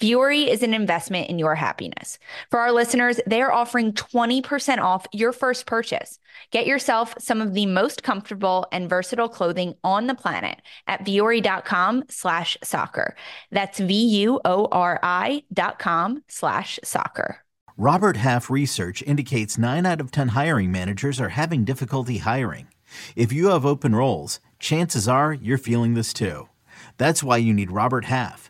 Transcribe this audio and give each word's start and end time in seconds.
Vuori 0.00 0.48
is 0.48 0.62
an 0.62 0.72
investment 0.72 1.28
in 1.28 1.38
your 1.38 1.54
happiness. 1.54 2.18
For 2.50 2.58
our 2.58 2.72
listeners, 2.72 3.20
they 3.26 3.42
are 3.42 3.52
offering 3.52 3.92
20% 3.92 4.78
off 4.78 5.06
your 5.12 5.32
first 5.32 5.66
purchase. 5.66 6.18
Get 6.50 6.66
yourself 6.66 7.14
some 7.18 7.42
of 7.42 7.52
the 7.52 7.66
most 7.66 8.02
comfortable 8.02 8.66
and 8.72 8.88
versatile 8.88 9.28
clothing 9.28 9.74
on 9.84 10.06
the 10.06 10.14
planet 10.14 10.62
at 10.86 11.04
vuori.com 11.04 12.04
slash 12.08 12.56
soccer. 12.64 13.14
That's 13.50 13.78
V-U-O-R-I 13.78 15.42
dot 15.52 15.78
com 15.78 16.22
slash 16.28 16.80
soccer. 16.82 17.40
Robert 17.76 18.16
Half 18.16 18.48
research 18.48 19.02
indicates 19.02 19.58
9 19.58 19.84
out 19.84 20.00
of 20.00 20.10
10 20.10 20.28
hiring 20.28 20.72
managers 20.72 21.20
are 21.20 21.30
having 21.30 21.64
difficulty 21.64 22.18
hiring. 22.18 22.68
If 23.16 23.32
you 23.32 23.48
have 23.48 23.66
open 23.66 23.94
roles, 23.94 24.40
chances 24.58 25.06
are 25.06 25.32
you're 25.34 25.58
feeling 25.58 25.92
this 25.92 26.14
too. 26.14 26.48
That's 26.96 27.22
why 27.22 27.36
you 27.36 27.52
need 27.52 27.70
Robert 27.70 28.06
Half. 28.06 28.49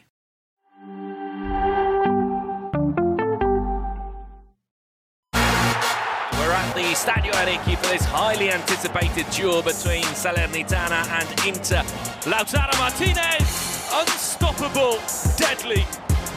The 6.81 6.95
Stadio 6.95 7.31
Arechi 7.33 7.77
for 7.77 7.89
this 7.93 8.03
highly 8.05 8.49
anticipated 8.49 9.29
duel 9.29 9.61
between 9.61 10.03
Salernitana 10.17 11.05
and 11.13 11.29
Inter. 11.45 11.83
Lautaro 12.25 12.73
Martinez, 12.79 13.85
unstoppable, 13.93 14.97
deadly, 15.37 15.85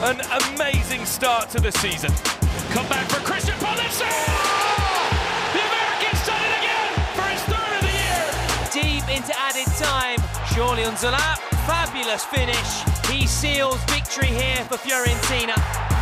an 0.05 0.21
amazing 0.53 1.07
start 1.07 1.49
to 1.51 1.61
the 1.61 1.73
season. 1.73 2.11
Come 2.77 2.87
back 2.89 3.09
for 3.09 3.25
Christian 3.25 3.55
Pulisic! 3.57 4.05
The 5.55 5.63
American's 5.65 6.27
done 6.29 6.45
it 6.45 6.55
again 6.61 6.93
for 7.17 7.27
his 7.33 7.43
third 7.49 7.73
of 7.77 7.83
the 7.89 7.95
year! 7.97 9.01
deep 9.01 9.09
into 9.17 9.33
added 9.39 9.71
time. 9.81 10.21
Surely 10.53 10.83
Unzala, 10.83 11.39
fabulous 11.65 12.25
finish. 12.25 12.85
He 13.09 13.27
seals 13.27 13.83
victory 13.85 14.29
here 14.29 14.63
for 14.69 14.77
Fiorentina. 14.77 15.94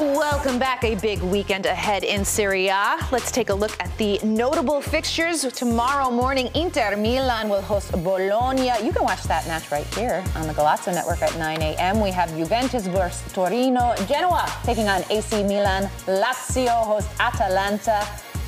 Welcome 0.00 0.58
back. 0.58 0.82
A 0.82 0.94
big 0.94 1.20
weekend 1.20 1.66
ahead 1.66 2.04
in 2.04 2.24
Serie 2.24 2.68
A. 2.68 2.96
Let's 3.12 3.30
take 3.30 3.50
a 3.50 3.54
look 3.54 3.76
at 3.80 3.94
the 3.98 4.18
notable 4.24 4.80
fixtures. 4.80 5.42
Tomorrow 5.42 6.10
morning, 6.10 6.48
Inter 6.54 6.96
Milan 6.96 7.50
will 7.50 7.60
host 7.60 7.92
Bologna. 7.92 8.70
You 8.82 8.92
can 8.94 9.02
watch 9.02 9.24
that 9.24 9.46
match 9.46 9.70
right 9.70 9.84
here 9.94 10.24
on 10.36 10.46
the 10.46 10.54
Golazo 10.54 10.94
Network 10.94 11.20
at 11.20 11.36
9 11.36 11.60
a.m. 11.60 12.00
We 12.00 12.10
have 12.12 12.34
Juventus 12.34 12.86
versus 12.86 13.30
Torino. 13.34 13.94
Genoa 14.08 14.50
taking 14.62 14.88
on 14.88 15.04
AC 15.10 15.42
Milan. 15.42 15.82
Lazio 16.06 16.82
host 16.82 17.10
Atalanta. 17.20 18.06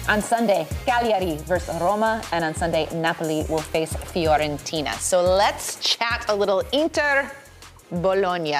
On 0.08 0.22
Sunday, 0.22 0.66
Cagliari 0.86 1.36
versus 1.44 1.78
Roma, 1.82 2.22
and 2.32 2.44
on 2.44 2.54
Sunday, 2.54 2.88
Napoli 2.94 3.44
will 3.50 3.58
face 3.58 3.92
Fiorentina. 3.92 4.94
So 4.94 5.20
let's 5.22 5.76
chat 5.80 6.24
a 6.28 6.34
little 6.34 6.62
Inter 6.72 7.30
Bologna. 7.90 8.56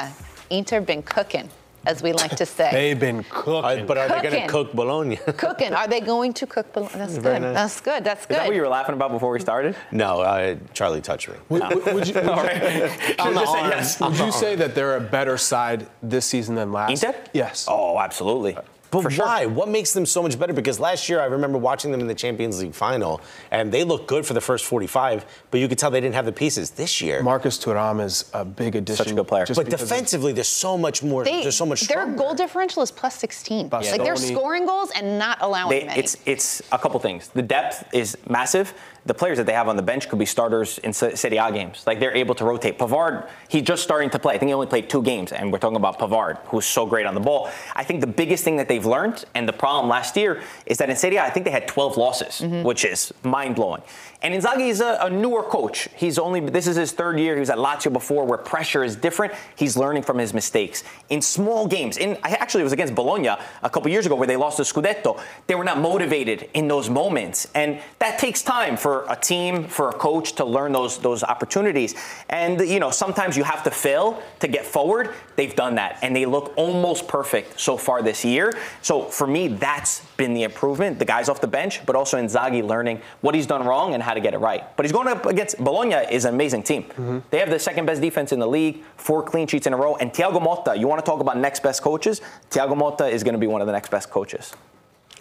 Inter 0.50 0.82
been 0.82 1.02
cooking, 1.02 1.48
as 1.86 2.02
we 2.02 2.12
like 2.12 2.36
to 2.36 2.46
say. 2.46 2.70
They've 2.70 2.98
been 2.98 3.24
cooking. 3.28 3.86
But 3.86 3.98
are 3.98 4.08
they 4.08 4.20
going 4.28 4.42
to 4.42 4.46
cook 4.46 4.72
bologna? 4.72 5.16
cooking. 5.36 5.72
Are 5.74 5.88
they 5.88 6.00
going 6.00 6.32
to 6.34 6.46
cook 6.46 6.72
Bologna? 6.72 6.94
That's 6.96 7.16
Very 7.16 7.36
good. 7.40 7.42
nice. 7.46 7.54
That's 7.54 7.80
good. 7.80 8.04
That's 8.04 8.20
Is 8.22 8.26
that 8.28 8.38
what 8.40 8.46
good. 8.50 8.56
you 8.56 8.62
were 8.62 8.68
laughing 8.68 8.94
about 8.94 9.10
before 9.10 9.30
we 9.30 9.40
started? 9.40 9.76
no, 9.90 10.20
uh, 10.20 10.56
Charlie 10.74 11.00
touched 11.00 11.28
me. 11.28 11.34
Would, 11.48 11.62
would- 11.62 11.94
would 11.94 12.08
you, 12.08 12.14
would 12.14 12.24
you- 12.24 12.30
All 12.30 12.36
right. 12.44 13.20
On 13.20 13.34
the 13.34 13.40
Just 13.40 13.52
say 13.52 13.68
yes. 13.68 14.00
would 14.00 14.18
you 14.18 14.32
say 14.32 14.54
that 14.56 14.74
they're 14.74 14.96
a 14.96 15.00
better 15.00 15.36
side 15.38 15.86
this 16.02 16.24
season 16.26 16.54
than 16.54 16.72
last? 16.72 17.02
Inter? 17.04 17.18
Yes. 17.32 17.66
Oh, 17.68 17.98
absolutely. 17.98 18.56
But 18.92 19.02
For 19.04 19.10
sure. 19.10 19.24
why? 19.24 19.46
What 19.46 19.68
makes 19.70 19.94
them 19.94 20.04
so 20.04 20.22
much 20.22 20.38
better? 20.38 20.52
Because 20.52 20.78
last 20.78 21.08
year 21.08 21.18
I 21.20 21.24
remember 21.24 21.56
watching 21.56 21.90
them 21.90 22.00
in 22.02 22.06
the 22.06 22.14
Champions 22.14 22.60
League 22.60 22.74
final, 22.74 23.22
and 23.50 23.72
they 23.72 23.84
looked 23.84 24.06
good 24.06 24.26
for 24.26 24.34
the 24.34 24.40
first 24.40 24.66
45, 24.66 25.24
but 25.50 25.60
you 25.60 25.66
could 25.66 25.78
tell 25.78 25.90
they 25.90 26.00
didn't 26.02 26.14
have 26.14 26.26
the 26.26 26.32
pieces. 26.32 26.70
This 26.70 27.00
year, 27.00 27.22
Marcus 27.22 27.58
Thuram 27.58 28.04
is 28.04 28.30
a 28.34 28.44
big 28.44 28.76
addition. 28.76 29.02
Such 29.04 29.10
a 29.12 29.14
good 29.14 29.26
player. 29.26 29.46
just 29.46 29.56
but 29.58 29.64
because 29.64 29.80
of- 29.80 29.88
defensively, 29.88 30.32
there's 30.32 30.46
so 30.46 30.76
much 30.76 31.02
more. 31.02 31.24
They, 31.24 31.40
there's 31.42 31.56
so 31.56 31.64
much. 31.64 31.88
their 31.88 32.06
goal 32.06 32.34
differential 32.34 32.82
is 32.82 32.90
plus 32.90 33.16
16. 33.16 33.70
Like 33.70 34.04
they're 34.04 34.14
scoring 34.14 34.66
goals 34.66 34.90
and 34.94 35.18
not 35.18 35.38
allowing 35.40 35.70
They, 35.70 35.86
many. 35.86 35.98
it's 35.98 36.18
it's 36.26 36.60
a 36.70 36.78
couple 36.78 37.00
things. 37.00 37.28
The 37.28 37.42
depth 37.42 37.88
is 37.94 38.18
massive. 38.28 38.74
The 39.04 39.14
players 39.14 39.38
that 39.38 39.46
they 39.46 39.52
have 39.52 39.68
on 39.68 39.76
the 39.76 39.82
bench 39.82 40.08
could 40.08 40.18
be 40.18 40.26
starters 40.26 40.78
in 40.78 40.92
Se- 40.92 41.16
Serie 41.16 41.38
A 41.38 41.50
games. 41.50 41.84
Like 41.86 41.98
they're 41.98 42.14
able 42.14 42.34
to 42.36 42.44
rotate. 42.44 42.78
Pavard, 42.78 43.28
he's 43.48 43.62
just 43.62 43.82
starting 43.82 44.10
to 44.10 44.18
play. 44.18 44.34
I 44.34 44.38
think 44.38 44.48
he 44.48 44.54
only 44.54 44.66
played 44.66 44.88
two 44.88 45.02
games, 45.02 45.32
and 45.32 45.52
we're 45.52 45.58
talking 45.58 45.76
about 45.76 45.98
Pavard, 45.98 46.38
who's 46.46 46.66
so 46.66 46.86
great 46.86 47.06
on 47.06 47.14
the 47.14 47.20
ball. 47.20 47.50
I 47.74 47.84
think 47.84 48.00
the 48.00 48.06
biggest 48.06 48.44
thing 48.44 48.56
that 48.56 48.68
they've 48.68 48.86
learned, 48.86 49.24
and 49.34 49.48
the 49.48 49.52
problem 49.52 49.88
last 49.88 50.16
year, 50.16 50.42
is 50.66 50.78
that 50.78 50.88
in 50.88 50.96
Serie 50.96 51.16
A, 51.16 51.24
I 51.24 51.30
think 51.30 51.44
they 51.44 51.50
had 51.50 51.66
12 51.66 51.96
losses, 51.96 52.40
mm-hmm. 52.40 52.62
which 52.62 52.84
is 52.84 53.12
mind 53.24 53.56
blowing. 53.56 53.82
And 54.22 54.32
Inzaghi 54.34 54.68
is 54.68 54.80
a, 54.80 54.98
a 55.00 55.10
newer 55.10 55.42
coach. 55.42 55.88
He's 55.96 56.16
only 56.16 56.38
this 56.38 56.68
is 56.68 56.76
his 56.76 56.92
third 56.92 57.18
year. 57.18 57.34
He 57.34 57.40
was 57.40 57.50
at 57.50 57.58
Lazio 57.58 57.92
before, 57.92 58.24
where 58.24 58.38
pressure 58.38 58.84
is 58.84 58.94
different. 58.94 59.34
He's 59.56 59.76
learning 59.76 60.04
from 60.04 60.18
his 60.18 60.32
mistakes 60.32 60.84
in 61.10 61.20
small 61.20 61.66
games. 61.66 61.96
In 61.96 62.16
I 62.22 62.30
actually 62.30 62.60
it 62.60 62.64
was 62.64 62.72
against 62.72 62.94
Bologna 62.94 63.30
a 63.62 63.70
couple 63.70 63.90
years 63.90 64.06
ago 64.06 64.14
where 64.14 64.28
they 64.28 64.36
lost 64.36 64.58
the 64.58 64.62
Scudetto. 64.62 65.20
They 65.48 65.56
were 65.56 65.64
not 65.64 65.78
motivated 65.78 66.48
in 66.54 66.68
those 66.68 66.88
moments, 66.88 67.48
and 67.54 67.80
that 67.98 68.20
takes 68.20 68.42
time 68.42 68.76
for 68.76 68.91
a 69.08 69.16
team, 69.16 69.64
for 69.64 69.88
a 69.88 69.92
coach 69.92 70.32
to 70.34 70.44
learn 70.44 70.72
those 70.72 70.98
those 70.98 71.22
opportunities. 71.22 71.94
And 72.28 72.60
you 72.60 72.80
know 72.80 72.90
sometimes 72.90 73.36
you 73.36 73.44
have 73.44 73.62
to 73.64 73.70
fail 73.70 74.22
to 74.40 74.48
get 74.48 74.64
forward. 74.64 75.10
They've 75.36 75.54
done 75.54 75.74
that, 75.76 75.98
and 76.02 76.14
they 76.14 76.26
look 76.26 76.52
almost 76.56 77.08
perfect 77.08 77.60
so 77.60 77.76
far 77.76 78.02
this 78.02 78.24
year. 78.24 78.52
So 78.82 79.04
for 79.04 79.26
me, 79.26 79.48
that's 79.48 80.04
been 80.16 80.34
the 80.34 80.42
improvement. 80.42 80.98
The 80.98 81.04
guys 81.04 81.28
off 81.28 81.40
the 81.40 81.46
bench, 81.46 81.84
but 81.86 81.96
also 81.96 82.16
Inzaghi 82.16 82.62
learning 82.66 83.00
what 83.20 83.34
he's 83.34 83.46
done 83.46 83.64
wrong 83.66 83.94
and 83.94 84.02
how 84.02 84.14
to 84.14 84.20
get 84.20 84.34
it 84.34 84.38
right. 84.38 84.64
But 84.76 84.86
he's 84.86 84.92
going 84.92 85.08
up 85.08 85.26
against 85.26 85.58
Bologna 85.58 86.06
is 86.10 86.24
an 86.24 86.34
amazing 86.34 86.62
team. 86.62 86.84
Mm-hmm. 86.84 87.18
They 87.30 87.38
have 87.38 87.50
the 87.50 87.58
second 87.58 87.86
best 87.86 88.00
defense 88.00 88.32
in 88.32 88.38
the 88.38 88.46
league, 88.46 88.82
four 88.96 89.22
clean 89.22 89.46
sheets 89.46 89.66
in 89.66 89.72
a 89.72 89.76
row. 89.76 89.96
And 89.96 90.12
Thiago 90.12 90.40
Motta, 90.40 90.78
you 90.78 90.86
want 90.86 91.04
to 91.04 91.10
talk 91.10 91.20
about 91.20 91.38
next 91.38 91.62
best 91.62 91.82
coaches? 91.82 92.20
Thiago 92.50 92.74
Motta 92.74 93.10
is 93.10 93.22
going 93.22 93.34
to 93.34 93.38
be 93.38 93.46
one 93.46 93.60
of 93.60 93.66
the 93.66 93.72
next 93.72 93.90
best 93.90 94.10
coaches. 94.10 94.54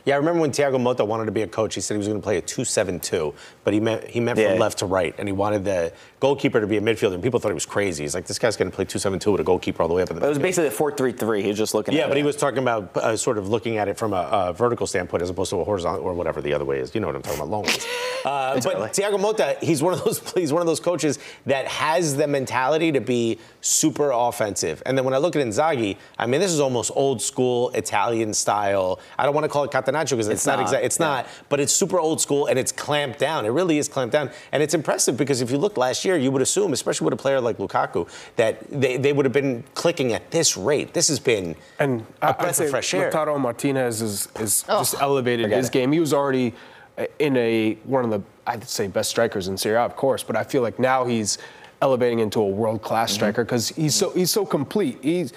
Yeah, 0.06 0.16
I 0.16 0.18
remember 0.18 0.42
when 0.42 0.52
Thiago 0.52 0.76
Motta 0.76 1.06
wanted 1.06 1.26
to 1.26 1.32
be 1.32 1.42
a 1.44 1.48
coach. 1.48 1.76
He 1.76 1.82
said 1.82 1.94
he 1.96 1.98
was 2.00 2.08
going 2.08 2.20
to 2.20 2.24
play 2.24 2.38
a 2.38 2.42
2-7-2, 2.42 3.34
but 3.64 3.74
he 3.74 3.80
meant 3.80 4.04
he 4.06 4.20
meant 4.20 4.40
Yeah. 4.40 4.52
from 4.52 4.60
left 4.60 4.80
to 4.80 4.86
right, 4.86 5.14
and 5.18 5.28
he 5.28 5.32
wanted 5.34 5.64
the 5.66 5.94
goalkeeper 6.20 6.60
to 6.60 6.68
be 6.68 6.78
a 6.78 6.82
midfielder. 6.82 7.14
And 7.14 7.24
people 7.24 7.40
thought 7.40 7.50
he 7.50 7.54
was 7.54 7.66
crazy. 7.66 8.04
He's 8.04 8.16
like, 8.16 8.26
this 8.26 8.40
guy's 8.40 8.56
going 8.58 8.70
to 8.72 8.76
play 8.76 8.86
2-7-2 8.86 9.32
with 9.32 9.42
a 9.42 9.44
goalkeeper 9.44 9.82
all 9.84 9.88
the 9.88 9.94
way 9.94 10.02
up 10.04 10.10
in 10.10 10.16
the. 10.16 10.22
But 10.22 10.28
it 10.28 10.30
was 10.30 10.40
basically 10.40 10.68
a 10.68 10.72
4 10.72 10.92
3 10.96 11.12
3. 11.12 11.42
He 11.42 11.48
was 11.50 11.58
just 11.58 11.74
looking 11.74 11.94
at 11.94 11.98
Yeah, 11.98 12.08
but 12.08 12.18
it. 12.18 12.22
he 12.22 12.26
was 12.26 12.36
talking 12.36 12.60
about 12.60 12.96
uh, 12.98 13.16
sort 13.18 13.38
of 13.38 13.50
looking 13.50 13.78
at 13.78 13.88
it 13.88 13.98
from 13.98 14.14
a, 14.14 14.28
a 14.32 14.54
vertical 14.54 14.88
standpoint 14.88 15.24
as 15.24 15.30
opposed 15.30 15.50
to 15.52 15.58
a 15.58 15.64
horizontal 15.64 16.04
or 16.04 16.14
whatever 16.14 16.42
the 16.42 16.54
other 16.54 16.66
way 16.66 16.80
is. 16.80 16.94
You 16.96 17.02
know 17.02 17.08
what 17.08 17.16
I'm 17.16 17.22
talking 17.22 17.40
about, 17.40 17.50
long 17.50 17.64
ways. 17.64 17.86
Uh, 18.24 18.54
but 18.62 18.78
Thiago 18.94 19.18
Motta, 19.20 19.58
he's 19.64 19.82
one 19.82 19.94
of 19.96 20.04
those 20.04 20.20
he's 20.36 20.54
one 20.54 20.62
of 20.62 20.68
those 20.68 20.80
coaches 20.80 21.18
that 21.48 21.68
has 21.68 22.16
the 22.16 22.28
mentality 22.28 22.92
to 22.92 23.02
be 23.02 23.40
super 23.62 24.12
offensive. 24.12 24.82
And 24.86 24.98
then 24.98 25.06
when 25.06 25.14
I 25.14 25.18
look 25.18 25.36
at 25.36 25.46
Inzaghi, 25.46 25.98
I 26.18 26.26
mean, 26.26 26.42
this 26.42 26.52
is 26.52 26.60
almost 26.60 26.92
old 26.96 27.22
school 27.22 27.70
Italian 27.72 28.34
style. 28.34 29.00
I 29.18 29.24
don't 29.26 29.34
want 29.36 29.46
to 29.46 29.50
call 29.50 29.64
it 29.64 29.72
Catenaccio 29.72 30.12
because 30.12 30.28
it's, 30.28 30.42
It's 30.42 30.46
not, 30.48 30.56
not, 30.58 30.62
exact. 30.64 30.84
It's 30.86 31.00
yeah. 31.00 31.06
not, 31.06 31.28
but 31.50 31.60
it's 31.60 31.72
super 31.72 32.00
old 32.00 32.20
school 32.20 32.48
and 32.48 32.58
it's 32.58 32.72
clamped 32.72 33.20
down. 33.20 33.46
It 33.46 33.50
really 33.50 33.78
is 33.78 33.88
clamped 33.88 34.14
down, 34.14 34.32
and 34.52 34.64
it's 34.64 34.74
impressive 34.74 35.16
because 35.16 35.42
if 35.42 35.52
you 35.52 35.58
look 35.58 35.78
last 35.78 36.04
year, 36.04 36.18
you 36.18 36.32
would 36.32 36.42
assume, 36.42 36.74
especially 36.74 37.06
with 37.06 37.14
a 37.14 37.18
player 37.18 37.40
like 37.40 37.58
Lukaku, 37.58 38.08
that 38.36 38.68
they, 38.70 38.98
they 38.98 39.14
would 39.14 39.26
have 39.26 39.34
been 39.34 39.64
clicking 39.76 40.14
at 40.14 40.32
this 40.32 40.58
rate. 40.58 40.94
This 40.94 41.08
has 41.08 41.20
been 41.20 41.56
And 41.80 42.06
a 42.22 42.26
I- 42.26 42.30
I'd 42.30 42.38
breath 42.40 42.56
say 42.56 42.66
of 42.66 42.72
fresh 42.72 42.94
air. 42.94 43.12
Lautaro 43.12 43.40
Martinez 43.40 44.02
is, 44.02 44.28
is 44.40 44.64
just 44.64 44.96
elevated 45.00 45.46
Forget 45.46 45.58
his 45.58 45.68
it. 45.68 45.74
game. 45.74 45.92
He 45.92 46.00
was 46.00 46.14
already 46.14 46.54
uh, 46.98 47.06
in 47.20 47.38
a 47.38 47.74
one 47.84 48.04
of 48.06 48.10
the 48.12 48.22
I'd 48.48 48.68
say 48.68 48.88
best 48.88 49.10
strikers 49.12 49.48
in 49.48 49.56
Serie 49.56 49.76
A, 49.78 49.82
of 49.82 49.96
course, 49.96 50.24
but 50.24 50.36
I 50.36 50.44
feel 50.44 50.64
like 50.64 50.80
now 50.80 51.06
he's 51.06 51.38
elevating 51.82 52.20
into 52.20 52.40
a 52.42 52.48
world 52.48 52.78
Mm-hmm. 52.78 52.86
class 52.86 53.12
striker 53.12 53.44
because 53.44 53.70
he's 53.70 53.96
so 53.96 54.12
he's 54.12 54.32
so 54.32 54.46
complete. 54.46 55.00
He's 55.02 55.34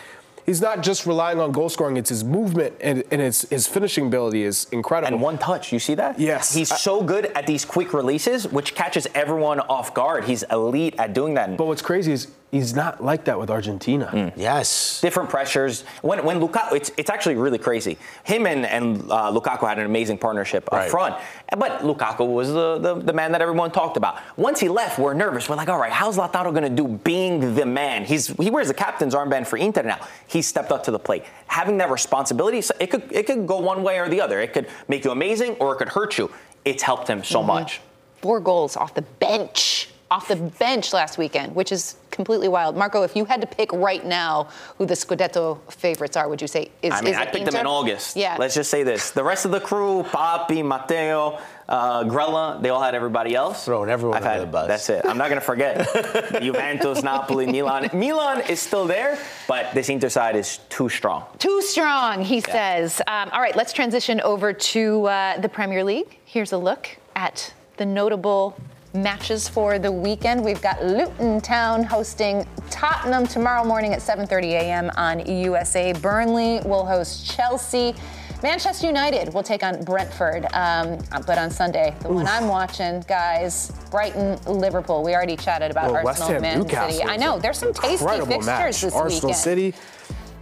he's 0.46 0.60
not 0.60 0.82
just 0.82 1.06
relying 1.06 1.40
on 1.40 1.52
goal 1.52 1.68
scoring; 1.68 1.96
it's 1.96 2.10
his 2.10 2.22
movement 2.22 2.74
and, 2.80 3.02
and 3.10 3.20
his 3.20 3.42
his 3.50 3.66
finishing 3.66 4.06
ability 4.06 4.42
is 4.44 4.66
incredible. 4.70 5.12
And 5.12 5.20
one 5.22 5.38
touch, 5.38 5.72
you 5.72 5.78
see 5.78 5.94
that? 5.96 6.18
Yes. 6.20 6.54
He's 6.54 6.70
I- 6.70 6.76
so 6.76 7.02
good 7.02 7.26
at 7.34 7.46
these 7.46 7.64
quick 7.64 7.92
releases, 7.92 8.46
which 8.48 8.74
catches 8.74 9.06
everyone 9.14 9.60
off 9.60 9.94
guard. 9.94 10.24
He's 10.24 10.42
elite 10.44 10.94
at 10.98 11.12
doing 11.14 11.34
that. 11.34 11.56
but 11.56 11.66
what's 11.66 11.82
crazy 11.82 12.12
is 12.12 12.28
he's 12.54 12.72
not 12.74 13.02
like 13.02 13.24
that 13.24 13.38
with 13.38 13.50
Argentina. 13.50 14.08
Mm. 14.12 14.32
yes. 14.36 15.00
different 15.00 15.28
pressures. 15.28 15.82
When 16.02 16.24
when 16.24 16.40
Lukaku, 16.40 16.72
it's 16.76 16.90
it's 16.96 17.10
actually 17.10 17.34
really 17.34 17.58
crazy. 17.58 17.98
Him 18.22 18.46
and 18.46 18.64
and 18.64 19.10
uh, 19.10 19.32
Lukaku 19.32 19.68
had 19.68 19.78
an 19.78 19.86
amazing 19.86 20.18
partnership 20.18 20.68
Right. 20.70 20.84
up 20.84 20.90
front, 20.90 21.14
but 21.58 21.80
Lukaku 21.82 22.26
was 22.32 22.48
the, 22.52 22.78
the 22.78 22.94
the 22.94 23.12
man 23.12 23.32
that 23.32 23.42
everyone 23.42 23.70
talked 23.72 23.96
about. 23.96 24.20
Once 24.36 24.60
he 24.60 24.68
left, 24.68 24.98
we're 24.98 25.14
nervous. 25.14 25.48
We're 25.48 25.56
like, 25.56 25.68
all 25.68 25.78
right, 25.78 25.92
how's 25.92 26.16
Lautaro 26.16 26.50
going 26.52 26.62
to 26.62 26.82
do 26.82 26.86
being 26.88 27.54
the 27.54 27.66
man? 27.66 28.04
He's 28.04 28.28
he 28.28 28.50
wears 28.50 28.68
the 28.68 28.74
captain's 28.74 29.14
armband 29.14 29.46
for 29.48 29.56
Inter 29.56 29.82
now. 29.82 29.98
He 30.28 30.40
stepped 30.40 30.70
up 30.70 30.84
to 30.84 30.90
the 30.92 30.98
plate, 30.98 31.24
having 31.48 31.78
that 31.78 31.90
responsibility. 31.90 32.60
So 32.60 32.74
it 32.78 32.90
could 32.90 33.04
it 33.10 33.26
could 33.26 33.46
go 33.46 33.58
one 33.58 33.82
way 33.82 33.98
or 33.98 34.08
the 34.08 34.20
other. 34.20 34.40
It 34.40 34.52
could 34.52 34.68
make 34.86 35.04
you 35.04 35.10
amazing 35.10 35.56
or 35.56 35.74
it 35.74 35.78
could 35.78 35.88
hurt 35.90 36.18
you. 36.18 36.30
It's 36.64 36.82
helped 36.82 37.08
him 37.08 37.24
so 37.24 37.42
much. 37.42 37.80
Four 38.22 38.40
goals 38.40 38.76
off 38.76 38.94
the 38.94 39.02
bench. 39.02 39.90
Off 40.14 40.28
the 40.28 40.36
bench 40.36 40.92
last 40.92 41.18
weekend, 41.18 41.56
which 41.56 41.72
is 41.72 41.96
completely 42.12 42.46
wild. 42.46 42.76
Marco, 42.76 43.02
if 43.02 43.16
you 43.16 43.24
had 43.24 43.40
to 43.40 43.48
pick 43.48 43.72
right 43.72 44.06
now 44.06 44.46
who 44.78 44.86
the 44.86 44.94
Scudetto 44.94 45.58
favorites 45.72 46.16
are, 46.16 46.28
would 46.28 46.40
you 46.40 46.46
say 46.46 46.70
is 46.82 46.92
I 46.92 47.00
mean, 47.00 47.14
is 47.14 47.18
I 47.18 47.24
it 47.24 47.32
picked 47.32 47.46
them 47.50 47.56
in 47.56 47.66
August. 47.66 48.14
Yeah. 48.16 48.36
Let's 48.38 48.54
just 48.54 48.70
say 48.70 48.84
this: 48.84 49.10
the 49.10 49.24
rest 49.24 49.44
of 49.44 49.50
the 49.50 49.58
crew, 49.58 50.04
Papi, 50.04 50.64
Matteo, 50.64 51.40
uh, 51.68 52.04
Grella, 52.04 52.62
they 52.62 52.68
all 52.68 52.80
had 52.80 52.94
everybody 52.94 53.34
else. 53.34 53.64
Throwing 53.64 53.90
everyone 53.90 54.16
I've 54.18 54.22
under 54.22 54.38
had- 54.38 54.42
the 54.48 54.52
bus. 54.52 54.68
That's 54.68 54.88
it. 54.88 55.04
I'm 55.04 55.18
not 55.18 55.30
gonna 55.30 55.40
forget 55.40 55.84
Juventus, 56.40 57.02
Napoli, 57.02 57.46
Milan. 57.46 57.90
Milan 57.92 58.42
is 58.48 58.60
still 58.60 58.86
there, 58.86 59.18
but 59.48 59.74
this 59.74 59.88
Inter 59.88 60.10
side 60.10 60.36
is 60.36 60.58
too 60.68 60.88
strong. 60.88 61.24
Too 61.40 61.60
strong, 61.60 62.22
he 62.22 62.40
says. 62.40 63.02
Um, 63.08 63.30
all 63.32 63.40
right, 63.40 63.56
let's 63.56 63.72
transition 63.72 64.20
over 64.20 64.52
to 64.52 65.06
uh, 65.06 65.40
the 65.40 65.48
Premier 65.48 65.82
League. 65.82 66.18
Here's 66.24 66.52
a 66.52 66.58
look 66.58 66.88
at 67.16 67.52
the 67.78 67.84
notable 67.84 68.56
matches 69.04 69.48
for 69.48 69.78
the 69.78 69.90
weekend. 69.90 70.42
We've 70.44 70.62
got 70.62 70.82
Luton 70.84 71.40
Town 71.40 71.82
hosting 71.82 72.46
Tottenham 72.70 73.26
tomorrow 73.26 73.64
morning 73.64 73.92
at 73.92 74.00
7:30 74.00 74.44
a.m. 74.52 74.90
on 74.96 75.26
USA. 75.26 75.92
Burnley 75.92 76.60
will 76.64 76.86
host 76.86 77.28
Chelsea. 77.30 77.94
Manchester 78.42 78.86
United 78.86 79.32
will 79.32 79.42
take 79.42 79.62
on 79.62 79.82
Brentford. 79.84 80.46
Um, 80.52 80.98
but 81.26 81.38
on 81.38 81.50
Sunday, 81.50 81.94
the 82.00 82.08
one 82.12 82.26
I'm 82.26 82.46
watching, 82.46 83.00
guys, 83.08 83.72
Brighton, 83.90 84.38
Liverpool. 84.46 85.02
We 85.02 85.14
already 85.14 85.36
chatted 85.36 85.70
about 85.70 85.90
Well, 85.92 86.04
West 86.04 86.20
Arsenal, 86.20 86.42
Ham, 86.42 86.42
Man 86.42 86.58
Newcastle. 86.58 86.98
City. 86.98 87.08
I 87.10 87.16
know 87.16 87.38
there's 87.38 87.58
some 87.58 87.72
tasty 87.72 88.04
fixtures 88.06 88.46
match. 88.46 88.80
this 88.82 88.94
Arsenal 88.94 89.28
weekend. 89.28 89.36
City, 89.36 89.74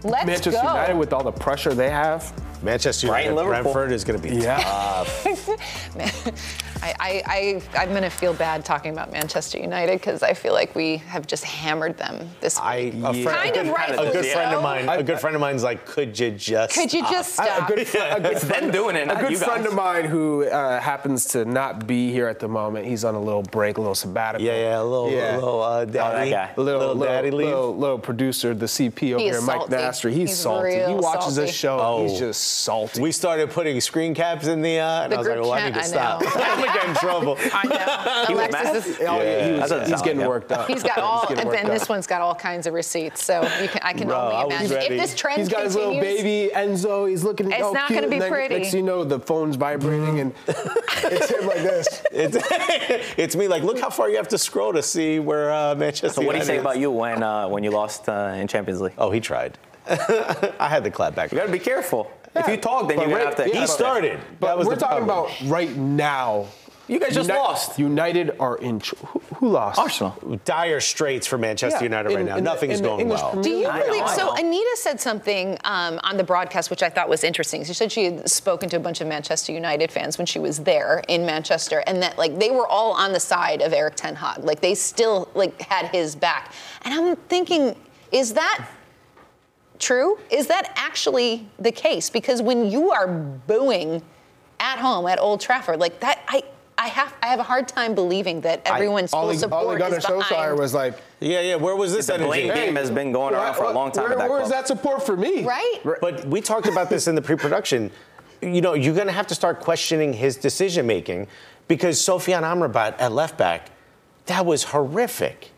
Let's 0.02 0.26
Manchester 0.26 0.50
go. 0.50 0.58
United 0.62 0.96
with 0.98 1.12
all 1.12 1.22
the 1.22 1.30
pressure 1.30 1.74
they 1.74 1.90
have. 1.90 2.32
Manchester 2.62 3.06
United, 3.06 3.34
Liverpool. 3.34 3.72
Brentford 3.72 3.92
is 3.92 4.02
going 4.04 4.20
to 4.20 4.28
be 4.28 4.34
Yeah. 4.36 4.60
I, 4.66 6.32
I, 6.84 7.22
I, 7.74 7.78
I'm 7.78 7.90
going 7.90 8.02
to 8.02 8.10
feel 8.10 8.34
bad 8.34 8.64
talking 8.64 8.92
about 8.92 9.12
Manchester 9.12 9.58
United 9.58 10.00
because 10.00 10.22
I 10.24 10.34
feel 10.34 10.52
like 10.52 10.74
we 10.74 10.96
have 10.96 11.28
just 11.28 11.44
hammered 11.44 11.96
them 11.96 12.28
this 12.40 12.56
week. 12.56 12.64
I, 12.64 12.76
a 12.76 13.22
friend, 13.22 13.54
Kind 13.54 13.56
a 13.56 13.60
of 13.60 13.66
good, 13.96 14.08
a 14.08 14.12
good 14.12 14.26
friend 14.26 14.54
of 14.56 14.62
mine. 14.64 14.88
A 14.88 15.02
good 15.02 15.20
friend 15.20 15.36
of 15.36 15.40
mine's 15.40 15.62
like, 15.62 15.86
could 15.86 16.18
you 16.18 16.32
just? 16.32 16.74
Could 16.74 16.92
you 16.92 17.02
just 17.02 17.38
I- 17.38 17.44
stop? 17.46 17.70
a 17.70 17.74
good, 17.74 17.86
fr- 17.86 17.98
a 17.98 18.20
good 18.20 18.32
It's 18.32 18.42
them 18.42 18.70
doing 18.72 18.96
it, 18.96 19.08
A 19.08 19.14
good 19.14 19.30
you 19.30 19.38
guys. 19.38 19.44
friend 19.46 19.64
of 19.66 19.74
mine 19.74 20.06
who 20.06 20.44
uh, 20.44 20.80
happens 20.80 21.24
to 21.26 21.44
not 21.44 21.86
be 21.86 22.10
here 22.10 22.26
at 22.26 22.40
the 22.40 22.48
moment. 22.48 22.86
He's 22.86 23.04
on 23.04 23.14
a 23.14 23.20
little 23.20 23.42
break, 23.44 23.76
a 23.78 23.80
little 23.80 23.94
sabbatical. 23.94 24.44
Yeah, 24.44 24.54
yeah, 24.56 24.80
a 24.80 24.82
little, 24.82 25.10
Yeah. 25.12 25.34
a 25.34 25.36
little 25.36 25.62
uh, 25.62 25.84
daddy, 25.84 26.30
guy. 26.30 26.50
A 26.56 26.60
little, 26.60 26.80
little, 26.80 26.96
daddy 27.04 27.30
leave. 27.30 27.46
Little, 27.46 27.76
little 27.76 27.98
producer, 27.98 28.54
the 28.54 28.66
CP 28.66 29.12
over 29.14 29.22
is 29.24 29.36
here, 29.36 29.40
Mike 29.42 29.58
salty. 29.70 29.74
Nastri. 29.76 30.10
He's, 30.12 30.30
He's 30.30 30.38
salty. 30.38 30.74
He 30.74 30.94
watches 30.94 31.34
salty. 31.34 31.46
this 31.46 31.54
show. 31.54 31.78
Oh. 31.80 32.02
He's 32.08 32.18
just 32.18 32.42
salty. 32.42 33.00
We 33.00 33.12
started 33.12 33.50
putting 33.50 33.80
screen 33.80 34.14
caps 34.14 34.48
in 34.48 34.62
the, 34.62 34.80
uh, 34.80 35.02
and 35.04 35.12
The 35.12 35.16
I 35.16 35.18
was 35.20 35.28
like, 35.28 35.36
group 35.36 35.46
well, 35.46 35.54
I 35.54 35.66
need 35.66 35.74
to 35.74 35.84
stop. 35.84 36.22
know. 36.74 36.80
I'm 36.80 36.86
get 36.86 36.88
in 36.88 36.94
trouble. 36.96 37.38
I 37.52 38.26
know. 38.28 38.34
Alexis 38.34 38.52
mad? 38.62 38.76
is, 38.76 38.98
Oh, 39.00 39.20
yeah, 39.22 39.46
he 39.46 39.52
was- 39.60 39.88
he's 39.88 40.02
getting 40.02 40.18
like 40.18 40.24
him. 40.24 40.28
worked 40.28 40.52
up. 40.52 40.68
he's 40.68 40.82
got 40.82 40.98
all, 40.98 41.26
getting 41.28 41.38
and 41.40 41.50
then 41.52 41.66
this 41.66 41.88
one's 41.88 42.06
got 42.06 42.20
all 42.20 42.34
kinds 42.34 42.66
of 42.66 42.74
receipts. 42.74 43.24
So 43.24 43.42
you 43.60 43.68
can, 43.68 43.80
I 43.82 43.92
can 43.92 44.08
Bro, 44.08 44.18
only 44.20 44.54
was 44.54 44.70
imagine. 44.70 44.92
If 44.92 45.00
this 45.00 45.14
trend 45.14 45.38
He's 45.38 45.48
got 45.48 45.64
his 45.64 45.74
little 45.74 45.94
baby 46.00 46.50
Enzo. 46.54 47.08
He's 47.08 47.24
looking. 47.24 47.50
It's 47.50 47.62
all 47.62 47.74
not 47.74 47.88
gonna 47.90 48.08
be 48.08 48.14
and 48.14 48.22
then 48.22 48.30
pretty. 48.30 48.58
Next 48.60 48.74
you 48.74 48.82
know, 48.82 49.04
the 49.04 49.18
phone's 49.18 49.56
vibrating 49.56 50.20
and 50.20 50.32
it's 50.48 51.30
him 51.30 51.46
like 51.46 51.62
this. 51.62 52.02
It's, 52.12 52.36
it's 53.16 53.36
me. 53.36 53.48
Like, 53.48 53.62
look 53.62 53.78
how 53.80 53.90
far 53.90 54.08
you 54.08 54.16
have 54.16 54.28
to 54.28 54.38
scroll 54.38 54.72
to 54.72 54.82
see 54.82 55.18
where 55.18 55.52
uh, 55.52 55.74
Manchester. 55.74 56.20
So 56.20 56.22
what 56.26 56.32
do 56.32 56.38
you 56.38 56.44
United 56.44 56.46
say 56.46 56.56
is. 56.56 56.60
about 56.60 56.78
you 56.78 56.90
when 56.90 57.22
uh, 57.22 57.48
when 57.48 57.64
you 57.64 57.70
lost 57.70 58.08
uh, 58.08 58.34
in 58.36 58.48
Champions 58.48 58.80
League? 58.80 58.94
Oh, 58.98 59.10
he 59.10 59.20
tried. 59.20 59.58
I 59.88 60.68
had 60.68 60.84
the 60.84 60.90
clap 60.90 61.14
back. 61.14 61.32
You 61.32 61.38
got 61.38 61.46
to 61.46 61.52
be 61.52 61.58
careful. 61.58 62.10
If 62.34 62.48
you 62.48 62.56
talk, 62.56 62.88
then 62.88 62.98
you're 62.98 63.08
gonna 63.10 63.24
have 63.24 63.36
to. 63.36 63.44
He 63.44 63.66
started. 63.66 64.18
But 64.40 64.46
that 64.48 64.58
was 64.58 64.66
we're 64.66 64.74
the 64.76 64.80
talking 64.80 65.04
problem. 65.06 65.34
about 65.36 65.50
right 65.50 65.74
now. 65.76 66.46
You 66.88 66.98
guys 66.98 67.14
just 67.14 67.28
Uni- 67.28 67.38
lost. 67.40 67.78
United 67.78 68.32
are 68.40 68.56
in. 68.58 68.80
Tr- 68.80 68.96
who, 69.06 69.18
who 69.36 69.48
lost? 69.50 69.78
Arsenal. 69.78 70.16
dire 70.44 70.80
straits 70.80 71.26
for 71.26 71.38
Manchester 71.38 71.78
Yeah, 71.78 71.84
United 71.84 72.08
right 72.14 72.24
now. 72.24 72.36
in 72.36 72.44
the- 72.44 72.50
Nothing's 72.50 72.78
in 72.80 72.84
going 72.84 73.00
English 73.02 73.20
well. 73.20 73.40
Do 73.40 73.50
you 73.50 73.68
I 73.68 73.86
believe? 73.86 74.02
I 74.02 74.16
So. 74.16 74.34
Anita 74.34 74.76
said 74.80 75.00
something 75.00 75.56
um, 75.64 76.00
on 76.02 76.16
the 76.16 76.24
broadcast 76.24 76.70
which 76.70 76.82
I 76.82 76.88
thought 76.90 77.08
was 77.08 77.22
interesting. 77.24 77.64
She 77.64 77.72
said 77.72 77.92
she 77.92 78.04
had 78.06 78.28
spoken 78.28 78.68
to 78.70 78.76
a 78.76 78.80
bunch 78.80 79.00
of 79.00 79.06
Manchester 79.06 79.52
United 79.52 79.92
fans 79.92 80.18
when 80.18 80.26
she 80.26 80.38
was 80.40 80.58
there 80.58 81.02
in 81.08 81.24
Manchester, 81.24 81.84
and 81.86 82.02
that 82.02 82.18
like 82.18 82.38
they 82.38 82.50
were 82.50 82.66
all 82.66 82.92
on 82.92 83.12
the 83.12 83.20
side 83.20 83.62
of 83.62 83.72
Erik 83.72 83.94
Ten 83.94 84.16
Hag. 84.16 84.42
Like 84.44 84.60
they 84.60 84.74
still 84.74 85.28
like 85.34 85.60
had 85.62 85.86
his 85.94 86.16
back. 86.16 86.52
And 86.82 86.92
I'm 86.92 87.14
thinking, 87.16 87.76
is 88.10 88.34
that 88.34 88.66
true? 89.78 90.18
Is 90.30 90.48
that 90.48 90.72
actually 90.76 91.48
the 91.58 91.72
case? 91.72 92.10
Because 92.10 92.42
when 92.42 92.70
you 92.70 92.90
are 92.90 93.06
booing 93.06 94.02
at 94.60 94.78
home 94.78 95.06
at 95.08 95.18
Old 95.18 95.40
Trafford, 95.40 95.80
like 95.80 95.98
that, 96.00 96.11
I. 96.82 96.86
I 96.86 96.88
have 96.88 97.14
I 97.22 97.26
have 97.28 97.38
a 97.38 97.42
hard 97.44 97.68
time 97.68 97.94
believing 97.94 98.40
that 98.42 98.62
everyone's 98.66 99.10
full 99.10 99.20
All 99.20 99.28
he, 99.30 99.38
support 99.38 99.64
all 99.64 99.70
he 99.72 99.78
got 99.78 99.92
is 99.92 100.04
in 100.04 100.10
Solskjaer 100.10 100.58
was 100.58 100.74
like, 100.74 100.94
Yeah, 101.20 101.40
yeah. 101.40 101.54
Where 101.56 101.76
was 101.76 101.92
this 101.92 102.06
The 102.06 102.18
blame 102.18 102.50
energy? 102.50 102.66
game 102.66 102.76
has 102.76 102.90
been 102.90 103.12
going 103.12 103.34
around 103.34 103.54
for 103.54 103.64
a 103.64 103.72
long 103.72 103.92
time 103.92 104.04
Where, 104.04 104.12
at 104.12 104.18
that 104.18 104.30
where's 104.30 104.48
club. 104.48 104.52
that 104.52 104.66
support 104.68 105.04
for 105.06 105.16
me? 105.16 105.44
Right? 105.44 105.78
But 106.00 106.24
we 106.26 106.40
talked 106.40 106.66
about 106.66 106.90
this 106.90 107.06
in 107.08 107.14
the 107.14 107.22
pre-production. 107.22 107.90
You 108.40 108.60
know, 108.60 108.74
you're 108.74 108.94
going 108.94 109.06
to 109.06 109.12
have 109.12 109.28
to 109.28 109.34
start 109.36 109.60
questioning 109.60 110.12
his 110.12 110.36
decision 110.36 110.86
making 110.86 111.28
because 111.68 111.98
Sofian 111.98 112.42
Amrabat 112.42 112.96
at 112.98 113.12
left 113.12 113.38
back, 113.38 113.70
that 114.26 114.44
was 114.44 114.64
horrific. 114.64 115.50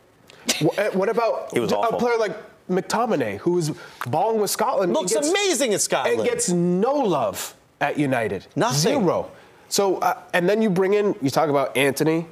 What, 0.61 0.79
uh, 0.79 0.91
what 0.91 1.09
about 1.09 1.51
He 1.55 1.61
was 1.61 1.73
a 1.73 1.77
awful. 1.79 1.99
player 1.99 2.19
like 2.19 2.37
McTominay, 2.69 3.39
who's 3.39 3.71
balling 4.07 4.39
with 4.41 4.51
Scotland? 4.51 4.91
and 4.91 4.95
Looks 4.99 5.15
gets- 5.15 5.31
amazing 5.31 5.73
at 5.73 5.81
Scotland. 5.81 6.21
And 6.21 6.29
gets 6.29 6.51
no 6.51 6.95
love 6.95 7.55
at 7.81 7.99
United. 7.99 8.47
Nothing. 8.55 9.01
Zero. 9.01 9.31
So, 9.69 9.97
uh, 9.99 10.19
and 10.33 10.49
then 10.49 10.63
you 10.63 10.71
bring 10.71 10.95
in, 10.95 11.15
you 11.21 11.31
talk 11.31 11.49
about 11.49 11.77
Antony, 11.77 12.27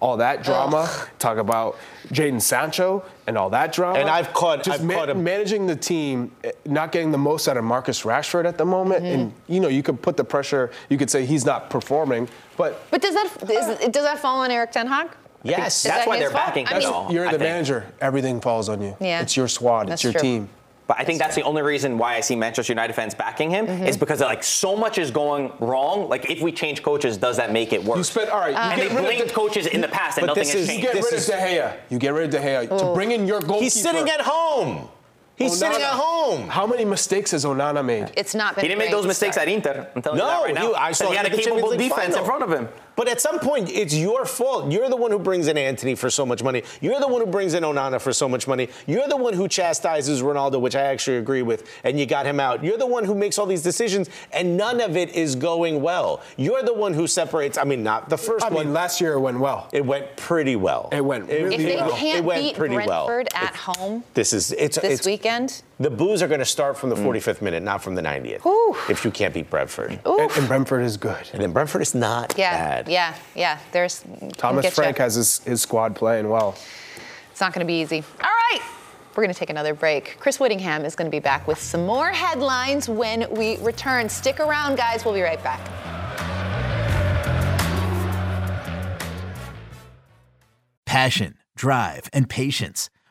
all 0.00 0.16
that 0.18 0.42
drama. 0.42 0.90
Talk 1.18 1.38
about 1.38 1.76
Jadon 2.08 2.40
Sancho 2.42 3.02
and 3.26 3.38
all 3.38 3.48
that 3.50 3.72
drama. 3.72 3.98
And 4.00 4.10
I've 4.10 4.34
caught- 4.34 4.62
just 4.62 4.82
I've 4.82 4.88
caught 4.90 5.08
him- 5.08 5.24
managing 5.24 5.66
the 5.66 5.76
team, 5.76 6.30
eh, 6.42 6.50
not 6.66 6.92
getting 6.92 7.10
the 7.10 7.16
most 7.18 7.48
out 7.48 7.56
of 7.56 7.64
Marcus 7.64 8.02
Rashford 8.02 8.44
at 8.44 8.58
the 8.58 8.66
moment. 8.66 9.04
And 9.04 9.32
you 9.46 9.60
know, 9.60 9.68
you 9.68 9.82
could 9.82 10.02
put 10.02 10.16
the 10.18 10.24
pressure. 10.24 10.70
You 10.90 10.98
could 10.98 11.10
say 11.10 11.24
he's 11.24 11.46
not 11.46 11.70
performing, 11.70 12.28
but 12.56 12.82
But 12.90 13.00
does 13.00 13.14
that 13.14 13.30
is, 13.50 13.88
does 13.90 14.04
that 14.04 14.18
fall 14.18 14.40
on 14.40 14.50
Erik 14.50 14.72
Ten 14.72 14.86
Hag? 14.88 15.08
Yes. 15.42 15.82
That's 15.82 15.98
that 15.98 16.08
why 16.08 16.18
they're 16.18 16.30
fault? 16.30 16.46
backing 16.46 16.66
I 16.68 16.80
him, 16.80 16.90
mean, 16.90 17.10
you're 17.10 17.28
I 17.28 17.32
the 17.32 17.38
think. 17.38 17.50
manager. 17.50 17.86
Everything 18.00 18.40
falls 18.40 18.68
on 18.70 18.80
you. 18.82 18.96
Yeah. 19.00 19.20
It's 19.20 19.36
your 19.36 19.46
squad. 19.48 19.88
That's 19.88 19.96
it's 20.02 20.04
your 20.04 20.12
true. 20.14 20.20
team. 20.22 20.48
But 20.86 20.98
I 21.00 21.04
think 21.04 21.18
that's 21.18 21.34
the 21.34 21.42
only 21.42 21.62
reason 21.62 21.96
why 21.96 22.14
I 22.16 22.20
see 22.20 22.36
Manchester 22.36 22.72
United 22.72 22.92
fans 22.92 23.14
backing 23.14 23.50
him 23.50 23.66
Mm-hmm. 23.66 23.86
is 23.86 23.96
because 23.96 24.20
like 24.20 24.42
so 24.44 24.76
much 24.76 24.98
is 24.98 25.10
going 25.10 25.50
wrong. 25.58 26.08
Like 26.10 26.30
if 26.30 26.42
we 26.42 26.52
change 26.52 26.82
coaches, 26.82 27.16
does 27.16 27.38
that 27.38 27.52
make 27.52 27.72
it 27.72 27.82
worse? 27.82 27.96
You 27.98 28.04
spent 28.04 28.28
all 28.30 28.40
right. 28.40 28.50
you 28.50 28.56
and 28.56 28.80
they 28.80 28.88
get 28.88 28.90
rid 28.94 28.98
of 28.98 29.04
blamed 29.06 29.30
the- 29.30 29.34
coaches 29.34 29.66
in 29.66 29.80
the 29.80 29.88
past 29.88 30.18
and 30.18 30.26
But 30.26 30.36
nothing 30.36 30.44
this 30.44 30.52
has 30.52 30.68
is- 30.68 30.76
You 30.76 30.82
get 30.82 30.92
This 30.94 31.04
rid 31.10 31.14
is- 31.14 31.28
of 31.30 31.34
De 31.36 31.40
Gea. 31.40 31.76
You 31.88 31.98
get 31.98 32.12
rid 32.12 32.24
of 32.26 32.30
De 32.32 32.38
Gea 32.46 32.78
to 32.78 32.92
bring 32.94 33.12
in 33.12 33.26
your 33.26 33.40
goalkeeper. 33.40 33.62
He's 33.64 33.72
sitting 33.82 34.08
at 34.10 34.20
home. 34.20 34.88
He's 35.36 35.58
sitting 35.58 35.80
at 35.82 35.94
home. 35.94 36.48
How 36.48 36.66
many 36.66 36.84
mistakes 36.84 37.30
has 37.32 37.44
Onana 37.44 37.84
made? 37.84 38.12
It's 38.16 38.34
not 38.36 38.54
been. 38.54 38.62
He 38.62 38.68
didn't 38.68 38.78
make 38.78 38.90
those 38.92 39.06
mistakes 39.06 39.34
start. 39.36 39.48
at 39.48 39.54
Inter. 39.54 39.88
I'm 39.96 40.02
telling 40.02 40.18
No, 40.18 40.24
you 40.26 40.30
that 40.30 40.42
right 40.44 40.54
now. 40.54 40.68
he- 40.68 40.74
I 40.74 40.92
saw 40.92 41.10
he 41.10 41.16
had 41.16 41.26
a 41.26 41.30
capable 41.30 41.44
Champions 41.60 41.70
League 41.80 41.88
defense 41.90 42.14
in 42.16 42.24
front 42.24 42.42
of 42.44 42.52
him. 42.52 42.68
But 42.96 43.08
at 43.08 43.20
some 43.20 43.38
point, 43.40 43.68
it's 43.70 43.94
your 43.94 44.24
fault. 44.24 44.70
You're 44.70 44.88
the 44.88 44.96
one 44.96 45.10
who 45.10 45.18
brings 45.18 45.48
in 45.48 45.58
Antony 45.58 45.94
for 45.94 46.10
so 46.10 46.24
much 46.24 46.42
money. 46.42 46.62
You're 46.80 47.00
the 47.00 47.08
one 47.08 47.20
who 47.20 47.26
brings 47.26 47.54
in 47.54 47.62
Onana 47.64 48.00
for 48.00 48.12
so 48.12 48.28
much 48.28 48.46
money. 48.46 48.68
You're 48.86 49.08
the 49.08 49.16
one 49.16 49.34
who 49.34 49.48
chastises 49.48 50.22
Ronaldo, 50.22 50.60
which 50.60 50.76
I 50.76 50.82
actually 50.82 51.16
agree 51.16 51.42
with, 51.42 51.68
and 51.82 51.98
you 51.98 52.06
got 52.06 52.24
him 52.26 52.38
out. 52.38 52.62
You're 52.62 52.78
the 52.78 52.86
one 52.86 53.04
who 53.04 53.14
makes 53.14 53.38
all 53.38 53.46
these 53.46 53.62
decisions, 53.62 54.08
and 54.32 54.56
none 54.56 54.80
of 54.80 54.96
it 54.96 55.10
is 55.14 55.34
going 55.34 55.82
well. 55.82 56.22
You're 56.36 56.62
the 56.62 56.74
one 56.74 56.94
who 56.94 57.06
separates. 57.06 57.58
I 57.58 57.64
mean, 57.64 57.82
not 57.82 58.08
the 58.08 58.16
first 58.18 58.44
I 58.44 58.48
one. 58.50 58.66
mean, 58.66 58.74
last 58.74 59.00
year 59.00 59.14
it 59.14 59.20
went 59.20 59.40
well. 59.40 59.68
it 59.72 59.84
went 59.84 60.16
pretty 60.16 60.54
well. 60.56 60.88
It 60.92 61.04
went 61.04 61.28
really 61.28 61.54
If 61.56 61.62
they 61.62 61.76
well. 61.76 61.90
can't 61.96 62.18
it 62.18 62.24
went 62.24 62.42
beat 62.42 62.56
pretty 62.56 62.76
well. 62.76 63.06
Brentford 63.06 63.28
at 63.34 63.50
It- 63.54 63.56
home 63.56 64.04
This 64.14 64.32
is 64.32 64.52
it's 64.52 64.78
this 64.78 65.00
it's, 65.00 65.06
weekend, 65.06 65.62
The 65.80 65.90
boos 65.90 66.22
are 66.22 66.28
going 66.28 66.38
to 66.38 66.44
start 66.44 66.78
from 66.78 66.90
the 66.90 66.94
mm. 66.94 67.04
45th 67.04 67.42
minute, 67.42 67.62
not 67.62 67.82
from 67.82 67.96
the 67.96 68.02
90th. 68.02 68.42
Whew. 68.42 68.76
If 68.88 69.04
you 69.04 69.10
can't 69.10 69.34
beat 69.34 69.50
Brentford. 69.50 69.98
And, 70.04 70.30
and 70.30 70.46
Brentford 70.46 70.84
is 70.84 70.96
good. 70.96 71.28
And 71.32 71.42
then 71.42 71.52
Brentford 71.52 71.82
is 71.82 71.96
not 71.96 72.34
yeah, 72.38 72.56
bad. 72.56 72.88
yeah, 72.88 73.16
yeah. 73.34 73.58
There's 73.72 74.04
Thomas 74.36 74.62
get 74.62 74.70
ya. 74.70 74.74
Frank 74.74 74.98
has 74.98 75.16
his, 75.16 75.38
his 75.40 75.62
squad 75.62 75.96
playing 75.96 76.28
well. 76.28 76.56
It's 77.32 77.40
not 77.40 77.52
going 77.52 77.66
to 77.66 77.66
be 77.66 77.80
easy. 77.80 78.04
All 78.20 78.30
right. 78.30 78.60
We're 79.16 79.24
going 79.24 79.34
to 79.34 79.38
take 79.38 79.50
another 79.50 79.74
break. 79.74 80.16
Chris 80.20 80.38
Wittyngham 80.38 80.84
is 80.84 80.94
going 80.94 81.06
to 81.06 81.14
be 81.14 81.20
back 81.20 81.48
with 81.48 81.60
some 81.60 81.84
more 81.86 82.10
headlines 82.10 82.88
when 82.88 83.28
we 83.34 83.56
return. 83.56 84.08
Stick 84.08 84.38
around, 84.38 84.76
guys. 84.76 85.04
We'll 85.04 85.14
be 85.14 85.22
right 85.22 85.42
back. 85.42 85.60
Passion, 90.86 91.34
drive, 91.56 92.08
and 92.12 92.28
patience. 92.30 92.90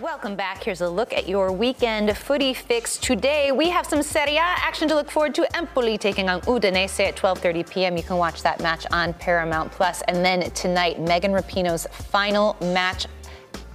Welcome 0.00 0.34
back. 0.34 0.64
Here's 0.64 0.80
a 0.80 0.88
look 0.88 1.12
at 1.12 1.28
your 1.28 1.52
weekend 1.52 2.16
footy 2.16 2.52
fix. 2.52 2.96
Today 2.96 3.52
we 3.52 3.68
have 3.68 3.86
some 3.86 4.02
Serie 4.02 4.34
A 4.34 4.40
action 4.40 4.88
to 4.88 4.94
look 4.96 5.08
forward 5.08 5.36
to. 5.36 5.56
Empoli 5.56 5.96
taking 5.96 6.28
on 6.28 6.40
Udinese 6.42 6.98
at 6.98 7.14
12:30 7.14 7.70
p.m. 7.70 7.96
You 7.96 8.02
can 8.02 8.16
watch 8.16 8.42
that 8.42 8.60
match 8.60 8.86
on 8.90 9.14
Paramount 9.14 9.70
Plus. 9.70 10.02
And 10.08 10.24
then 10.24 10.50
tonight, 10.50 11.00
Megan 11.00 11.30
Rapinoe's 11.30 11.86
final 11.92 12.56
match 12.60 13.06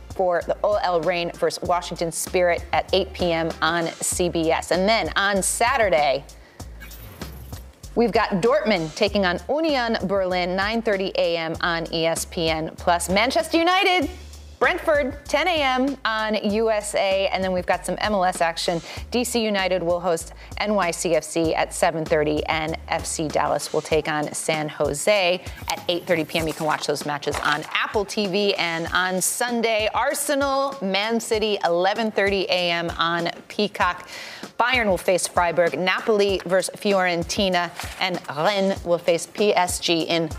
for 0.09 0.41
the 0.45 0.57
OL 0.61 0.99
Reign 1.01 1.31
versus 1.35 1.63
Washington 1.63 2.11
Spirit 2.11 2.65
at 2.73 2.93
8 2.93 3.13
p.m. 3.13 3.49
on 3.61 3.85
CBS. 3.85 4.71
And 4.71 4.87
then 4.87 5.09
on 5.15 5.41
Saturday, 5.41 6.25
We've 7.95 8.11
got 8.11 8.41
Dortmund 8.41 8.95
taking 8.95 9.23
on 9.23 9.39
Union 9.47 9.99
Berlin, 10.07 10.57
9:30 10.57 11.11
a.m. 11.13 11.55
on 11.61 11.85
ESPN 11.85 12.75
Plus. 12.75 13.07
Manchester 13.07 13.59
United, 13.59 14.09
Brentford, 14.63 15.17
10 15.25 15.49
a.m. 15.49 15.97
on 16.05 16.35
USA, 16.35 17.27
and 17.33 17.43
then 17.43 17.51
we've 17.51 17.65
got 17.65 17.85
some 17.85 17.97
MLS 17.97 18.39
action. 18.39 18.79
DC 19.11 19.41
United 19.41 19.83
will 19.83 19.99
host 19.99 20.31
NYCFC 20.61 21.53
at 21.53 21.71
7:30, 21.71 22.43
and 22.47 22.77
FC 22.87 23.29
Dallas 23.29 23.73
will 23.73 23.81
take 23.81 24.07
on 24.07 24.31
San 24.31 24.69
Jose 24.69 25.43
at 25.67 25.79
8:30 25.89 26.27
p.m. 26.29 26.47
You 26.47 26.53
can 26.53 26.65
watch 26.65 26.87
those 26.87 27.05
matches 27.05 27.35
on 27.43 27.65
Apple 27.73 28.05
TV, 28.05 28.57
and 28.57 28.87
on 28.93 29.19
Sunday, 29.19 29.89
Arsenal, 29.93 30.77
Man 30.81 31.19
City, 31.19 31.57
11:30 31.65 32.45
a.m. 32.45 32.89
on 32.91 33.31
Peacock. 33.49 34.07
Bayern 34.57 34.85
will 34.85 34.97
face 34.97 35.27
Freiburg, 35.27 35.77
Napoli 35.77 36.39
versus 36.45 36.73
Fiorentina, 36.79 37.69
and 37.99 38.17
Rennes 38.29 38.81
will 38.85 38.97
face 38.97 39.27
PSG 39.27 40.05
in 40.05 40.29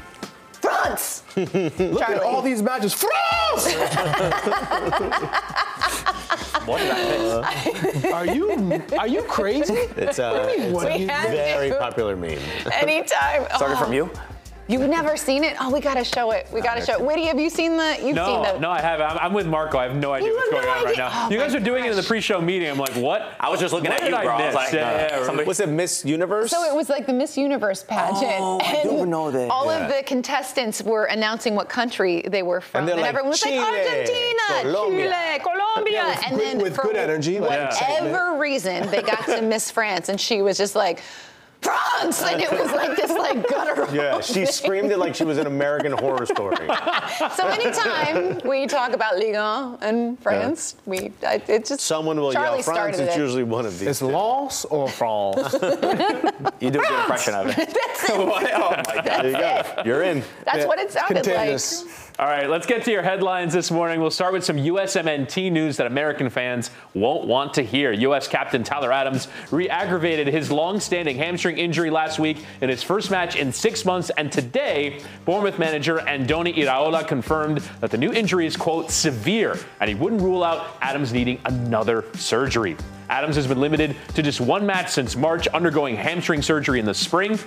France. 0.64 1.22
Look 1.36 2.08
at 2.08 2.22
all 2.22 2.40
these 2.42 2.62
matches. 2.62 2.94
France! 2.94 3.66
What 6.66 6.78
did 6.78 6.90
I 6.90 7.42
miss? 7.92 8.04
Are 8.12 8.26
you 8.26 8.82
are 8.98 9.06
you 9.08 9.22
crazy? 9.22 9.74
It's 9.96 10.18
uh, 10.18 10.48
a, 10.48 10.62
it's 10.62 10.82
a 10.82 11.06
very 11.06 11.70
popular 11.72 12.16
meme. 12.16 12.38
Anytime. 12.72 13.44
Started 13.56 13.76
Oh. 13.76 13.84
from 13.84 13.92
you? 13.92 14.10
You've 14.66 14.88
never 14.88 15.16
seen 15.18 15.44
it? 15.44 15.56
Oh, 15.60 15.70
we 15.70 15.80
gotta 15.80 16.02
show 16.04 16.30
it. 16.30 16.46
We 16.52 16.62
gotta 16.62 16.84
show 16.84 16.94
it. 16.94 17.00
Whitty, 17.02 17.24
have 17.26 17.38
you 17.38 17.50
seen 17.50 17.76
the? 17.76 17.98
You've 18.02 18.14
No, 18.16 18.24
seen 18.44 18.54
the. 18.54 18.60
no, 18.60 18.70
I 18.70 18.80
haven't. 18.80 19.06
I'm, 19.10 19.18
I'm 19.18 19.32
with 19.34 19.46
Marco. 19.46 19.76
I 19.78 19.84
have 19.84 19.94
no 19.96 20.12
idea 20.12 20.28
You 20.30 20.36
what's 20.36 20.50
going 20.50 20.64
no 20.64 20.70
on 20.72 20.84
right 20.84 20.96
now. 20.96 21.10
Oh 21.12 21.30
you 21.30 21.36
guys 21.38 21.54
are 21.54 21.60
doing 21.60 21.84
it 21.84 21.90
in 21.90 21.96
the 21.96 22.02
pre-show 22.02 22.40
meeting. 22.40 22.70
I'm 22.70 22.78
like, 22.78 22.94
what? 22.94 23.34
I 23.38 23.50
was 23.50 23.60
just 23.60 23.74
looking 23.74 23.90
What 23.90 24.02
at 24.02 24.08
you, 24.08 24.16
I 24.16 24.24
bro. 24.24 24.34
I 24.36 24.46
was 24.46 24.54
like, 24.54 24.72
Yeah, 24.72 24.88
uh, 24.88 24.92
yeah, 25.18 25.24
somebody- 25.24 25.46
Was 25.46 25.60
it 25.60 25.68
Miss 25.68 26.02
Universe? 26.06 26.50
So 26.50 26.64
it 26.64 26.74
was 26.74 26.88
like 26.88 27.06
the 27.06 27.12
Miss 27.12 27.36
Universe 27.36 27.82
pageant. 27.86 28.36
Oh, 28.40 28.58
I 28.60 28.76
and 28.76 28.90
do 28.90 29.04
know 29.06 29.30
that. 29.30 29.50
All 29.50 29.66
Yeah. 29.66 29.86
of 29.86 29.94
the 29.94 30.02
contestants 30.04 30.82
were 30.82 31.04
announcing 31.06 31.54
what 31.54 31.68
country 31.68 32.22
they 32.26 32.42
were 32.42 32.62
from. 32.62 32.80
And 32.80 32.88
they're 32.88 32.96
like, 32.96 33.04
everyone 33.06 33.30
was 33.30 33.40
Chile, 33.40 33.58
like, 33.58 33.86
Argentina, 33.86 34.40
Colombia. 34.62 35.10
Chile, 35.10 35.40
Colombia. 35.40 35.92
Yeah, 35.94 36.22
and 36.26 36.36
good- 36.38 36.46
then 36.46 36.58
with 36.58 36.74
for 36.76 36.82
good 36.84 36.96
energy, 36.96 37.38
whatever 37.38 38.38
reason, 38.38 38.90
they 38.90 39.02
got 39.02 39.26
to 39.26 39.42
Miss 39.42 39.70
France, 39.70 40.08
and 40.08 40.18
she 40.18 40.40
was 40.40 40.56
just 40.56 40.74
like, 40.74 41.02
France! 41.64 42.22
And 42.22 42.40
it 42.40 42.50
was 42.50 42.70
like 42.72 42.96
this 42.96 43.10
like 43.10 43.48
guttural. 43.48 43.88
Yeah, 43.94 44.20
she 44.20 44.32
thing. 44.34 44.46
screamed 44.46 44.90
it 44.90 44.98
like 44.98 45.14
she 45.14 45.24
was 45.24 45.38
an 45.38 45.46
American 45.46 45.92
horror 45.92 46.26
story. 46.26 46.68
So 47.36 47.46
anytime 47.46 48.40
we 48.48 48.66
talk 48.66 48.92
about 48.92 49.16
Ligue 49.18 49.34
1 49.36 49.78
and 49.82 50.18
France, 50.20 50.76
we 50.84 51.12
I, 51.26 51.40
it 51.48 51.64
just 51.66 51.80
Someone 51.80 52.20
will 52.20 52.32
Charlie 52.32 52.58
yell 52.58 52.62
France. 52.62 52.96
started 52.96 53.00
It's 53.06 53.16
it. 53.16 53.20
usually 53.20 53.44
one 53.44 53.64
of 53.66 53.78
these. 53.78 53.88
It's 53.88 54.02
Lens 54.02 54.66
or 54.70 54.88
France? 54.88 55.54
You 56.60 56.70
do 56.70 56.80
a 56.80 56.82
good 56.82 57.00
impression 57.00 57.34
of 57.34 57.46
it. 57.48 57.56
That's 57.56 58.04
it. 58.04 58.10
Oh 58.12 58.26
my 58.26 58.42
God. 58.50 58.84
there 59.04 59.26
you 59.26 59.32
go. 59.32 59.82
You're 59.84 60.02
in. 60.02 60.22
That's 60.44 60.58
Yeah, 60.58 60.66
what 60.66 60.78
it 60.78 60.90
sounded 60.92 61.26
like. 61.26 61.60
All 62.16 62.26
right, 62.26 62.48
let's 62.48 62.66
get 62.66 62.84
to 62.84 62.92
your 62.92 63.02
headlines 63.02 63.52
this 63.52 63.72
morning. 63.72 64.00
We'll 64.00 64.08
start 64.08 64.32
with 64.32 64.44
some 64.44 64.56
USMNT 64.56 65.50
news 65.50 65.78
that 65.78 65.88
American 65.88 66.30
fans 66.30 66.70
won't 66.94 67.26
want 67.26 67.54
to 67.54 67.62
hear. 67.62 67.90
U.S. 67.90 68.28
captain 68.28 68.62
Tyler 68.62 68.92
Adams 68.92 69.26
re 69.50 69.68
aggravated 69.68 70.28
his 70.28 70.48
long 70.48 70.78
standing 70.78 71.16
hamstring 71.16 71.58
injury 71.58 71.90
last 71.90 72.20
week 72.20 72.44
in 72.60 72.68
his 72.68 72.84
first 72.84 73.10
match 73.10 73.34
in 73.34 73.50
six 73.50 73.84
months. 73.84 74.10
And 74.10 74.30
today, 74.30 75.00
Bournemouth 75.24 75.58
manager 75.58 75.96
Andoni 75.96 76.54
Iraola 76.54 77.04
confirmed 77.04 77.58
that 77.80 77.90
the 77.90 77.98
new 77.98 78.12
injury 78.12 78.46
is, 78.46 78.56
quote, 78.56 78.92
severe, 78.92 79.58
and 79.80 79.88
he 79.88 79.96
wouldn't 79.96 80.22
rule 80.22 80.44
out 80.44 80.68
Adams 80.82 81.12
needing 81.12 81.40
another 81.46 82.04
surgery. 82.14 82.76
Adams 83.10 83.34
has 83.34 83.48
been 83.48 83.58
limited 83.58 83.96
to 84.14 84.22
just 84.22 84.40
one 84.40 84.64
match 84.64 84.90
since 84.90 85.16
March, 85.16 85.48
undergoing 85.48 85.96
hamstring 85.96 86.42
surgery 86.42 86.78
in 86.78 86.86
the 86.86 86.94
spring 86.94 87.40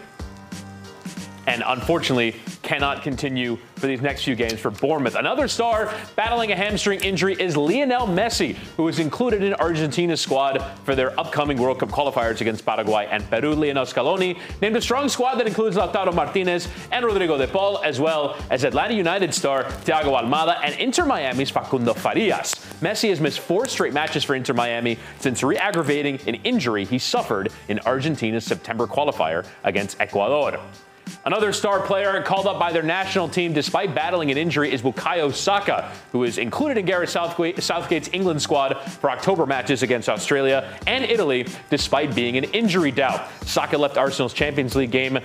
and 1.48 1.64
unfortunately 1.66 2.36
cannot 2.62 3.02
continue 3.02 3.58
for 3.76 3.88
these 3.88 4.02
next 4.02 4.24
few 4.24 4.36
games 4.36 4.60
for 4.60 4.70
Bournemouth. 4.70 5.16
Another 5.16 5.48
star 5.48 5.94
battling 6.16 6.52
a 6.52 6.56
hamstring 6.56 7.00
injury 7.02 7.36
is 7.40 7.56
Lionel 7.56 8.08
Messi, 8.08 8.56
who 8.76 8.88
is 8.88 9.00
included 9.00 9.42
in 9.42 9.54
Argentina's 9.56 10.22
squad 10.22 10.62
for 10.84 10.94
their 10.94 11.18
upcoming 11.20 11.58
World 11.58 11.80
Cup 11.80 11.90
qualifiers 11.90 12.42
against 12.42 12.66
Paraguay 12.66 13.08
and 13.10 13.28
Peru. 13.30 13.54
Lionel 13.56 13.86
Scaloni 13.86 14.40
named 14.62 14.76
a 14.76 14.82
strong 14.82 15.08
squad 15.10 15.36
that 15.36 15.48
includes 15.48 15.78
Lautaro 15.78 16.14
Martinez 16.14 16.68
and 16.92 17.06
Rodrigo 17.06 17.38
de 17.38 17.48
Paul, 17.48 17.82
as 17.84 18.00
well 18.00 18.38
as 18.50 18.64
Atlanta 18.64 18.94
United 18.94 19.34
star 19.34 19.64
Thiago 19.64 20.22
Almada 20.22 20.60
and 20.64 20.76
Inter 20.80 21.06
Miami's 21.06 21.50
Facundo 21.50 21.94
Farias. 21.94 22.54
Messi 22.82 23.10
has 23.10 23.22
missed 23.22 23.40
four 23.40 23.66
straight 23.66 23.94
matches 23.94 24.24
for 24.24 24.36
Inter 24.36 24.54
Miami 24.54 24.98
since 25.20 25.42
re-aggravating 25.42 26.20
an 26.28 26.36
injury 26.44 26.86
he 26.86 27.00
suffered 27.00 27.52
in 27.70 27.80
Argentina's 27.80 28.44
September 28.44 28.86
qualifier 28.86 29.46
against 29.64 30.00
Ecuador. 30.00 30.60
Another 31.26 31.52
star 31.54 31.80
player 31.82 32.22
called 32.24 32.48
up 32.48 32.60
by 32.60 32.72
their 32.72 32.84
national 32.84 33.28
team 33.30 33.54
despite 33.54 33.94
battling 33.94 34.32
an 34.32 34.38
injury 34.38 34.72
is 34.72 34.82
Bukayo 34.82 35.34
Saka, 35.34 35.92
who 36.12 36.24
is 36.24 36.38
included 36.38 36.78
in 36.78 36.86
Gareth 36.86 37.10
Southgate, 37.10 37.62
Southgate's 37.62 38.10
England 38.14 38.42
squad 38.42 38.76
for 38.82 39.10
October 39.12 39.46
matches 39.46 39.84
against 39.84 40.10
Australia 40.10 40.78
and 40.88 41.04
Italy 41.04 41.48
despite 41.70 42.16
being 42.16 42.38
an 42.38 42.44
injury 42.46 42.92
doubt. 42.92 43.28
Saka 43.44 43.78
left 43.78 43.98
Arsenal's 43.98 44.34
Champions 44.34 44.76
League 44.76 44.92
game 44.92 45.20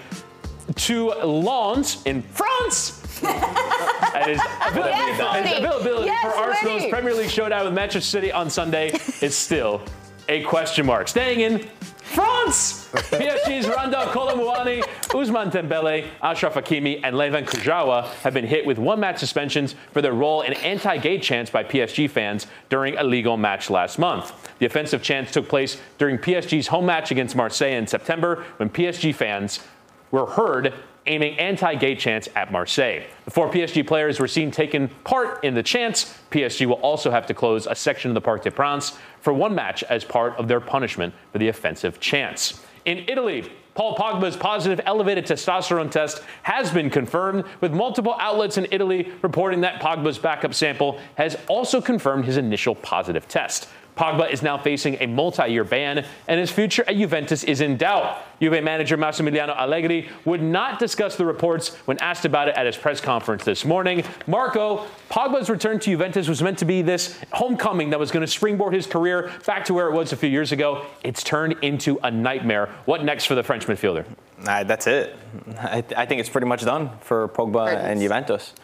to 0.76 1.08
Lens 1.10 2.02
in 2.04 2.22
France. 2.22 2.98
and 3.22 4.30
his 4.30 4.40
availability, 4.66 4.90
Yes, 4.90 5.58
availability 5.58 6.06
Yes, 6.06 6.22
for 6.22 6.40
Arsenal's. 6.40 6.86
Premier 6.90 7.14
League 7.14 7.30
showdown 7.30 7.64
with 7.64 7.74
Manchester 7.74 8.00
City 8.08 8.32
on 8.32 8.50
Sunday 8.50 8.90
is 9.20 9.36
still 9.36 9.80
a 10.28 10.42
question 10.44 10.86
mark. 10.86 11.08
Staying 11.08 11.40
in 11.40 11.68
France. 12.12 12.90
PSG's 12.92 13.66
Randal 13.68 14.06
Kolo 14.06 14.34
Muani, 14.34 14.82
Ousmane 15.12 15.50
Dembele, 15.50 16.06
Achraf 16.22 16.52
Hakimi, 16.52 17.00
and 17.02 17.16
Layvin 17.16 17.46
Kurzawa 17.46 18.04
have 18.22 18.34
been 18.34 18.46
hit 18.46 18.66
with 18.66 18.78
one-match 18.78 19.18
suspensions 19.18 19.74
for 19.92 20.02
their 20.02 20.12
role 20.12 20.42
in 20.42 20.52
anti-gay 20.54 21.18
chants 21.18 21.50
by 21.50 21.64
PSG 21.64 22.10
fans 22.10 22.46
during 22.68 22.96
a 22.98 23.02
legal 23.02 23.36
match 23.36 23.70
last 23.70 23.98
month. 23.98 24.50
The 24.58 24.66
offensive 24.66 25.02
chants 25.02 25.32
took 25.32 25.48
place 25.48 25.80
during 25.96 26.18
PSG's 26.18 26.66
home 26.66 26.86
match 26.86 27.10
against 27.10 27.34
Marseille 27.34 27.72
in 27.72 27.86
September 27.86 28.44
when 28.58 28.68
PSG 28.68 29.14
fans 29.14 29.60
were 30.10 30.26
heard 30.26 30.74
aiming 31.06 31.38
anti-gay 31.38 31.94
chants 31.94 32.28
at 32.36 32.52
Marseille. 32.52 33.04
The 33.24 33.30
four 33.30 33.50
PSG 33.50 33.86
players 33.86 34.20
were 34.20 34.28
seen 34.28 34.50
taking 34.50 34.88
part 35.04 35.42
in 35.44 35.54
the 35.54 35.62
chants. 35.62 36.18
PSG 36.30 36.66
will 36.66 36.76
also 36.76 37.10
have 37.10 37.26
to 37.26 37.34
close 37.34 37.66
a 37.66 37.74
section 37.74 38.10
of 38.10 38.14
the 38.14 38.20
Parc 38.20 38.42
des 38.42 38.50
Princes 38.50 38.98
for 39.20 39.32
one 39.32 39.54
match 39.54 39.82
as 39.84 40.04
part 40.04 40.36
of 40.36 40.48
their 40.48 40.60
punishment 40.60 41.14
for 41.32 41.38
the 41.38 41.48
offensive 41.48 42.00
chants. 42.00 42.60
In 42.84 43.04
Italy, 43.08 43.50
Paul 43.74 43.96
Pogba's 43.96 44.36
positive 44.36 44.80
elevated 44.84 45.24
testosterone 45.24 45.90
test 45.90 46.22
has 46.42 46.70
been 46.70 46.90
confirmed, 46.90 47.44
with 47.60 47.72
multiple 47.72 48.16
outlets 48.18 48.58
in 48.58 48.66
Italy 48.70 49.10
reporting 49.22 49.62
that 49.62 49.80
Pogba's 49.80 50.18
backup 50.18 50.52
sample 50.52 51.00
has 51.14 51.36
also 51.48 51.80
confirmed 51.80 52.26
his 52.26 52.36
initial 52.36 52.74
positive 52.74 53.26
test. 53.28 53.68
Pogba 53.96 54.30
is 54.30 54.42
now 54.42 54.56
facing 54.56 54.96
a 55.00 55.06
multi-year 55.06 55.64
ban, 55.64 56.04
and 56.26 56.40
his 56.40 56.50
future 56.50 56.82
at 56.86 56.96
Juventus 56.96 57.44
is 57.44 57.60
in 57.60 57.76
doubt. 57.76 58.18
Juve 58.40 58.62
manager 58.64 58.96
Massimiliano 58.96 59.56
Allegri 59.56 60.08
would 60.24 60.42
not 60.42 60.78
discuss 60.78 61.16
the 61.16 61.24
reports 61.24 61.74
when 61.84 61.98
asked 61.98 62.24
about 62.24 62.48
it 62.48 62.56
at 62.56 62.66
his 62.66 62.76
press 62.76 63.00
conference 63.00 63.44
this 63.44 63.64
morning. 63.64 64.02
Marco, 64.26 64.86
Pogba's 65.10 65.50
return 65.50 65.78
to 65.80 65.90
Juventus 65.90 66.26
was 66.26 66.42
meant 66.42 66.58
to 66.58 66.64
be 66.64 66.82
this 66.82 67.20
homecoming 67.32 67.90
that 67.90 67.98
was 67.98 68.10
going 68.10 68.22
to 68.22 68.26
springboard 68.26 68.74
his 68.74 68.86
career 68.86 69.30
back 69.46 69.64
to 69.66 69.74
where 69.74 69.88
it 69.88 69.92
was 69.92 70.12
a 70.12 70.16
few 70.16 70.28
years 70.28 70.52
ago. 70.52 70.86
It's 71.04 71.22
turned 71.22 71.56
into 71.62 71.98
a 72.02 72.10
nightmare. 72.10 72.70
What 72.86 73.04
next 73.04 73.26
for 73.26 73.34
the 73.34 73.42
French 73.42 73.66
midfielder? 73.66 74.06
Uh, 74.46 74.64
that's 74.64 74.86
it. 74.86 75.16
I, 75.60 75.82
th- 75.82 75.94
I, 75.96 76.06
think 76.06 76.20
it's 76.20 76.28
pretty 76.30 76.48
much 76.48 76.64
done 76.64 76.90
for 77.00 77.28
Pogba 77.28 77.76
and 77.76 78.00
Juventus. 78.00 78.54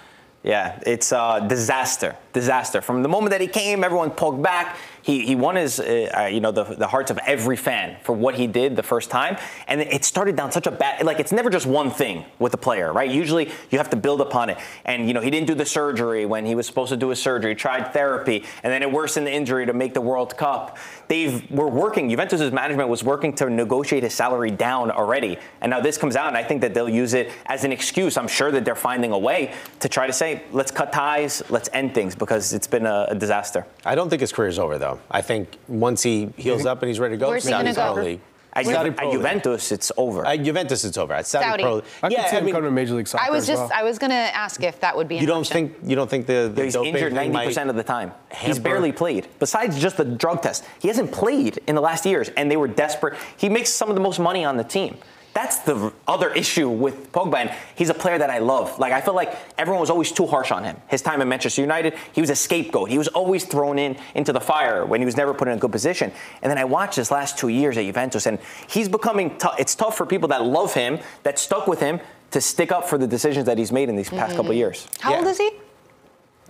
Yeah, 0.42 0.80
it's 0.86 1.12
a 1.12 1.44
disaster. 1.48 2.16
Disaster. 2.32 2.80
From 2.80 3.02
the 3.02 3.08
moment 3.08 3.32
that 3.32 3.40
he 3.40 3.48
came, 3.48 3.82
everyone 3.82 4.10
poked 4.10 4.42
back. 4.42 4.76
He, 5.08 5.24
he 5.24 5.34
won 5.34 5.56
his, 5.56 5.80
uh, 5.80 6.10
uh, 6.14 6.26
you 6.26 6.40
know, 6.40 6.52
the, 6.52 6.64
the 6.64 6.86
hearts 6.86 7.10
of 7.10 7.18
every 7.26 7.56
fan 7.56 7.96
for 8.02 8.12
what 8.12 8.34
he 8.34 8.46
did 8.46 8.76
the 8.76 8.82
first 8.82 9.08
time. 9.08 9.38
And 9.66 9.80
it 9.80 10.04
started 10.04 10.36
down 10.36 10.52
such 10.52 10.66
a 10.66 10.70
bad, 10.70 11.02
like, 11.06 11.18
it's 11.18 11.32
never 11.32 11.48
just 11.48 11.64
one 11.64 11.90
thing 11.90 12.26
with 12.38 12.52
a 12.52 12.58
player, 12.58 12.92
right? 12.92 13.10
Usually 13.10 13.50
you 13.70 13.78
have 13.78 13.88
to 13.88 13.96
build 13.96 14.20
upon 14.20 14.50
it. 14.50 14.58
And, 14.84 15.08
you 15.08 15.14
know, 15.14 15.22
he 15.22 15.30
didn't 15.30 15.46
do 15.46 15.54
the 15.54 15.64
surgery 15.64 16.26
when 16.26 16.44
he 16.44 16.54
was 16.54 16.66
supposed 16.66 16.90
to 16.90 16.96
do 16.98 17.08
his 17.08 17.22
surgery, 17.22 17.54
tried 17.54 17.94
therapy, 17.94 18.44
and 18.62 18.70
then 18.70 18.82
it 18.82 18.92
worsened 18.92 19.26
the 19.26 19.32
injury 19.32 19.64
to 19.64 19.72
make 19.72 19.94
the 19.94 20.02
World 20.02 20.36
Cup. 20.36 20.76
They've, 21.08 21.50
were 21.50 21.68
working, 21.68 22.10
Juventus's 22.10 22.52
management 22.52 22.88
was 22.88 23.02
working 23.02 23.32
to 23.34 23.48
negotiate 23.48 24.02
his 24.02 24.14
salary 24.14 24.50
down 24.50 24.90
already. 24.90 25.38
And 25.60 25.70
now 25.70 25.80
this 25.80 25.96
comes 25.96 26.16
out, 26.16 26.28
and 26.28 26.36
I 26.36 26.44
think 26.44 26.60
that 26.60 26.74
they'll 26.74 26.88
use 26.88 27.14
it 27.14 27.30
as 27.46 27.64
an 27.64 27.72
excuse. 27.72 28.16
I'm 28.16 28.28
sure 28.28 28.50
that 28.52 28.64
they're 28.64 28.74
finding 28.74 29.12
a 29.12 29.18
way 29.18 29.54
to 29.80 29.88
try 29.88 30.06
to 30.06 30.12
say, 30.12 30.42
let's 30.52 30.70
cut 30.70 30.92
ties, 30.92 31.42
let's 31.48 31.70
end 31.72 31.94
things, 31.94 32.14
because 32.14 32.52
it's 32.52 32.66
been 32.66 32.84
a, 32.86 33.06
a 33.08 33.14
disaster. 33.14 33.66
I 33.86 33.94
don't 33.94 34.10
think 34.10 34.20
his 34.20 34.32
career's 34.32 34.58
over, 34.58 34.78
though. 34.78 35.00
I 35.10 35.22
think 35.22 35.56
once 35.66 36.02
he 36.02 36.28
heals 36.36 36.60
mm-hmm. 36.60 36.68
up 36.68 36.82
and 36.82 36.88
he's 36.88 37.00
ready 37.00 37.14
to 37.14 37.18
go, 37.18 37.30
Where's 37.30 37.44
he 37.44 37.50
gonna 37.50 37.72
go? 37.72 38.18
League. 38.66 38.74
At, 38.74 38.84
Ju- 38.84 38.94
Saudi 38.94 39.06
at 39.08 39.12
Juventus, 39.12 39.72
it's 39.72 39.92
over. 39.96 40.26
At 40.26 40.42
Juventus, 40.42 40.84
it's 40.84 40.98
over. 40.98 41.14
At 41.14 41.26
Saudi, 41.26 41.44
Saudi. 41.46 41.62
Pro 41.62 41.82
I 42.02 42.08
could 42.08 42.28
see 42.28 42.36
him 42.36 42.50
come 42.50 42.62
to 42.62 42.70
Major 42.70 42.94
League 42.94 43.08
Soccer 43.08 43.24
I 43.24 43.30
was 43.30 43.44
as 43.44 43.48
just, 43.48 43.62
well. 43.62 43.70
I 43.74 43.82
was 43.82 43.98
going 43.98 44.10
to 44.10 44.16
ask 44.16 44.62
if 44.62 44.80
that 44.80 44.96
would 44.96 45.08
be. 45.08 45.16
you 45.16 45.26
don't 45.26 45.40
option. 45.40 45.70
think 45.70 45.76
you 45.90 45.96
don't 45.96 46.08
think 46.10 46.26
the, 46.26 46.50
the 46.54 46.64
He's 46.64 46.74
doping 46.74 46.94
injured 46.94 47.12
90% 47.12 47.70
of 47.70 47.76
the 47.76 47.82
time. 47.82 48.12
He's 48.34 48.58
barely 48.58 48.92
played. 48.92 49.28
Besides 49.38 49.80
just 49.80 49.96
the 49.96 50.04
drug 50.04 50.42
test, 50.42 50.64
he 50.80 50.88
hasn't 50.88 51.12
played 51.12 51.60
in 51.66 51.74
the 51.74 51.80
last 51.80 52.04
years, 52.06 52.28
and 52.30 52.50
they 52.50 52.56
were 52.56 52.68
desperate. 52.68 53.18
He 53.36 53.48
makes 53.48 53.70
some 53.70 53.88
of 53.88 53.94
the 53.94 54.00
most 54.00 54.18
money 54.18 54.44
on 54.44 54.56
the 54.56 54.64
team. 54.64 54.98
That's 55.38 55.58
the 55.60 55.92
other 56.08 56.30
issue 56.32 56.68
with 56.68 57.12
Pogba, 57.12 57.36
and 57.36 57.54
he's 57.76 57.90
a 57.90 57.94
player 57.94 58.18
that 58.18 58.28
I 58.28 58.38
love. 58.38 58.76
Like 58.80 58.92
I 58.92 59.00
feel 59.00 59.14
like 59.14 59.36
everyone 59.56 59.80
was 59.80 59.88
always 59.88 60.10
too 60.10 60.26
harsh 60.26 60.50
on 60.50 60.64
him. 60.64 60.76
His 60.88 61.00
time 61.00 61.20
at 61.20 61.28
Manchester 61.28 61.60
United, 61.60 61.94
he 62.12 62.20
was 62.20 62.28
a 62.28 62.34
scapegoat. 62.34 62.90
He 62.90 62.98
was 62.98 63.06
always 63.06 63.44
thrown 63.44 63.78
in 63.78 63.96
into 64.16 64.32
the 64.32 64.40
fire 64.40 64.84
when 64.84 65.00
he 65.00 65.04
was 65.04 65.16
never 65.16 65.32
put 65.32 65.46
in 65.46 65.54
a 65.54 65.56
good 65.56 65.70
position. 65.70 66.10
And 66.42 66.50
then 66.50 66.58
I 66.58 66.64
watched 66.64 66.96
his 66.96 67.12
last 67.12 67.38
two 67.38 67.46
years 67.46 67.78
at 67.78 67.84
Juventus, 67.84 68.26
and 68.26 68.40
he's 68.68 68.88
becoming. 68.88 69.38
tough. 69.38 69.54
it's 69.60 69.76
tough 69.76 69.96
for 69.96 70.06
people 70.06 70.26
that 70.30 70.42
love 70.44 70.74
him, 70.74 70.98
that 71.22 71.38
stuck 71.38 71.68
with 71.68 71.78
him, 71.78 72.00
to 72.32 72.40
stick 72.40 72.72
up 72.72 72.88
for 72.88 72.98
the 72.98 73.06
decisions 73.06 73.46
that 73.46 73.58
he's 73.58 73.70
made 73.70 73.88
in 73.88 73.94
these 73.94 74.10
past 74.10 74.34
couple 74.34 74.50
mm-hmm. 74.50 74.54
years. 74.54 74.88
How 74.98 75.18
old 75.18 75.26
is 75.28 75.38
he? 75.38 75.52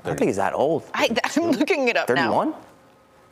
I 0.03 0.07
don't 0.09 0.17
think 0.17 0.29
he's 0.31 0.37
that 0.37 0.55
old. 0.55 0.85
I, 0.95 1.15
I'm 1.37 1.51
looking 1.51 1.89
it 1.89 1.99
up 1.99 2.09
now. 2.09 2.31
31? 2.31 2.55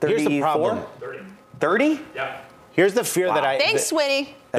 Here's 0.03 0.21
the 0.21 0.41
34? 0.43 0.43
problem. 0.43 1.37
30? 1.61 2.01
Yeah. 2.15 2.41
Here's 2.73 2.93
the 2.93 3.05
fear 3.05 3.29
that 3.29 3.43
I. 3.43 3.59
Thanks, 3.59 3.89
the- 3.89 3.97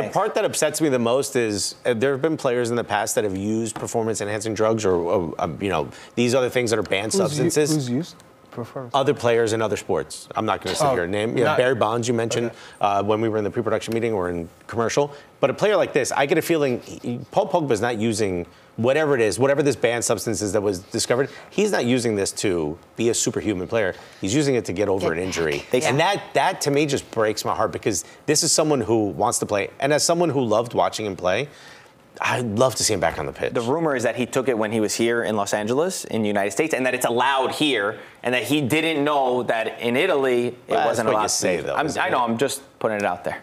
Switty. 0.02 0.08
The 0.08 0.14
part 0.14 0.36
that 0.36 0.46
upsets 0.46 0.82
me 0.82 0.90
the 0.90 1.00
most 1.00 1.36
is 1.36 1.76
uh, 1.86 1.94
there 1.94 2.12
have 2.12 2.22
been 2.22 2.38
players 2.38 2.70
in 2.70 2.76
the 2.76 2.84
past 2.84 3.16
that 3.16 3.24
have 3.24 3.36
used 3.38 3.76
performance-enhancing 3.76 4.54
drugs 4.54 4.86
or, 4.86 4.94
or 4.96 5.36
um, 5.40 5.58
you 5.62 5.70
know 5.70 5.90
these 6.16 6.34
other 6.36 6.50
things 6.50 6.70
that 6.72 6.80
are 6.80 6.84
banned 6.84 7.12
Who's 7.14 7.22
u- 7.22 7.28
substances. 7.28 7.74
Who's 7.76 7.90
used? 7.90 8.16
Performance. 8.58 8.94
other 8.96 9.14
players 9.14 9.54
in 9.54 9.62
other 9.62 9.78
sports. 9.78 10.28
I'm 10.36 10.46
not 10.46 10.62
going 10.62 10.74
to 10.74 10.80
sit 10.80 10.88
Oh, 10.88 10.94
here 10.94 11.04
and 11.04 11.12
name. 11.12 11.38
You 11.38 11.44
know, 11.44 11.52
not- 11.52 11.58
Barry 11.58 11.76
Bonds, 11.76 12.08
you 12.08 12.14
mentioned 12.14 12.52
uh, 12.82 13.04
when 13.04 13.22
we 13.22 13.30
were 13.30 13.38
in 13.38 13.44
the 13.44 13.52
pre-production 13.52 13.94
meeting 13.94 14.14
or 14.14 14.30
in 14.30 14.50
commercial. 14.66 15.14
But 15.40 15.50
a 15.52 15.54
player 15.54 15.78
like 15.78 15.94
this, 15.94 16.12
I 16.12 16.26
get 16.26 16.38
a 16.38 16.42
feeling 16.42 16.82
he, 16.82 17.20
Paul 17.32 17.48
Pogba 17.48 17.72
is 17.72 17.82
not 17.82 17.98
using 18.00 18.48
whatever 18.78 19.14
it 19.16 19.22
is, 19.22 19.38
whatever 19.40 19.62
this 19.64 19.76
banned 19.76 20.04
substance 20.06 20.42
is 20.42 20.54
that 20.54 20.62
was 20.62 20.80
discovered. 20.80 21.30
He's 21.52 21.72
not 21.72 21.86
using 21.86 22.16
this 22.16 22.32
to 22.34 22.78
be 22.96 23.10
a 23.10 23.14
superhuman 23.14 23.68
player. 23.68 23.94
He's 24.22 24.34
using 24.36 24.56
it 24.56 24.66
to 24.66 24.74
get 24.74 24.88
over 24.90 25.10
Get 25.10 25.18
an 25.18 25.24
injury. 25.24 25.66
back. 25.72 25.84
And 25.84 26.00
that 26.00 26.22
that 26.34 26.62
to 26.62 26.72
me 26.72 26.86
just 26.88 27.10
breaks 27.12 27.46
my 27.46 27.56
heart 27.56 27.72
because 27.72 28.04
this 28.26 28.42
is 28.44 28.52
someone 28.52 28.82
who 28.82 29.10
wants 29.10 29.38
to 29.40 29.46
play, 29.46 29.70
and 29.80 29.94
as 29.94 30.04
someone 30.04 30.30
who 30.30 30.42
loved 30.42 30.74
watching 30.74 31.06
him 31.06 31.16
play. 31.16 31.48
I'd 32.20 32.58
love 32.58 32.74
to 32.78 32.84
see 32.84 32.96
him 32.96 33.00
back 33.00 33.20
on 33.20 33.28
the 33.28 33.32
pitch. 33.32 33.54
The 33.54 33.62
rumor 33.62 33.96
is 33.96 34.02
that 34.02 34.16
he 34.16 34.26
took 34.26 34.48
it 34.50 34.58
when 34.58 34.72
he 34.72 34.80
was 34.80 34.96
here 34.96 35.22
in 35.24 35.36
Los 35.36 35.54
Angeles, 35.54 36.04
in 36.04 36.24
the 36.24 36.28
United 36.28 36.50
States, 36.50 36.74
and 36.74 36.84
that 36.88 36.96
it's 36.96 37.06
allowed 37.06 37.52
here, 37.52 38.00
and 38.28 38.34
that 38.34 38.44
he 38.44 38.60
didn't 38.60 39.06
know 39.06 39.44
that 39.44 39.80
in 39.80 39.96
Italy 39.96 40.48
it 40.48 40.58
Well, 40.68 40.86
wasn't 40.86 41.08
what 41.08 41.14
allowed. 41.14 41.24
you 41.24 41.30
say, 41.30 41.62
though, 41.62 41.74
I'm, 41.76 41.86
isn't 41.86 42.04
it? 42.08 42.12
know. 42.12 42.26
I'm 42.26 42.38
just 42.38 42.62
putting 42.78 42.98
it 42.98 43.06
out 43.06 43.24
there. 43.24 43.42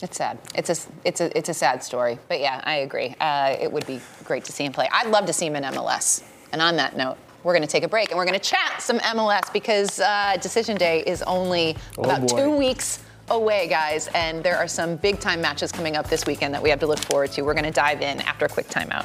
It's 0.00 0.16
sad. 0.16 0.38
It's 0.54 0.70
a, 0.70 0.76
it's 1.04 1.20
a, 1.20 1.36
it's 1.36 1.48
a 1.48 1.54
sad 1.54 1.82
story. 1.82 2.20
But 2.28 2.38
yeah, 2.38 2.60
I 2.62 2.76
agree. 2.76 3.16
Uh, 3.18 3.56
it 3.60 3.72
would 3.72 3.84
be 3.84 4.00
great 4.22 4.44
to 4.44 4.52
see 4.52 4.64
him 4.64 4.72
play. 4.72 4.88
I'd 4.92 5.08
love 5.08 5.26
to 5.26 5.32
see 5.32 5.46
him 5.46 5.56
in 5.56 5.64
MLS. 5.64 6.22
And 6.52 6.62
on 6.62 6.76
that 6.76 6.96
note, 6.96 7.16
we're 7.42 7.52
going 7.52 7.66
to 7.66 7.68
take 7.68 7.82
a 7.82 7.88
break 7.88 8.10
and 8.10 8.16
we're 8.16 8.26
going 8.26 8.38
to 8.38 8.48
chat 8.48 8.80
some 8.80 9.00
MLS 9.00 9.52
because 9.52 9.98
uh, 9.98 10.36
Decision 10.40 10.76
Day 10.76 11.02
is 11.04 11.22
only 11.24 11.76
about 11.98 12.28
boy. 12.28 12.36
two 12.36 12.56
weeks 12.56 13.00
away, 13.28 13.66
guys. 13.66 14.06
And 14.14 14.40
there 14.44 14.56
are 14.56 14.68
some 14.68 14.94
big 14.94 15.18
time 15.18 15.40
matches 15.40 15.72
coming 15.72 15.96
up 15.96 16.08
this 16.08 16.26
weekend 16.26 16.54
that 16.54 16.62
we 16.62 16.70
have 16.70 16.78
to 16.78 16.86
look 16.86 17.00
forward 17.00 17.32
to. 17.32 17.42
We're 17.42 17.54
going 17.54 17.64
to 17.64 17.72
dive 17.72 18.02
in 18.02 18.20
after 18.20 18.44
a 18.44 18.48
quick 18.48 18.68
timeout. 18.68 19.04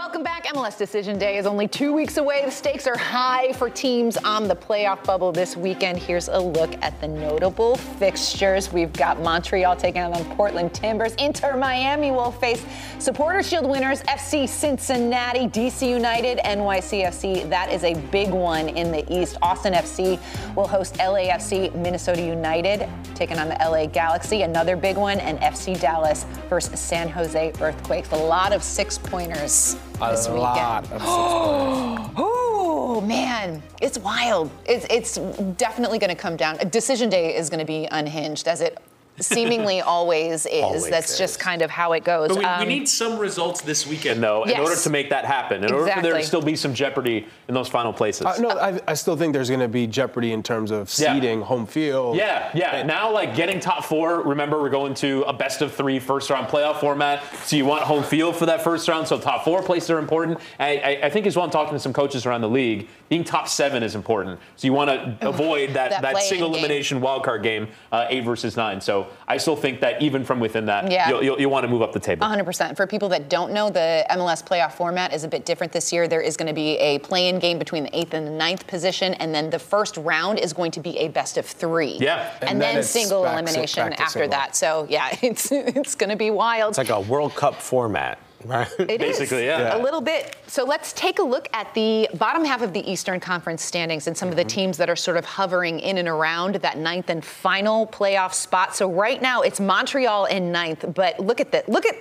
Welcome 0.00 0.22
back. 0.22 0.46
MLS 0.46 0.78
Decision 0.78 1.18
Day 1.18 1.36
is 1.36 1.44
only 1.44 1.68
two 1.68 1.92
weeks 1.92 2.16
away. 2.16 2.42
The 2.46 2.50
stakes 2.50 2.86
are 2.86 2.96
high 2.96 3.52
for 3.52 3.68
teams 3.68 4.16
on 4.16 4.48
the 4.48 4.56
playoff 4.56 5.04
bubble 5.04 5.30
this 5.30 5.58
weekend. 5.58 5.98
Here's 5.98 6.28
a 6.28 6.38
look 6.38 6.74
at 6.80 6.98
the 7.02 7.06
notable 7.06 7.76
fixtures. 7.76 8.72
We've 8.72 8.94
got 8.94 9.20
Montreal 9.20 9.76
taking 9.76 10.00
on 10.00 10.24
Portland 10.36 10.72
Timbers. 10.72 11.14
Inter 11.16 11.54
Miami 11.54 12.12
will 12.12 12.32
face 12.32 12.64
Supporter 12.98 13.42
Shield 13.42 13.68
winners 13.68 14.00
FC 14.04 14.48
Cincinnati, 14.48 15.46
DC 15.48 15.86
United, 15.86 16.38
NYCFC. 16.38 17.50
That 17.50 17.70
is 17.70 17.84
a 17.84 17.92
big 18.10 18.30
one 18.30 18.70
in 18.70 18.90
the 18.90 19.04
East. 19.12 19.36
Austin 19.42 19.74
FC 19.74 20.18
will 20.56 20.66
host 20.66 20.94
LAFC, 20.94 21.74
Minnesota 21.74 22.22
United 22.22 22.88
taking 23.14 23.38
on 23.38 23.50
the 23.50 23.56
LA 23.56 23.84
Galaxy. 23.84 24.42
Another 24.42 24.76
big 24.76 24.96
one, 24.96 25.20
and 25.20 25.38
FC 25.40 25.78
Dallas 25.78 26.24
versus 26.48 26.80
San 26.80 27.06
Jose 27.10 27.52
Earthquakes. 27.60 28.10
A 28.12 28.16
lot 28.16 28.54
of 28.54 28.62
six 28.62 28.96
pointers 28.96 29.76
this 30.08 30.26
a 30.26 30.32
weekend. 30.32 30.40
lot 30.40 30.92
of 30.92 31.02
Oh 32.16 33.02
man, 33.06 33.62
it's 33.80 33.98
wild. 33.98 34.50
It's 34.66 34.86
it's 34.90 35.16
definitely 35.56 35.98
going 35.98 36.10
to 36.10 36.16
come 36.16 36.36
down. 36.36 36.56
Decision 36.70 37.08
day 37.08 37.36
is 37.36 37.48
going 37.48 37.60
to 37.60 37.66
be 37.66 37.86
unhinged, 37.90 38.48
as 38.48 38.60
it 38.60 38.78
seemingly 39.20 39.80
always 39.94 40.46
is. 40.46 40.62
Always 40.62 40.88
That's 40.90 41.12
is. 41.12 41.18
just 41.18 41.38
kind 41.38 41.62
of 41.62 41.70
how 41.70 41.92
it 41.92 42.04
goes. 42.04 42.28
But 42.28 42.36
we, 42.38 42.44
we 42.44 42.46
Um, 42.46 42.68
need 42.68 42.88
some 42.88 43.18
results 43.18 43.60
this 43.60 43.86
weekend, 43.86 44.22
though, 44.22 44.44
in 44.44 44.58
order 44.58 44.76
to 44.76 44.90
make 44.90 45.10
that 45.10 45.24
happen. 45.24 45.64
In 45.64 45.72
order 45.72 45.90
for 45.92 46.02
there 46.02 46.14
to 46.14 46.22
still 46.22 46.42
be 46.42 46.56
some 46.56 46.74
jeopardy 46.74 47.26
in 47.48 47.54
those 47.54 47.68
final 47.68 47.92
places. 47.92 48.26
Uh, 48.26 48.36
no, 48.38 48.48
I, 48.50 48.80
I 48.88 48.94
still 48.94 49.16
think 49.16 49.32
there's 49.32 49.48
going 49.48 49.60
to 49.60 49.68
be 49.68 49.86
jeopardy 49.86 50.32
in 50.32 50.42
terms 50.42 50.70
of 50.70 50.92
Yeah. 50.98 51.14
seeding, 51.14 51.42
home 51.42 51.66
field. 51.66 52.16
Yeah, 52.16 52.50
yeah. 52.54 52.82
Now, 52.82 53.10
like 53.12 53.34
getting 53.36 53.60
top 53.60 53.84
four. 53.84 54.22
Remember, 54.22 54.60
we're 54.60 54.70
going 54.70 54.94
to 54.94 55.22
a 55.22 55.32
best 55.32 55.62
of 55.62 55.72
three 55.74 55.98
first 55.98 56.30
round 56.30 56.48
playoff 56.48 56.80
format. 56.80 57.22
So 57.44 57.56
you 57.56 57.64
want 57.64 57.82
home 57.82 58.02
field 58.02 58.36
for 58.36 58.46
that 58.46 58.62
first 58.62 58.88
round. 58.88 59.06
So 59.08 59.18
top 59.18 59.44
four 59.44 59.62
places 59.62 59.90
are 59.90 59.98
important. 59.98 60.38
I, 60.58 60.76
I, 60.78 61.06
I 61.06 61.10
think 61.10 61.26
as 61.26 61.36
well. 61.36 61.44
I'm 61.44 61.50
talking 61.50 61.74
to 61.74 61.78
some 61.80 61.92
coaches 61.92 62.26
around 62.26 62.40
the 62.42 62.48
league. 62.48 62.88
Being 63.08 63.24
top 63.24 63.48
seven 63.48 63.82
is 63.82 63.94
important. 63.94 64.38
So 64.56 64.66
you 64.66 64.72
want 64.72 64.90
to 64.90 65.28
avoid 65.28 65.70
that 65.74 65.90
That 65.90 66.02
that, 66.02 66.12
play-in 66.12 66.28
single 66.28 66.48
game. 66.50 66.58
elimination 66.60 67.00
wild 67.00 67.24
card 67.24 67.42
game, 67.42 67.68
uh, 67.90 68.06
eight 68.08 68.24
versus 68.24 68.56
nine. 68.56 68.80
So 68.80 69.08
I 69.28 69.36
still 69.36 69.56
think 69.56 69.80
that 69.80 70.00
even 70.02 70.24
from 70.24 70.40
within 70.40 70.66
that, 70.66 70.90
Yeah. 70.90 71.08
you'll, 71.08 71.22
you'll, 71.24 71.40
you'll 71.40 71.50
want 71.50 71.64
to 71.64 71.68
move 71.68 71.82
up 71.82 71.92
the 71.92 72.00
table. 72.00 72.26
100%. 72.26 72.76
For 72.76 72.86
people 72.86 73.08
that 73.10 73.28
don't 73.30 73.52
know, 73.52 73.70
the 73.70 74.04
MLS 74.10 74.42
playoff 74.44 74.72
format 74.72 75.12
is 75.12 75.24
a 75.24 75.28
bit 75.28 75.44
different 75.44 75.72
this 75.72 75.92
year. 75.92 76.08
There 76.08 76.20
is 76.20 76.36
going 76.36 76.48
to 76.48 76.52
be 76.54 76.76
a 76.78 76.98
play-in 77.00 77.38
game 77.38 77.58
between 77.58 77.84
the 77.84 77.96
eighth 77.98 78.14
and 78.14 78.26
the 78.26 78.30
ninth 78.32 78.66
position, 78.66 79.14
and 79.14 79.34
then 79.34 79.50
the 79.50 79.58
first 79.58 79.96
round 79.96 80.38
is 80.38 80.52
going 80.52 80.70
to 80.72 80.80
be 80.80 80.98
a 80.98 81.08
best 81.08 81.36
of 81.36 81.46
three. 81.46 81.96
Yeah. 82.00 82.32
And, 82.40 82.50
And 82.50 82.60
then 82.62 82.74
then, 82.76 82.82
single 82.84 83.22
back 83.24 83.32
elimination 83.34 83.90
back 83.90 84.00
after 84.00 84.12
single. 84.20 84.30
that. 84.30 84.56
So 84.56 84.86
yeah, 84.88 85.16
it's 85.22 85.50
it's 85.52 85.94
going 85.94 86.10
to 86.10 86.16
be 86.16 86.30
wild. 86.30 86.70
It's 86.70 86.78
like 86.78 86.90
a 86.90 87.00
World 87.00 87.34
Cup 87.34 87.54
format, 87.56 88.18
right? 88.44 88.68
It 88.78 89.02
is. 89.02 89.18
Basically, 89.18 89.46
yeah. 89.46 89.76
A 89.76 89.80
little 89.82 90.00
bit. 90.00 90.36
So 90.46 90.64
let's 90.64 90.92
take 90.92 91.18
a 91.18 91.22
look 91.22 91.48
at 91.52 91.72
the 91.74 92.08
bottom 92.14 92.44
half 92.44 92.62
of 92.62 92.72
the 92.72 92.90
Eastern 92.90 93.20
Conference 93.20 93.62
standings 93.62 94.06
and 94.06 94.16
some 94.16 94.28
of 94.28 94.36
the 94.36 94.42
mm-hmm. 94.42 94.48
teams 94.48 94.76
that 94.78 94.90
are 94.90 94.96
sort 94.96 95.16
of 95.16 95.24
hovering 95.24 95.80
in 95.80 95.98
and 95.98 96.08
around 96.08 96.56
that 96.56 96.78
ninth 96.78 97.10
and 97.10 97.24
final 97.24 97.86
playoff 97.86 98.32
spot. 98.32 98.74
So 98.74 98.90
right 98.90 99.20
now 99.20 99.42
it's 99.42 99.60
Montreal 99.60 100.26
in 100.26 100.50
ninth, 100.50 100.84
but 100.94 101.20
look 101.20 101.40
at 101.40 101.52
the 101.52 101.64
look 101.68 101.86
at 101.86 101.96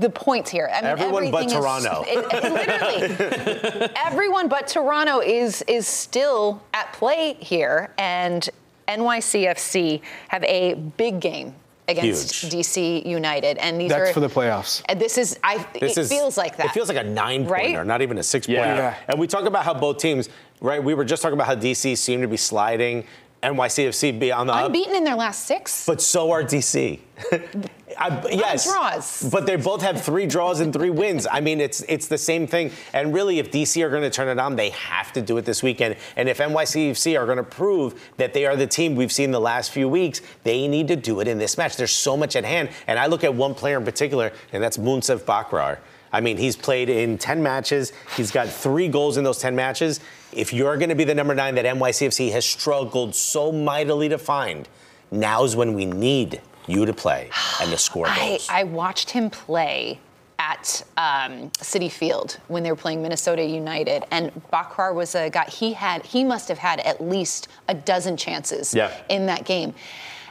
the 0.00 0.10
points 0.10 0.50
here. 0.50 0.70
I 0.72 0.80
mean, 0.80 0.90
Everyone 0.90 1.30
but 1.30 1.44
everything 1.44 1.46
is- 1.46 1.52
Toronto. 1.52 2.04
it- 2.06 2.44
it 2.44 3.68
literally, 3.72 3.92
everyone 3.96 4.48
but 4.48 4.68
Toronto 4.68 5.20
is 5.20 5.62
is 5.62 5.86
still 5.86 6.62
at 6.74 6.92
play 6.92 7.34
here, 7.40 7.92
and 7.98 8.48
NYCFC 8.88 10.02
have 10.28 10.44
a 10.44 10.74
big 10.74 11.20
game 11.20 11.54
against 11.90 12.34
Huge. 12.36 12.52
DC 12.52 13.04
United, 13.06 13.58
and 13.58 13.80
these 13.80 13.90
That's 13.90 14.10
are 14.10 14.12
for 14.14 14.20
the 14.20 14.28
playoffs. 14.28 14.82
and 14.88 15.00
this 15.00 15.18
is 15.18 15.38
I. 15.44 15.58
This 15.78 15.96
it 15.96 16.00
is, 16.02 16.08
feels 16.08 16.36
like 16.36 16.56
that. 16.56 16.66
It 16.66 16.72
feels 16.72 16.88
like 16.88 16.98
a 16.98 17.04
nine 17.04 17.44
Right? 17.46 17.66
pointer, 17.66 17.84
not 17.84 18.02
even 18.02 18.18
a 18.18 18.22
six 18.22 18.48
Yeah. 18.48 18.64
pointer. 18.64 18.82
Yeah. 18.82 18.94
And 19.08 19.18
we 19.20 19.26
talk 19.26 19.44
about 19.44 19.64
how 19.64 19.74
both 19.74 19.98
teams, 19.98 20.28
right? 20.60 20.82
We 20.82 20.94
were 20.94 21.04
just 21.04 21.22
talking 21.22 21.34
about 21.34 21.46
how 21.48 21.54
DC 21.56 21.96
seemed 21.96 22.22
to 22.22 22.28
be 22.28 22.36
sliding, 22.36 23.04
NYCFC 23.42 24.18
be 24.18 24.32
on 24.32 24.46
the 24.46 24.52
up, 24.52 24.66
unbeaten 24.66 24.94
in 24.94 25.04
their 25.04 25.16
last 25.16 25.46
six. 25.46 25.86
but 25.86 26.00
so 26.02 26.30
are 26.30 26.42
DC. 26.42 27.00
I, 27.98 28.26
yes, 28.30 28.64
draws. 28.64 29.30
but 29.30 29.46
they 29.46 29.56
both 29.56 29.82
have 29.82 30.02
three 30.02 30.26
draws 30.26 30.60
and 30.60 30.72
three 30.72 30.90
wins. 30.90 31.26
I 31.30 31.40
mean, 31.40 31.60
it's 31.60 31.82
it's 31.82 32.06
the 32.08 32.16
same 32.16 32.46
thing. 32.46 32.70
And 32.92 33.12
really, 33.12 33.38
if 33.38 33.50
DC 33.50 33.82
are 33.84 33.90
going 33.90 34.02
to 34.02 34.10
turn 34.10 34.28
it 34.28 34.38
on, 34.38 34.56
they 34.56 34.70
have 34.70 35.12
to 35.14 35.22
do 35.22 35.36
it 35.36 35.44
this 35.44 35.62
weekend. 35.62 35.96
And 36.16 36.28
if 36.28 36.38
NYCFC 36.38 37.20
are 37.20 37.26
going 37.26 37.38
to 37.38 37.42
prove 37.42 38.00
that 38.16 38.32
they 38.32 38.46
are 38.46 38.56
the 38.56 38.66
team 38.66 38.94
we've 38.94 39.12
seen 39.12 39.32
the 39.32 39.40
last 39.40 39.70
few 39.72 39.88
weeks, 39.88 40.22
they 40.44 40.66
need 40.68 40.88
to 40.88 40.96
do 40.96 41.20
it 41.20 41.28
in 41.28 41.38
this 41.38 41.58
match. 41.58 41.76
There's 41.76 41.92
so 41.92 42.16
much 42.16 42.36
at 42.36 42.44
hand. 42.44 42.70
And 42.86 42.98
I 42.98 43.06
look 43.06 43.24
at 43.24 43.34
one 43.34 43.54
player 43.54 43.78
in 43.78 43.84
particular, 43.84 44.32
and 44.52 44.62
that's 44.62 44.76
Monsef 44.78 45.20
Bakrar. 45.20 45.78
I 46.12 46.20
mean, 46.20 46.36
he's 46.36 46.56
played 46.56 46.88
in 46.88 47.18
10 47.18 47.42
matches. 47.42 47.92
He's 48.16 48.30
got 48.30 48.48
three 48.48 48.88
goals 48.88 49.16
in 49.16 49.24
those 49.24 49.38
10 49.38 49.54
matches. 49.54 50.00
If 50.32 50.52
you're 50.52 50.76
going 50.76 50.88
to 50.90 50.94
be 50.94 51.04
the 51.04 51.14
number 51.14 51.34
nine 51.34 51.54
that 51.56 51.64
NYCFC 51.64 52.30
has 52.32 52.44
struggled 52.44 53.14
so 53.14 53.50
mightily 53.50 54.08
to 54.08 54.18
find, 54.18 54.68
now's 55.10 55.56
when 55.56 55.74
we 55.74 55.84
need 55.86 56.40
you 56.66 56.86
to 56.86 56.92
play 56.92 57.30
and 57.60 57.70
to 57.70 57.78
score 57.78 58.06
I. 58.08 58.38
I 58.48 58.64
watched 58.64 59.10
him 59.10 59.28
play 59.30 59.98
at 60.38 60.82
um, 60.96 61.50
Citi 61.58 61.90
Field 61.90 62.38
when 62.48 62.62
they 62.62 62.70
were 62.70 62.76
playing 62.76 63.02
Minnesota 63.02 63.44
United, 63.44 64.04
and 64.10 64.30
Bakrar 64.52 64.94
was 64.94 65.14
a 65.14 65.28
guy. 65.30 65.44
He 65.46 65.72
had 65.74 66.06
he 66.06 66.24
must 66.24 66.48
have 66.48 66.58
had 66.58 66.80
at 66.80 67.00
least 67.02 67.48
a 67.68 67.74
dozen 67.74 68.16
chances 68.16 68.72
Yeah. 68.72 68.90
in 69.08 69.26
that 69.26 69.44
game. 69.44 69.74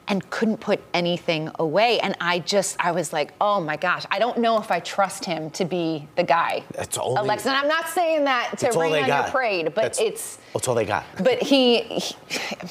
And 0.10 0.28
couldn't 0.32 0.58
put 0.60 0.82
anything 0.94 1.52
away. 1.60 2.00
And 2.00 2.16
I 2.20 2.40
just, 2.40 2.76
I 2.84 2.92
was 2.92 3.14
like, 3.14 3.32
oh 3.40 3.62
my 3.62 3.78
gosh, 3.78 4.06
I 4.10 4.18
don't 4.18 4.40
know 4.40 4.58
if 4.60 4.72
I 4.72 4.80
trust 4.80 5.24
him 5.24 5.52
to 5.52 5.66
be 5.66 6.08
the 6.16 6.24
guy. 6.24 6.64
That's 6.72 6.98
only- 6.98 7.22
Alexa, 7.22 7.48
and 7.50 7.56
I'm 7.58 7.68
not 7.68 7.88
saying 7.90 8.24
that 8.24 8.58
to 8.58 8.72
rain 8.72 9.04
on 9.04 9.08
got. 9.08 9.26
your 9.26 9.32
parade, 9.32 9.66
but 9.66 9.76
That's- 9.94 10.00
it's, 10.00 10.40
That's 10.54 10.68
all 10.68 10.74
they 10.74 10.86
got. 10.86 11.06
but 11.24 11.42
he, 11.44 11.82
he 11.84 12.16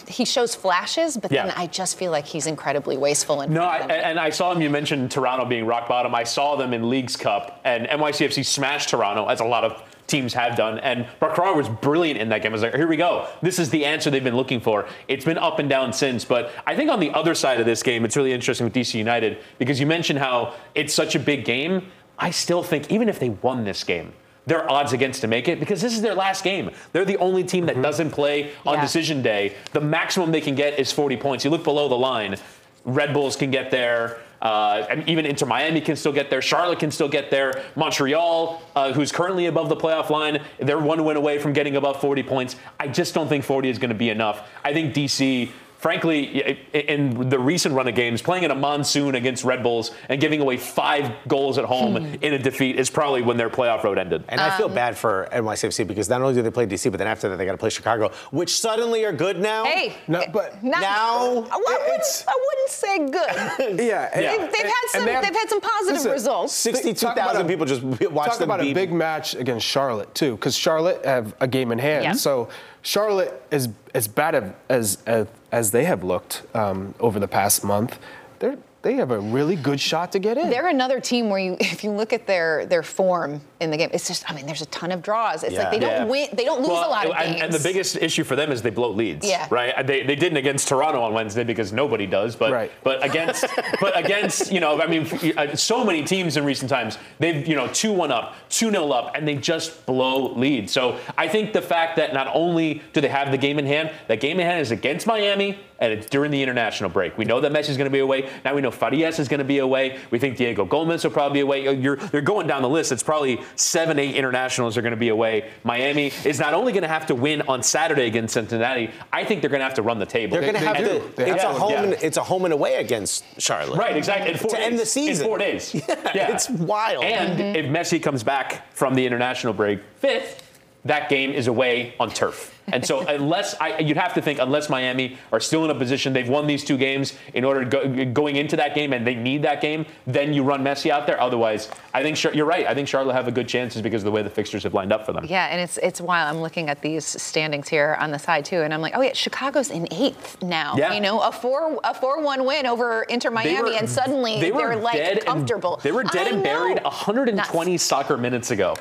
he 0.08 0.24
shows 0.24 0.56
flashes, 0.56 1.16
but 1.16 1.30
then 1.30 1.50
I 1.56 1.68
just 1.68 1.96
feel 1.96 2.10
like 2.10 2.26
he's 2.26 2.46
incredibly 2.48 2.96
wasteful. 2.96 3.40
In 3.42 3.52
No, 3.52 3.62
I, 3.62 3.78
and 3.78 4.18
I 4.18 4.30
saw 4.30 4.52
him. 4.52 4.60
You 4.60 4.68
mentioned 4.70 5.10
Toronto 5.12 5.44
being 5.44 5.64
rock 5.64 5.86
bottom. 5.88 6.14
I 6.16 6.24
saw 6.24 6.56
them 6.56 6.74
in 6.74 6.90
Leagues 6.90 7.14
Cup, 7.16 7.60
and 7.64 7.86
NYCFC 7.86 8.44
smashed 8.44 8.88
Toronto, 8.88 9.26
as 9.28 9.38
a 9.38 9.44
lot 9.44 9.62
of 9.62 9.80
teams 10.08 10.34
have 10.34 10.56
done. 10.56 10.80
And 10.80 11.06
Bakrar 11.20 11.54
was 11.54 11.68
brilliant 11.68 12.18
in 12.18 12.30
that 12.30 12.42
game. 12.42 12.50
I 12.50 12.54
was 12.54 12.62
like, 12.62 12.74
here 12.74 12.88
we 12.88 12.96
go. 12.96 13.28
This 13.40 13.58
is 13.60 13.70
the 13.70 13.84
answer 13.84 14.10
they've 14.10 14.24
been 14.24 14.36
looking 14.36 14.60
for. 14.60 14.86
It's 15.06 15.24
been 15.24 15.38
up 15.38 15.60
and 15.60 15.68
down 15.68 15.92
since. 15.92 16.24
But 16.24 16.50
I 16.66 16.74
think 16.74 16.90
on 16.90 16.98
the 16.98 17.10
other 17.12 17.34
side 17.34 17.60
of 17.60 17.66
this 17.66 17.82
game, 17.82 18.04
it's 18.04 18.16
really 18.16 18.32
interesting 18.32 18.64
with 18.64 18.74
DC 18.74 18.94
United 18.94 19.38
because 19.58 19.78
you 19.78 19.86
mentioned 19.86 20.18
how 20.18 20.54
it's 20.74 20.92
such 20.92 21.14
a 21.14 21.20
big 21.20 21.44
game. 21.44 21.86
I 22.18 22.32
still 22.32 22.64
think, 22.64 22.90
even 22.90 23.08
if 23.08 23.20
they 23.20 23.28
won 23.28 23.64
this 23.64 23.84
game, 23.84 24.12
their 24.46 24.68
odds 24.70 24.92
against 24.94 25.20
to 25.20 25.26
make 25.28 25.46
it 25.46 25.60
because 25.60 25.80
this 25.80 25.92
is 25.92 26.00
their 26.00 26.14
last 26.14 26.42
game. 26.42 26.70
They're 26.92 27.04
the 27.04 27.18
only 27.18 27.44
team 27.44 27.66
that 27.66 27.74
mm-hmm. 27.74 27.82
doesn't 27.82 28.10
play 28.10 28.52
on 28.66 28.74
Yeah. 28.74 28.80
decision 28.80 29.22
day. 29.22 29.54
The 29.72 29.80
maximum 29.80 30.32
they 30.32 30.40
can 30.40 30.54
get 30.54 30.78
is 30.78 30.90
40 30.90 31.18
points. 31.18 31.44
You 31.44 31.50
look 31.50 31.64
below 31.64 31.88
the 31.88 31.98
line. 31.98 32.36
Red 32.84 33.12
Bulls 33.12 33.36
can 33.36 33.50
get 33.50 33.70
there. 33.70 34.18
Uh, 34.40 34.86
and 34.88 35.08
even 35.08 35.26
Inter 35.26 35.46
Miami 35.46 35.80
can 35.80 35.96
still 35.96 36.12
get 36.12 36.30
there. 36.30 36.40
Charlotte 36.40 36.78
can 36.78 36.90
still 36.90 37.08
get 37.08 37.30
there. 37.30 37.64
Montreal, 37.76 38.62
uh, 38.76 38.92
who's 38.92 39.10
currently 39.10 39.46
above 39.46 39.68
the 39.68 39.76
playoff 39.76 40.10
line, 40.10 40.42
they're 40.58 40.78
one 40.78 41.04
win 41.04 41.16
away 41.16 41.38
from 41.38 41.52
getting 41.52 41.76
above 41.76 42.00
40 42.00 42.22
points. 42.22 42.56
I 42.78 42.88
just 42.88 43.14
don't 43.14 43.28
think 43.28 43.44
40 43.44 43.68
is 43.68 43.78
going 43.78 43.90
to 43.90 43.96
be 43.96 44.10
enough. 44.10 44.48
I 44.64 44.72
think 44.72 44.94
DC. 44.94 45.50
Frankly, 45.78 46.58
in 46.74 47.28
the 47.28 47.38
recent 47.38 47.72
run 47.72 47.86
of 47.86 47.94
games, 47.94 48.20
playing 48.20 48.42
in 48.42 48.50
a 48.50 48.54
monsoon 48.54 49.14
against 49.14 49.44
Red 49.44 49.62
Bulls 49.62 49.92
and 50.08 50.20
giving 50.20 50.40
away 50.40 50.56
five 50.56 51.12
goals 51.28 51.56
at 51.56 51.64
home 51.64 51.96
hmm. 51.96 52.14
in 52.20 52.34
a 52.34 52.38
defeat 52.38 52.76
is 52.76 52.90
probably 52.90 53.22
when 53.22 53.36
their 53.36 53.48
playoff 53.48 53.84
road 53.84 53.96
ended. 53.96 54.24
And 54.28 54.40
I 54.40 54.56
feel 54.56 54.66
um, 54.66 54.74
bad 54.74 54.98
for 54.98 55.28
NYCFC 55.30 55.86
because 55.86 56.08
not 56.08 56.20
only 56.20 56.34
do 56.34 56.42
they 56.42 56.50
play 56.50 56.66
DC, 56.66 56.90
but 56.90 56.98
then 56.98 57.06
after 57.06 57.28
that 57.28 57.36
they 57.36 57.46
got 57.46 57.52
to 57.52 57.58
play 57.58 57.70
Chicago, 57.70 58.10
which 58.32 58.58
suddenly 58.58 59.04
are 59.04 59.12
good 59.12 59.38
now. 59.38 59.64
Hey, 59.66 59.96
No, 60.08 60.18
eh, 60.18 60.30
but 60.32 60.64
not, 60.64 60.80
now 60.80 61.46
I, 61.48 61.56
wouldn't, 61.56 62.24
I 62.26 62.46
wouldn't 62.48 62.70
say 62.70 62.98
good. 62.98 63.78
yeah, 63.86 64.10
and- 64.14 64.22
Yeah. 64.24 64.36
They've, 64.36 64.52
they've 64.52 64.62
had 64.62 64.72
some. 64.88 65.04
they 65.04 65.12
have- 65.12 65.22
they've 65.24 65.32
had 65.32 65.48
some 65.48 65.60
positive 65.60 65.94
listen, 65.94 66.10
results. 66.10 66.54
Sixty-two 66.54 67.06
Talk 67.06 67.12
about 67.16 67.28
thousand 67.28 67.46
a- 67.46 67.48
people 67.48 67.66
just 67.66 67.82
watch 67.82 68.30
Talk 68.30 68.38
them 68.38 68.50
about 68.50 68.60
beat. 68.60 68.72
a 68.72 68.74
big 68.74 68.92
match 68.92 69.36
against 69.36 69.64
Charlotte 69.64 70.12
too, 70.12 70.32
because 70.32 70.56
Charlotte 70.56 71.04
have 71.04 71.36
a 71.40 71.46
game 71.46 71.70
in 71.70 71.78
hand. 71.78 72.02
Yeah. 72.02 72.12
So 72.14 72.48
Charlotte, 72.82 73.42
as 73.50 73.68
as 73.94 74.08
bad 74.08 74.54
as 74.68 74.98
as, 75.06 75.26
as 75.52 75.70
they 75.70 75.84
have 75.84 76.04
looked 76.04 76.42
um, 76.54 76.94
over 77.00 77.18
the 77.18 77.28
past 77.28 77.64
month, 77.64 77.98
they 78.38 78.56
they 78.82 78.94
have 78.94 79.10
a 79.10 79.18
really 79.18 79.56
good 79.56 79.80
shot 79.80 80.12
to 80.12 80.18
get 80.18 80.38
in. 80.38 80.50
They're 80.50 80.68
another 80.68 81.00
team 81.00 81.30
where 81.30 81.40
you, 81.40 81.56
if 81.60 81.84
you 81.84 81.90
look 81.90 82.12
at 82.12 82.26
their 82.26 82.66
their 82.66 82.82
form 82.82 83.40
in 83.60 83.70
the 83.70 83.76
game, 83.76 83.90
it's 83.92 84.06
just. 84.06 84.28
I 84.30 84.34
mean, 84.34 84.46
there's 84.46 84.62
a 84.62 84.66
ton 84.66 84.92
of 84.92 85.02
draws. 85.02 85.42
It's 85.42 85.56
like 85.56 85.70
they 85.70 85.78
don't 85.78 85.90
Yeah. 85.90 86.04
win. 86.04 86.28
They 86.32 86.44
don't 86.44 86.60
lose 86.60 86.68
Well, 86.70 86.88
a 86.88 86.90
lot 86.90 87.06
of 87.06 87.12
and, 87.16 87.30
games. 87.36 87.42
and 87.42 87.52
the 87.52 87.58
biggest 87.68 87.96
issue 87.96 88.24
for 88.24 88.36
them 88.36 88.52
is 88.52 88.62
they 88.62 88.70
blow 88.70 88.90
leads. 88.90 89.26
Yeah. 89.28 89.46
Right. 89.50 89.74
They, 89.86 90.02
they 90.02 90.14
didn't 90.16 90.38
against 90.38 90.68
Toronto 90.68 91.00
on 91.02 91.12
Wednesday 91.12 91.44
because 91.44 91.72
nobody 91.72 92.06
does. 92.06 92.36
But 92.36 92.52
Right. 92.52 92.70
but 92.84 93.04
against 93.04 93.44
but 93.80 93.98
against 93.98 94.52
you 94.52 94.60
know 94.60 94.80
I 94.80 94.86
mean 94.86 95.06
uh, 95.36 95.56
so 95.56 95.84
many 95.84 96.04
teams 96.04 96.36
in 96.36 96.44
recent 96.44 96.70
times 96.70 96.98
they've 97.18 97.46
you 97.48 97.56
know 97.56 97.66
two 97.68 97.92
one 97.92 98.12
up 98.12 98.34
two 98.48 98.70
nil 98.70 98.92
up 98.92 99.12
and 99.16 99.26
they 99.26 99.34
just 99.36 99.84
blow 99.86 100.32
leads. 100.34 100.72
So 100.72 100.98
I 101.16 101.28
think 101.28 101.52
the 101.52 101.62
fact 101.62 101.96
that 101.96 102.12
not 102.14 102.28
only 102.34 102.82
do 102.92 103.00
they 103.00 103.08
have 103.08 103.30
the 103.30 103.38
game 103.38 103.58
in 103.58 103.66
hand, 103.66 103.90
that 104.08 104.20
game 104.20 104.38
in 104.40 104.46
hand 104.46 104.60
is 104.60 104.70
against 104.70 105.06
Miami 105.06 105.58
and 105.80 105.92
it's 105.92 106.06
during 106.08 106.32
the 106.32 106.42
international 106.42 106.90
break. 106.90 107.16
We 107.16 107.24
know 107.24 107.40
that 107.40 107.52
Messi 107.52 107.68
is 107.68 107.76
going 107.76 107.86
to 107.86 107.90
be 107.90 108.00
away. 108.00 108.28
Now 108.44 108.52
we 108.54 108.60
know 108.60 108.70
Farias 108.72 109.20
is 109.20 109.28
going 109.28 109.38
to 109.38 109.44
be 109.44 109.58
away. 109.58 109.98
We 110.10 110.18
think 110.18 110.36
Diego 110.36 110.64
Gomez 110.64 111.04
will 111.04 111.12
probably 111.12 111.34
be 111.36 111.40
away. 111.40 111.72
You're, 111.76 111.98
you're 112.12 112.20
going 112.22 112.48
down 112.48 112.62
the 112.62 112.68
list. 112.68 112.90
It's 112.90 113.02
probably 113.04 113.40
seven, 113.56 113.98
eight 113.98 114.14
internationals 114.14 114.76
are 114.76 114.82
going 114.82 114.92
to 114.92 114.96
be 114.96 115.08
away. 115.08 115.50
Miami 115.64 116.12
is 116.24 116.38
not 116.38 116.54
only 116.54 116.72
going 116.72 116.82
to 116.82 116.88
have 116.88 117.06
to 117.06 117.14
win 117.14 117.42
on 117.42 117.62
Saturday 117.62 118.06
against 118.06 118.34
Cincinnati, 118.34 118.90
I 119.12 119.24
think 119.24 119.40
they're 119.40 119.50
going 119.50 119.60
to 119.60 119.64
have 119.64 119.74
to 119.74 119.82
run 119.82 119.98
the 119.98 120.06
table. 120.06 120.32
They're 120.32 120.52
going 120.52 120.54
to 120.54 120.60
have 120.60 120.76
to. 120.78 121.02
They 121.16 121.30
It's 121.30 121.42
have 121.42 121.56
a 121.56 121.58
home. 121.58 121.72
Yeah. 121.72 121.82
And, 121.82 121.92
it's 121.94 122.16
a 122.16 122.22
home 122.22 122.44
and 122.44 122.54
away 122.54 122.76
against 122.76 123.24
Charlotte. 123.40 123.78
Right, 123.78 123.96
exactly. 123.96 124.32
In 124.32 124.38
four 124.38 124.50
to 124.50 124.56
days. 124.56 124.66
end 124.66 124.78
the 124.78 124.86
season. 124.86 125.24
In 125.24 125.28
four 125.28 125.38
days. 125.38 125.74
Yeah, 126.14 126.32
it's 126.32 126.48
wild. 126.48 127.04
And 127.04 127.38
mm-hmm. 127.38 127.56
if 127.56 127.66
Messi 127.66 128.02
comes 128.02 128.22
back 128.22 128.72
from 128.72 128.94
the 128.94 129.04
international 129.04 129.52
break 129.52 129.80
fifth, 129.96 130.47
that 130.84 131.08
game 131.08 131.32
is 131.32 131.46
away 131.46 131.94
on 131.98 132.10
turf. 132.10 132.54
And 132.72 132.84
so, 132.84 133.00
unless 133.08 133.54
I, 133.60 133.78
you'd 133.78 133.96
have 133.96 134.14
to 134.14 134.22
think, 134.22 134.38
unless 134.38 134.68
Miami 134.68 135.16
are 135.32 135.40
still 135.40 135.64
in 135.64 135.70
a 135.70 135.74
position 135.74 136.12
they've 136.12 136.28
won 136.28 136.46
these 136.46 136.64
two 136.64 136.76
games 136.76 137.14
in 137.34 137.44
order 137.44 137.64
to 137.64 137.70
go, 137.70 138.04
going 138.12 138.36
into 138.36 138.56
that 138.56 138.74
game, 138.74 138.92
and 138.92 139.06
they 139.06 139.14
need 139.14 139.42
that 139.42 139.60
game, 139.60 139.86
then 140.06 140.32
you 140.32 140.42
run 140.42 140.62
Messi 140.62 140.90
out 140.90 141.06
there. 141.06 141.20
Otherwise, 141.20 141.70
I 141.94 142.02
think 142.02 142.22
you're 142.34 142.46
right. 142.46 142.66
I 142.66 142.74
think 142.74 142.88
Charlotte 142.88 143.14
have 143.14 143.26
a 143.26 143.32
good 143.32 143.48
chances 143.48 143.82
because 143.82 144.02
of 144.02 144.04
the 144.06 144.10
way 144.10 144.22
the 144.22 144.30
fixtures 144.30 144.62
have 144.64 144.74
lined 144.74 144.92
up 144.92 145.06
for 145.06 145.12
them. 145.12 145.24
Yeah, 145.26 145.46
and 145.46 145.60
it's 145.60 145.78
it's 145.78 146.00
wild. 146.00 146.34
I'm 146.34 146.42
looking 146.42 146.68
at 146.68 146.80
these 146.82 147.04
standings 147.06 147.68
here 147.68 147.96
on 148.00 148.10
the 148.10 148.18
side 148.18 148.44
too, 148.44 148.60
and 148.62 148.72
I'm 148.72 148.80
like, 148.80 148.94
oh 148.96 149.00
yeah, 149.00 149.14
Chicago's 149.14 149.70
in 149.70 149.88
eighth 149.90 150.42
now. 150.42 150.74
Yeah. 150.76 150.92
You 150.94 151.00
know, 151.00 151.20
a 151.20 151.32
four 151.32 151.80
a 151.84 151.94
four 151.94 152.22
one 152.22 152.44
win 152.44 152.66
over 152.66 153.02
Inter 153.04 153.30
Miami, 153.30 153.76
and 153.76 153.88
suddenly 153.88 154.40
they 154.40 154.52
were 154.52 154.72
are 154.72 154.76
like 154.76 154.94
dead 154.94 155.18
and- 155.18 155.26
comfortable. 155.26 155.80
they 155.82 155.92
were 155.92 156.04
dead 156.04 156.28
I 156.28 156.30
and 156.30 156.42
buried 156.42 156.76
know. 156.76 156.82
120 156.82 157.78
soccer 157.78 158.16
minutes 158.16 158.50
ago. 158.50 158.74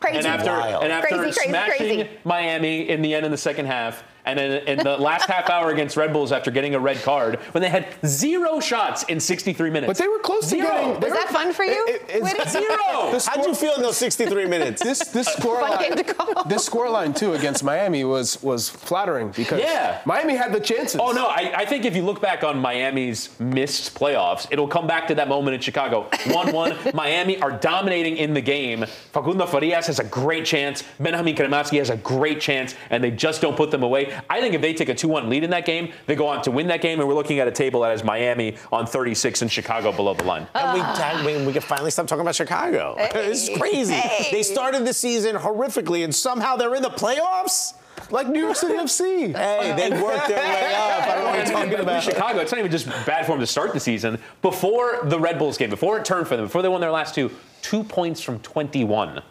Crazy. 0.00 0.18
And 0.18 0.26
after, 0.26 0.50
Wild. 0.50 0.82
and 0.82 0.92
after 0.92 1.08
Crazy, 1.08 1.22
crazy, 1.32 1.48
smashing 1.50 1.76
crazy. 1.76 2.10
Miami 2.24 2.88
in 2.88 3.02
the 3.02 3.14
end 3.14 3.26
in 3.26 3.30
the 3.30 3.36
second 3.38 3.66
half, 3.66 4.02
and 4.30 4.38
then 4.38 4.62
in 4.68 4.78
the 4.78 4.96
last 4.96 5.28
half 5.28 5.50
hour 5.50 5.70
against 5.70 5.96
Red 5.96 6.12
Bulls 6.12 6.32
after 6.32 6.50
getting 6.50 6.74
a 6.74 6.80
red 6.80 6.98
card, 7.02 7.36
when 7.52 7.62
they 7.62 7.68
had 7.68 7.88
zero 8.06 8.60
shots 8.60 9.02
in 9.04 9.18
63 9.20 9.70
minutes. 9.70 9.88
But 9.90 9.98
they 9.98 10.08
were 10.08 10.18
close 10.20 10.46
Zero. 10.48 10.66
to 10.68 10.72
getting. 10.72 10.88
they 11.00 11.08
Was 11.08 11.10
were- 11.10 11.14
that 11.16 11.28
fun 11.28 11.52
for 11.52 11.64
you? 11.64 11.86
It- 11.88 12.02
it- 12.08 12.22
it's- 12.24 12.52
Zero. 12.52 12.66
The 13.10 13.28
How'd 13.30 13.46
you 13.46 13.54
feel 13.54 13.74
in 13.74 13.82
those 13.82 13.96
63 13.96 14.46
minutes? 14.46 14.82
This 14.82 15.00
this 15.08 15.26
score 15.36 15.60
Fun 15.60 15.78
game 15.78 15.90
line, 15.94 16.04
to 16.04 16.14
call. 16.14 16.44
this 16.44 16.64
score 16.64 16.88
line 16.90 17.12
too 17.12 17.34
against 17.34 17.64
Miami 17.64 18.04
was 18.04 18.42
was 18.42 18.68
flattering 18.68 19.28
because 19.30 19.60
Yeah. 19.60 20.00
Miami 20.04 20.36
had 20.36 20.52
the 20.52 20.60
chances. 20.60 21.00
Oh 21.00 21.12
no! 21.12 21.26
I, 21.26 21.52
I 21.56 21.64
think 21.64 21.84
if 21.84 21.96
you 21.96 22.02
look 22.02 22.20
back 22.20 22.44
on 22.44 22.58
Miami's 22.58 23.28
missed 23.40 23.94
playoffs, 23.98 24.46
it'll 24.50 24.68
come 24.68 24.86
back 24.86 25.08
to 25.08 25.14
that 25.16 25.28
moment 25.28 25.54
in 25.54 25.60
Chicago. 25.60 26.08
One-one. 26.28 26.76
Miami 26.94 27.40
are 27.40 27.50
dominating 27.52 28.16
in 28.16 28.34
the 28.34 28.40
game. 28.40 28.84
Facundo 29.12 29.46
Farias 29.46 29.86
has 29.88 29.98
a 29.98 30.04
great 30.04 30.44
chance. 30.44 30.82
Benjamin 30.98 31.34
Cremaschi 31.34 31.78
has 31.78 31.90
a 31.90 31.96
great 31.96 32.40
chance, 32.40 32.74
and 32.90 33.02
they 33.02 33.10
just 33.10 33.40
don't 33.40 33.56
put 33.56 33.70
them 33.70 33.82
away. 33.82 34.18
I 34.28 34.40
think 34.40 34.54
if 34.54 34.60
they 34.60 34.74
take 34.74 34.88
a 34.88 34.94
two-one 34.94 35.28
lead 35.30 35.44
in 35.44 35.50
that 35.50 35.64
game, 35.64 35.92
they 36.06 36.14
go 36.14 36.26
on 36.26 36.42
to 36.42 36.50
win 36.50 36.66
that 36.68 36.80
game, 36.82 36.98
and 37.00 37.08
we're 37.08 37.14
looking 37.14 37.38
at 37.38 37.48
a 37.48 37.52
table 37.52 37.80
that 37.82 37.90
has 37.90 38.04
Miami 38.04 38.56
on 38.72 38.86
36 38.86 39.42
and 39.42 39.50
Chicago 39.50 39.92
below 39.92 40.14
the 40.14 40.24
line. 40.24 40.46
And 40.54 40.74
we, 40.74 40.80
tag, 40.80 41.24
we, 41.24 41.46
we 41.46 41.52
can 41.52 41.62
finally 41.62 41.90
stop 41.90 42.06
talking 42.06 42.22
about 42.22 42.34
Chicago. 42.34 42.96
it's 42.98 43.48
crazy. 43.58 43.94
hey. 43.94 44.30
They 44.30 44.42
started 44.42 44.84
the 44.84 44.94
season 44.94 45.36
horrifically, 45.36 46.04
and 46.04 46.14
somehow 46.14 46.56
they're 46.56 46.74
in 46.74 46.82
the 46.82 46.90
playoffs. 46.90 47.74
like 48.10 48.28
New 48.28 48.40
York 48.40 48.56
City 48.56 48.74
FC. 48.74 49.36
Hey, 49.36 49.74
they 49.76 49.90
worked 50.02 50.28
their 50.28 50.38
way 50.38 50.74
up. 50.74 51.06
I 51.06 51.14
don't 51.14 51.24
know 51.24 51.30
what 51.30 51.36
you're 51.48 51.56
talking 51.56 51.80
about. 51.80 52.02
Chicago, 52.02 52.38
it's 52.40 52.50
not 52.50 52.58
even 52.58 52.70
just 52.70 52.86
bad 53.06 53.26
for 53.26 53.32
them 53.32 53.40
to 53.40 53.46
start 53.46 53.72
the 53.72 53.80
season. 53.80 54.18
Before 54.42 55.00
the 55.04 55.18
Red 55.18 55.38
Bulls 55.38 55.56
game, 55.58 55.70
before 55.70 55.98
it 55.98 56.04
turned 56.04 56.26
for 56.26 56.36
them, 56.36 56.46
before 56.46 56.62
they 56.62 56.68
won 56.68 56.80
their 56.80 56.90
last 56.90 57.14
two, 57.14 57.30
two 57.62 57.84
points 57.84 58.20
from 58.20 58.38
21. 58.40 59.22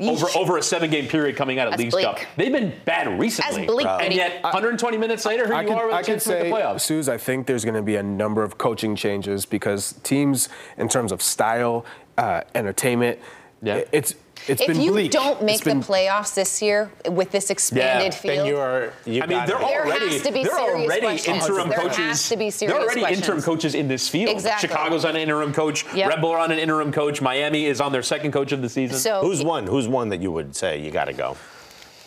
Over, 0.00 0.26
over 0.36 0.56
a 0.56 0.62
seven-game 0.62 1.08
period 1.08 1.36
coming 1.36 1.58
out 1.58 1.66
of 1.66 1.72
That's 1.72 1.82
Leagues 1.82 1.94
bleak. 1.94 2.04
Cup, 2.06 2.18
they've 2.36 2.52
been 2.52 2.72
bad 2.84 3.18
recently, 3.18 3.66
bleak, 3.66 3.86
and 3.86 4.12
yet 4.14 4.42
120 4.42 4.96
minutes 4.96 5.26
later, 5.26 5.46
here 5.46 5.54
I 5.54 5.62
you 5.62 5.68
could, 5.68 5.76
are 5.76 5.86
with 5.86 5.94
I 5.94 6.00
a 6.00 6.02
could 6.02 6.06
chance 6.12 6.24
to 6.24 6.30
make 6.30 6.42
say, 6.42 6.48
the 6.50 6.54
playoffs. 6.56 6.80
Suze, 6.80 7.08
I 7.08 7.18
think 7.18 7.46
there's 7.46 7.64
going 7.64 7.74
to 7.74 7.82
be 7.82 7.96
a 7.96 8.02
number 8.02 8.42
of 8.42 8.56
coaching 8.58 8.96
changes 8.96 9.44
because 9.46 9.94
teams, 10.02 10.48
in 10.78 10.88
terms 10.88 11.12
of 11.12 11.20
style, 11.22 11.84
uh, 12.18 12.42
entertainment, 12.54 13.18
Yeah. 13.62 13.82
it's 13.92 14.14
it's 14.48 14.60
If 14.60 14.66
been 14.68 14.80
you 14.80 14.92
bleak. 14.92 15.10
don't 15.10 15.42
make 15.42 15.62
been- 15.64 15.80
the 15.80 15.86
playoffs 15.86 16.34
this 16.34 16.60
year 16.62 16.90
with 17.08 17.30
this 17.30 17.50
expanded 17.50 18.12
Yeah, 18.12 18.18
field, 18.18 18.38
Then 18.38 18.46
you 18.46 18.56
are. 18.58 18.92
You 19.04 19.22
I 19.22 19.26
mean, 19.26 19.38
they're 19.46 19.56
it. 19.56 19.60
There 19.60 19.82
already 19.84 20.08
has 20.14 20.22
to 20.22 20.32
be 20.32 20.42
they're 20.44 20.54
serious 20.56 20.86
already 20.86 21.00
questions. 21.00 21.44
interim 21.44 21.68
There 21.68 21.78
coaches. 21.78 21.96
has 21.96 22.28
to 22.28 22.36
be 22.36 22.44
they're 22.44 22.50
serious 22.52 22.78
already 22.96 23.14
interim 23.14 23.42
coaches 23.42 23.74
in 23.74 23.88
this 23.88 24.08
field. 24.08 24.30
Exactly. 24.30 24.68
Chicago's 24.68 25.04
on 25.04 25.12
an 25.16 25.22
interim 25.22 25.52
coach. 25.52 25.84
Yep. 25.94 26.08
Red 26.08 26.20
Bull 26.20 26.30
are 26.32 26.38
on 26.38 26.50
an 26.50 26.58
interim 26.58 26.92
coach. 26.92 27.20
Miami 27.20 27.66
is 27.66 27.80
on 27.80 27.92
their 27.92 28.02
second 28.02 28.32
coach 28.32 28.52
of 28.52 28.62
the 28.62 28.68
season. 28.68 28.96
so 28.98 29.20
Who's 29.20 29.42
one? 29.44 29.66
Who's 29.66 29.88
one 29.88 30.08
that 30.10 30.20
you 30.20 30.32
would 30.32 30.56
say 30.56 30.80
you 30.80 30.90
got 30.90 31.04
to 31.06 31.12
go? 31.12 31.36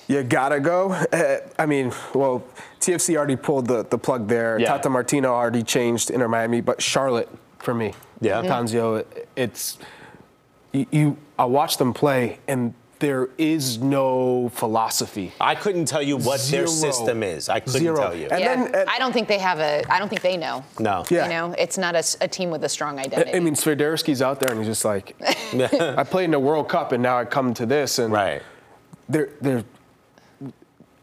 You 0.08 0.22
gotta 0.22 0.60
go. 0.60 0.92
Uh, 0.92 1.38
I 1.58 1.66
mean, 1.66 1.94
well, 2.14 2.44
TFC 2.82 3.16
already 3.16 3.38
pulled 3.38 3.68
the, 3.68 3.84
the 3.86 3.98
plug 3.98 4.28
there. 4.28 4.60
Yeah. 4.60 4.68
Tata 4.68 4.90
Martino 4.90 5.32
already 5.34 5.64
changed 5.64 6.12
Inter 6.12 6.28
Miami, 6.28 6.60
but 6.60 6.82
Charlotte 6.82 7.30
for 7.60 7.74
me. 7.74 7.94
Yeah. 8.20 8.42
Mhm. 8.42 8.48
Tanzio, 8.50 9.06
it's 9.38 9.78
you, 10.74 10.86
you. 10.92 11.18
I 11.40 11.46
watch 11.46 11.78
them 11.78 11.94
play, 11.94 12.40
and 12.48 12.74
there 13.00 13.30
is 13.38 13.80
no 13.80 14.50
philosophy. 14.50 15.34
I 15.42 15.56
couldn't 15.56 15.86
tell 15.86 16.02
you 16.02 16.16
what 16.18 16.40
Zero. 16.40 16.62
their 16.62 16.68
system 16.68 17.22
is. 17.24 17.50
I 17.50 17.60
couldn't 17.60 17.80
Zero. 17.82 17.98
tell 17.98 18.16
you. 18.16 18.28
And 18.30 18.40
yeah, 18.40 18.56
then, 18.66 18.76
uh, 18.76 18.86
I 18.88 18.98
don't 19.00 19.12
think 19.12 19.28
they 19.28 19.40
have 19.40 19.60
a. 19.60 19.84
I 19.92 20.00
don't 20.00 20.10
think 20.10 20.22
they 20.22 20.38
know. 20.38 20.64
no. 20.80 21.04
Yeah. 21.10 21.24
You 21.26 21.30
know, 21.30 21.56
it's 21.58 21.78
not 21.78 21.96
a 21.96 22.28
team 22.28 22.50
with 22.50 22.64
a 22.64 22.70
strong 22.70 23.00
identity. 23.00 23.34
I 23.34 23.40
mean, 23.40 23.56
Swiderski's 23.56 24.22
out 24.22 24.40
there, 24.40 24.52
and 24.52 24.60
he's 24.60 24.68
just 24.68 24.86
like, 24.86 25.16
I 25.22 26.04
played 26.04 26.26
in 26.26 26.32
the 26.32 26.40
World 26.40 26.70
Cup, 26.70 26.92
and 26.92 27.02
now 27.04 27.18
I 27.18 27.26
come 27.26 27.54
to 27.56 27.66
this, 27.66 28.00
and 28.00 28.12
Right. 28.14 28.42
they're 29.10 29.30
they're. 29.42 29.64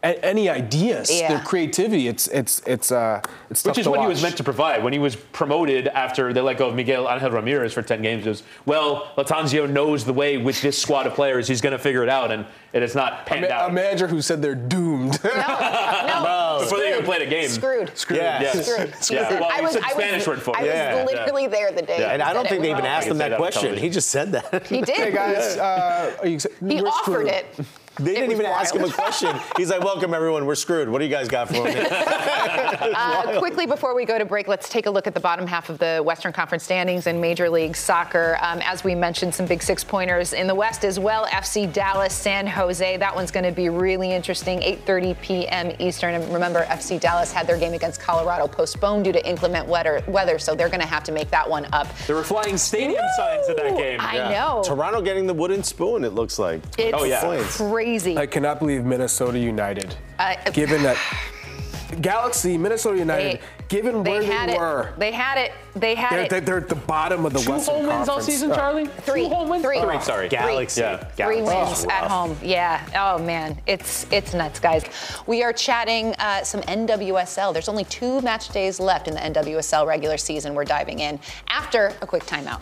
A- 0.03 0.25
Any 0.25 0.49
ideas? 0.49 1.11
Yeah. 1.11 1.27
Their 1.29 1.39
creativity. 1.43 2.07
It's 2.07 2.27
it's 2.27 2.61
it's 2.65 2.91
uh 2.91 3.21
it's 3.49 3.63
Which 3.63 3.77
is 3.77 3.83
to 3.85 3.91
what 3.91 4.01
he 4.01 4.07
was 4.07 4.21
meant 4.23 4.37
to 4.37 4.43
provide 4.43 4.83
when 4.83 4.93
he 4.93 4.99
was 4.99 5.15
promoted 5.15 5.87
after 5.89 6.33
they 6.33 6.41
let 6.41 6.57
go 6.57 6.69
of 6.69 6.75
Miguel 6.75 7.07
Angel 7.09 7.29
Ramirez 7.29 7.73
for 7.73 7.81
10 7.83 8.01
games. 8.01 8.25
It 8.25 8.29
was, 8.29 8.43
well, 8.65 9.11
Lattanzio 9.17 9.69
knows 9.69 10.03
the 10.05 10.13
way 10.13 10.37
with 10.37 10.59
this 10.61 10.81
squad 10.81 11.05
of 11.05 11.13
players. 11.13 11.47
He's 11.47 11.61
going 11.61 11.73
to 11.73 11.79
figure 11.79 12.01
it 12.03 12.09
out, 12.09 12.31
and 12.31 12.45
it 12.73 12.81
has 12.81 12.95
not 12.95 13.29
A, 13.31 13.41
ma- 13.41 13.47
out. 13.47 13.69
a 13.69 13.73
manager 13.73 14.07
who 14.07 14.21
said 14.21 14.41
they're 14.41 14.55
doomed. 14.55 15.19
no, 15.23 15.29
no. 15.33 16.57
Before 16.61 16.79
they 16.79 16.93
even 16.93 17.05
played 17.05 17.21
a 17.21 17.25
game. 17.29 17.47
Screwed. 17.49 17.91
Yeah. 18.09 18.41
Yeah. 18.41 18.51
Screwed. 18.53 18.93
Yeah. 19.11 19.39
Well, 19.39 19.49
I 19.51 19.61
was, 19.61 19.73
said 19.73 19.83
I 19.83 19.93
was, 19.93 20.03
Spanish 20.03 20.25
word 20.27 20.41
for 20.41 20.51
it. 20.55 20.59
I 20.59 20.61
was 20.63 20.69
Yeah. 20.69 21.03
literally 21.05 21.47
there 21.47 21.71
the 21.71 21.81
day. 21.81 21.99
Yeah. 21.99 22.09
And 22.13 22.21
I 22.23 22.33
don't 22.33 22.47
think 22.47 22.61
they 22.61 22.71
even 22.71 22.83
wrong. 22.83 22.93
asked 22.93 23.07
I 23.07 23.11
him 23.11 23.17
that 23.19 23.29
that 23.29 23.37
question. 23.37 23.77
He 23.77 23.89
just 23.89 24.09
said 24.09 24.31
that. 24.31 24.65
He 24.67 24.81
did. 24.81 24.95
hey 24.95 25.11
guys, 25.11 25.57
uh, 25.57 26.15
are 26.21 26.27
you, 26.27 26.39
He 26.67 26.81
offered 26.81 27.03
screwed. 27.03 27.27
it. 27.27 27.45
They 27.99 28.13
didn't 28.13 28.29
was 28.29 28.39
even 28.39 28.45
ask 28.45 28.73
him 28.73 28.83
a 28.83 28.89
question. 28.91 29.35
He's 29.57 29.69
like, 29.69 29.81
"Welcome 29.83 30.13
everyone. 30.13 30.45
We're 30.45 30.55
screwed. 30.55 30.87
What 30.89 30.99
do 30.99 31.05
you 31.05 31.11
guys 31.11 31.27
got 31.27 31.47
for 31.49 31.63
me?" 31.63 31.75
Uh, 32.81 33.39
quickly 33.39 33.65
before 33.65 33.93
we 33.95 34.05
go 34.05 34.17
to 34.17 34.25
break, 34.25 34.47
let's 34.47 34.67
take 34.67 34.85
a 34.85 34.89
look 34.89 35.05
at 35.07 35.13
the 35.13 35.19
bottom 35.19 35.45
half 35.45 35.69
of 35.69 35.77
the 35.77 36.01
Western 36.03 36.33
Conference 36.33 36.63
standings 36.63 37.05
in 37.07 37.21
Major 37.21 37.49
League 37.49 37.75
Soccer. 37.75 38.37
Um, 38.41 38.59
as 38.63 38.83
we 38.83 38.95
mentioned, 38.95 39.33
some 39.35 39.45
big 39.45 39.61
six 39.61 39.83
pointers 39.83 40.33
in 40.33 40.47
the 40.47 40.55
West 40.55 40.83
as 40.83 40.99
well. 40.99 41.25
FC 41.27 41.71
Dallas, 41.71 42.13
San 42.13 42.47
Jose. 42.47 42.97
That 42.97 43.13
one's 43.15 43.29
going 43.31 43.43
to 43.43 43.51
be 43.51 43.69
really 43.69 44.11
interesting. 44.11 44.59
8:30 44.61 45.21
p.m. 45.21 45.71
Eastern. 45.79 46.15
And 46.15 46.33
remember, 46.33 46.63
FC 46.65 46.99
Dallas 46.99 47.31
had 47.31 47.45
their 47.47 47.57
game 47.57 47.73
against 47.73 47.99
Colorado 48.01 48.47
postponed 48.47 49.05
due 49.05 49.13
to 49.13 49.27
inclement 49.27 49.67
weather. 49.67 50.01
Weather, 50.07 50.39
so 50.39 50.55
they're 50.55 50.69
going 50.69 50.81
to 50.81 50.87
have 50.87 51.03
to 51.05 51.11
make 51.11 51.29
that 51.29 51.47
one 51.49 51.67
up. 51.73 51.87
There 52.07 52.15
were 52.15 52.23
flying 52.23 52.57
stadium 52.57 53.03
signs 53.15 53.47
at 53.49 53.57
that 53.57 53.77
game. 53.77 53.99
I 54.01 54.17
know. 54.31 54.63
Toronto 54.65 55.01
getting 55.01 55.27
the 55.27 55.33
wooden 55.33 55.63
spoon. 55.63 56.03
It 56.03 56.13
looks 56.13 56.39
like. 56.39 56.61
It's 56.77 56.97
Oh, 56.97 57.03
yeah. 57.05 57.21
Points. 57.21 57.59
Crazy. 57.83 58.17
I 58.17 58.25
cannot 58.25 58.59
believe 58.59 58.85
Minnesota 58.85 59.39
United. 59.39 59.95
Uh, 60.19 60.35
given 60.51 60.83
that 60.83 60.97
Galaxy, 62.01 62.57
Minnesota 62.57 62.97
United, 62.97 63.39
They- 63.39 63.41
given 63.67 64.01
they 64.03 64.11
where 64.11 64.23
had 64.23 64.49
they 64.49 64.53
it. 64.55 64.59
were, 64.59 64.93
They 64.97 65.11
had 65.11 65.37
it. 65.37 65.51
They 65.75 65.95
had 65.95 66.11
they're, 66.11 66.21
it. 66.23 66.29
they're, 66.29 66.41
they're 66.41 66.57
at 66.59 66.69
the 66.69 66.75
bottom 66.75 67.25
of 67.25 67.33
the 67.33 67.39
Two 67.39 67.51
Western 67.51 67.75
home 67.75 67.87
wins 67.87 68.07
all 68.09 68.21
season, 68.21 68.51
Uh, 68.51 68.55
Charlie? 68.55 68.85
Three. 68.87 69.23
Two 69.23 69.29
home 69.29 69.49
wins? 69.49 69.63
Three. 69.63 69.81
Three, 69.81 69.99
sorry. 70.01 70.29
Galaxy. 70.29 70.81
Yeah. 70.81 70.97
Three 70.97 71.41
Galaxy. 71.41 71.41
wins 71.57 71.85
at 71.85 72.09
home. 72.09 72.37
Yeah. 72.41 72.85
Oh 72.95 73.21
man, 73.23 73.59
it's 73.67 74.05
it's 74.11 74.33
nuts, 74.33 74.59
guys. 74.59 74.83
We 75.27 75.43
are 75.43 75.51
chatting 75.53 76.13
uh, 76.19 76.43
some 76.43 76.61
NWSL. 76.61 77.51
There's 77.53 77.69
only 77.69 77.85
two 77.85 78.21
match 78.21 78.49
days 78.49 78.79
left 78.79 79.07
in 79.09 79.13
the 79.13 79.19
NWSL 79.21 79.85
regular 79.85 80.17
season. 80.17 80.53
We're 80.53 80.65
diving 80.65 80.99
in 80.99 81.19
after 81.49 81.93
a 82.01 82.07
quick 82.07 82.23
timeout. 82.25 82.61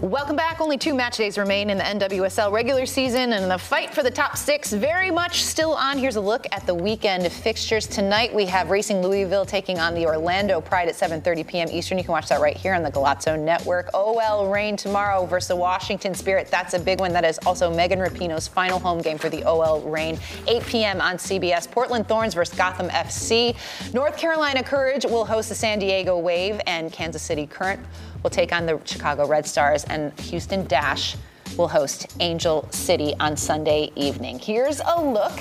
Welcome 0.00 0.36
back. 0.36 0.60
Only 0.60 0.78
two 0.78 0.94
match 0.94 1.16
days 1.16 1.38
remain 1.38 1.70
in 1.70 1.78
the 1.78 1.84
NWSL 1.84 2.52
regular 2.52 2.86
season, 2.86 3.32
and 3.32 3.50
the 3.50 3.58
fight 3.58 3.92
for 3.92 4.02
the 4.02 4.10
top 4.10 4.36
six 4.36 4.72
very 4.72 5.10
much 5.10 5.42
still 5.42 5.72
on. 5.74 5.98
Here's 5.98 6.16
a 6.16 6.20
look 6.20 6.46
at 6.52 6.66
the 6.66 6.74
weekend 6.74 7.30
fixtures. 7.32 7.86
Tonight 7.86 8.34
we 8.34 8.46
have 8.46 8.70
Racing 8.70 9.02
Louisville 9.02 9.44
taking 9.44 9.78
on 9.78 9.94
the 9.94 10.06
Orlando 10.06 10.60
Pride 10.60 10.88
at 10.88 10.94
7:30 10.94 11.46
p.m. 11.46 11.68
Eastern. 11.70 11.98
You 11.98 12.04
can 12.04 12.12
watch 12.12 12.28
that 12.28 12.40
right 12.40 12.56
here 12.56 12.74
on 12.74 12.82
the 12.82 12.90
Golazo 12.90 13.38
Network. 13.38 13.90
OL 13.94 14.48
Reign 14.48 14.76
tomorrow 14.76 15.26
versus 15.26 15.48
the 15.48 15.56
Washington 15.56 16.14
Spirit. 16.14 16.48
That's 16.50 16.74
a 16.74 16.78
big 16.78 17.00
one. 17.00 17.12
That 17.12 17.24
is 17.24 17.38
also 17.46 17.74
Megan 17.74 17.98
Rapinoe's 17.98 18.46
final 18.46 18.78
home 18.78 19.00
game 19.00 19.18
for 19.18 19.28
the 19.28 19.44
OL 19.44 19.80
Reign. 19.82 20.18
8 20.46 20.62
p.m. 20.66 21.00
on 21.00 21.16
CBS. 21.16 21.70
Portland 21.70 22.06
Thorns 22.06 22.34
versus 22.34 22.56
Gotham 22.56 22.88
FC. 22.90 23.56
North 23.92 24.16
Carolina 24.16 24.62
Courage 24.62 25.04
will 25.04 25.24
host 25.24 25.48
the 25.48 25.54
San 25.54 25.78
Diego 25.78 26.18
Wave, 26.18 26.60
and 26.66 26.92
Kansas 26.92 27.22
City 27.22 27.46
Current 27.46 27.80
will 28.22 28.30
take 28.30 28.52
on 28.52 28.66
the 28.66 28.80
Chicago 28.84 29.26
Red 29.26 29.46
Stars, 29.46 29.84
and 29.84 30.18
Houston 30.20 30.66
Dash 30.66 31.16
will 31.56 31.68
host 31.68 32.14
Angel 32.20 32.68
City 32.70 33.14
on 33.20 33.36
Sunday 33.36 33.90
evening. 33.96 34.38
Here's 34.38 34.80
a 34.80 35.02
look 35.02 35.40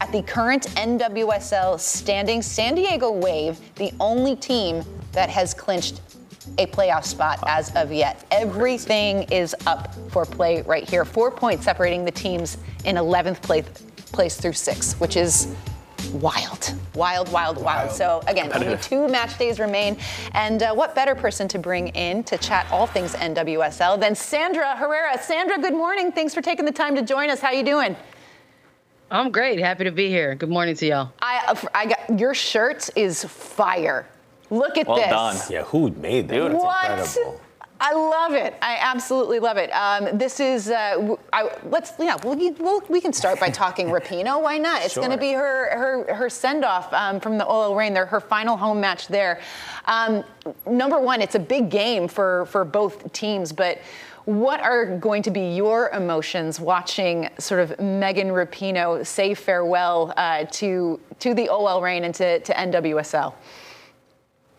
at 0.00 0.12
the 0.12 0.22
current 0.22 0.66
NWSL 0.76 1.78
standing. 1.80 2.42
San 2.42 2.74
Diego 2.74 3.10
Wave, 3.10 3.58
the 3.76 3.92
only 4.00 4.36
team 4.36 4.84
that 5.12 5.28
has 5.28 5.54
clinched 5.54 6.00
a 6.58 6.66
playoff 6.66 7.04
spot 7.04 7.42
as 7.46 7.74
of 7.74 7.92
yet. 7.92 8.24
Everything 8.30 9.24
is 9.24 9.54
up 9.66 9.94
for 10.10 10.24
play 10.24 10.62
right 10.62 10.88
here. 10.88 11.04
Four 11.04 11.30
points 11.30 11.64
separating 11.64 12.04
the 12.04 12.10
teams 12.10 12.56
in 12.84 12.96
11th 12.96 13.42
place, 13.42 13.66
place 14.12 14.36
through 14.36 14.54
six, 14.54 14.94
which 14.94 15.16
is 15.16 15.54
wild, 16.12 16.74
wild, 16.94 17.30
wild, 17.30 17.62
wild. 17.62 17.90
So 17.90 18.22
again, 18.26 18.50
only 18.54 18.76
two 18.78 19.08
match 19.08 19.38
days 19.38 19.58
remain, 19.60 19.96
and 20.32 20.62
uh, 20.62 20.72
what 20.74 20.94
better 20.94 21.14
person 21.14 21.48
to 21.48 21.58
bring 21.58 21.88
in 21.88 22.24
to 22.24 22.38
chat 22.38 22.66
all 22.70 22.86
things 22.86 23.14
NWSL 23.14 24.00
than 24.00 24.14
Sandra 24.14 24.76
Herrera? 24.76 25.18
Sandra, 25.22 25.58
good 25.58 25.74
morning. 25.74 26.12
Thanks 26.12 26.34
for 26.34 26.42
taking 26.42 26.64
the 26.64 26.72
time 26.72 26.94
to 26.96 27.02
join 27.02 27.30
us. 27.30 27.40
How 27.40 27.50
you 27.50 27.64
doing? 27.64 27.96
I'm 29.10 29.30
great. 29.30 29.58
Happy 29.58 29.84
to 29.84 29.90
be 29.92 30.08
here. 30.08 30.34
Good 30.34 30.50
morning 30.50 30.74
to 30.76 30.86
y'all. 30.86 31.12
I, 31.20 31.42
uh, 31.48 31.68
I 31.74 31.86
got 31.86 32.18
your 32.20 32.34
shirt 32.34 32.90
is 32.94 33.24
fire. 33.24 34.06
Look 34.50 34.76
at 34.78 34.86
Well 34.86 34.96
this. 34.96 35.08
done. 35.08 35.36
Yeah, 35.50 35.62
who 35.64 35.90
made 35.90 36.28
that? 36.28 36.52
That's 36.52 36.62
What? 36.62 36.90
incredible. 36.90 37.40
I 37.80 37.92
love 37.92 38.32
it. 38.32 38.56
I 38.60 38.78
absolutely 38.80 39.38
love 39.38 39.56
it. 39.56 39.70
Um, 39.70 40.18
this 40.18 40.40
is 40.40 40.68
uh, 40.68 41.14
I, 41.32 41.50
let's 41.64 41.92
yeah. 41.98 42.16
We'll, 42.24 42.36
we'll, 42.58 42.82
we 42.88 43.00
can 43.00 43.12
start 43.12 43.38
by 43.38 43.50
talking 43.50 43.88
Rapinoe. 43.88 44.42
Why 44.42 44.58
not? 44.58 44.82
It's 44.84 44.96
going 44.96 45.10
to 45.10 45.16
be 45.16 45.32
her 45.32 45.70
her 45.76 46.14
her 46.14 46.28
send 46.28 46.64
off 46.64 46.92
um, 46.92 47.20
from 47.20 47.38
the 47.38 47.46
OL 47.46 47.76
Reign. 47.76 47.94
Their 47.94 48.06
her 48.06 48.20
final 48.20 48.56
home 48.56 48.80
match 48.80 49.06
there. 49.06 49.40
Um, 49.84 50.24
number 50.68 50.98
one, 50.98 51.22
it's 51.22 51.36
a 51.36 51.40
big 51.40 51.70
game 51.70 52.08
for 52.08 52.46
for 52.46 52.64
both 52.64 53.12
teams, 53.12 53.52
but. 53.52 53.80
What 54.24 54.60
are 54.60 54.98
going 54.98 55.22
to 55.22 55.30
be 55.30 55.54
your 55.54 55.88
emotions 55.88 56.60
watching 56.60 57.30
sort 57.38 57.60
of 57.62 57.80
Megan 57.80 58.28
Rapinoe 58.28 59.06
say 59.06 59.32
farewell 59.32 60.12
uh, 60.18 60.44
to 60.50 61.00
to 61.20 61.32
the 61.32 61.48
OL 61.48 61.80
Reign 61.80 62.04
and 62.04 62.14
to, 62.16 62.38
to 62.40 62.52
NWSL? 62.52 63.32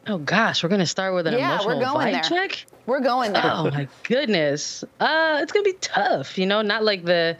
Oh 0.07 0.17
gosh, 0.17 0.63
we're 0.63 0.69
gonna 0.69 0.85
start 0.85 1.13
with 1.13 1.27
an 1.27 1.33
yeah, 1.33 1.53
emotional 1.53 1.77
we're 1.77 1.85
going 1.85 2.07
vibe 2.07 2.11
there. 2.29 2.47
check. 2.47 2.65
We're 2.85 3.01
going 3.01 3.33
there. 3.33 3.43
Oh 3.45 3.69
my 3.69 3.87
goodness. 4.03 4.83
Uh, 4.99 5.39
it's 5.41 5.51
gonna 5.51 5.63
be 5.63 5.73
tough. 5.73 6.37
You 6.37 6.45
know, 6.47 6.61
not 6.61 6.83
like 6.83 7.05
the 7.05 7.37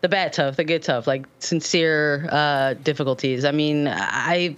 the 0.00 0.08
bad 0.08 0.32
tough, 0.32 0.56
the 0.56 0.64
good 0.64 0.82
tough, 0.82 1.06
like 1.06 1.26
sincere 1.38 2.28
uh, 2.30 2.74
difficulties. 2.74 3.44
I 3.44 3.52
mean, 3.52 3.88
I 3.88 4.56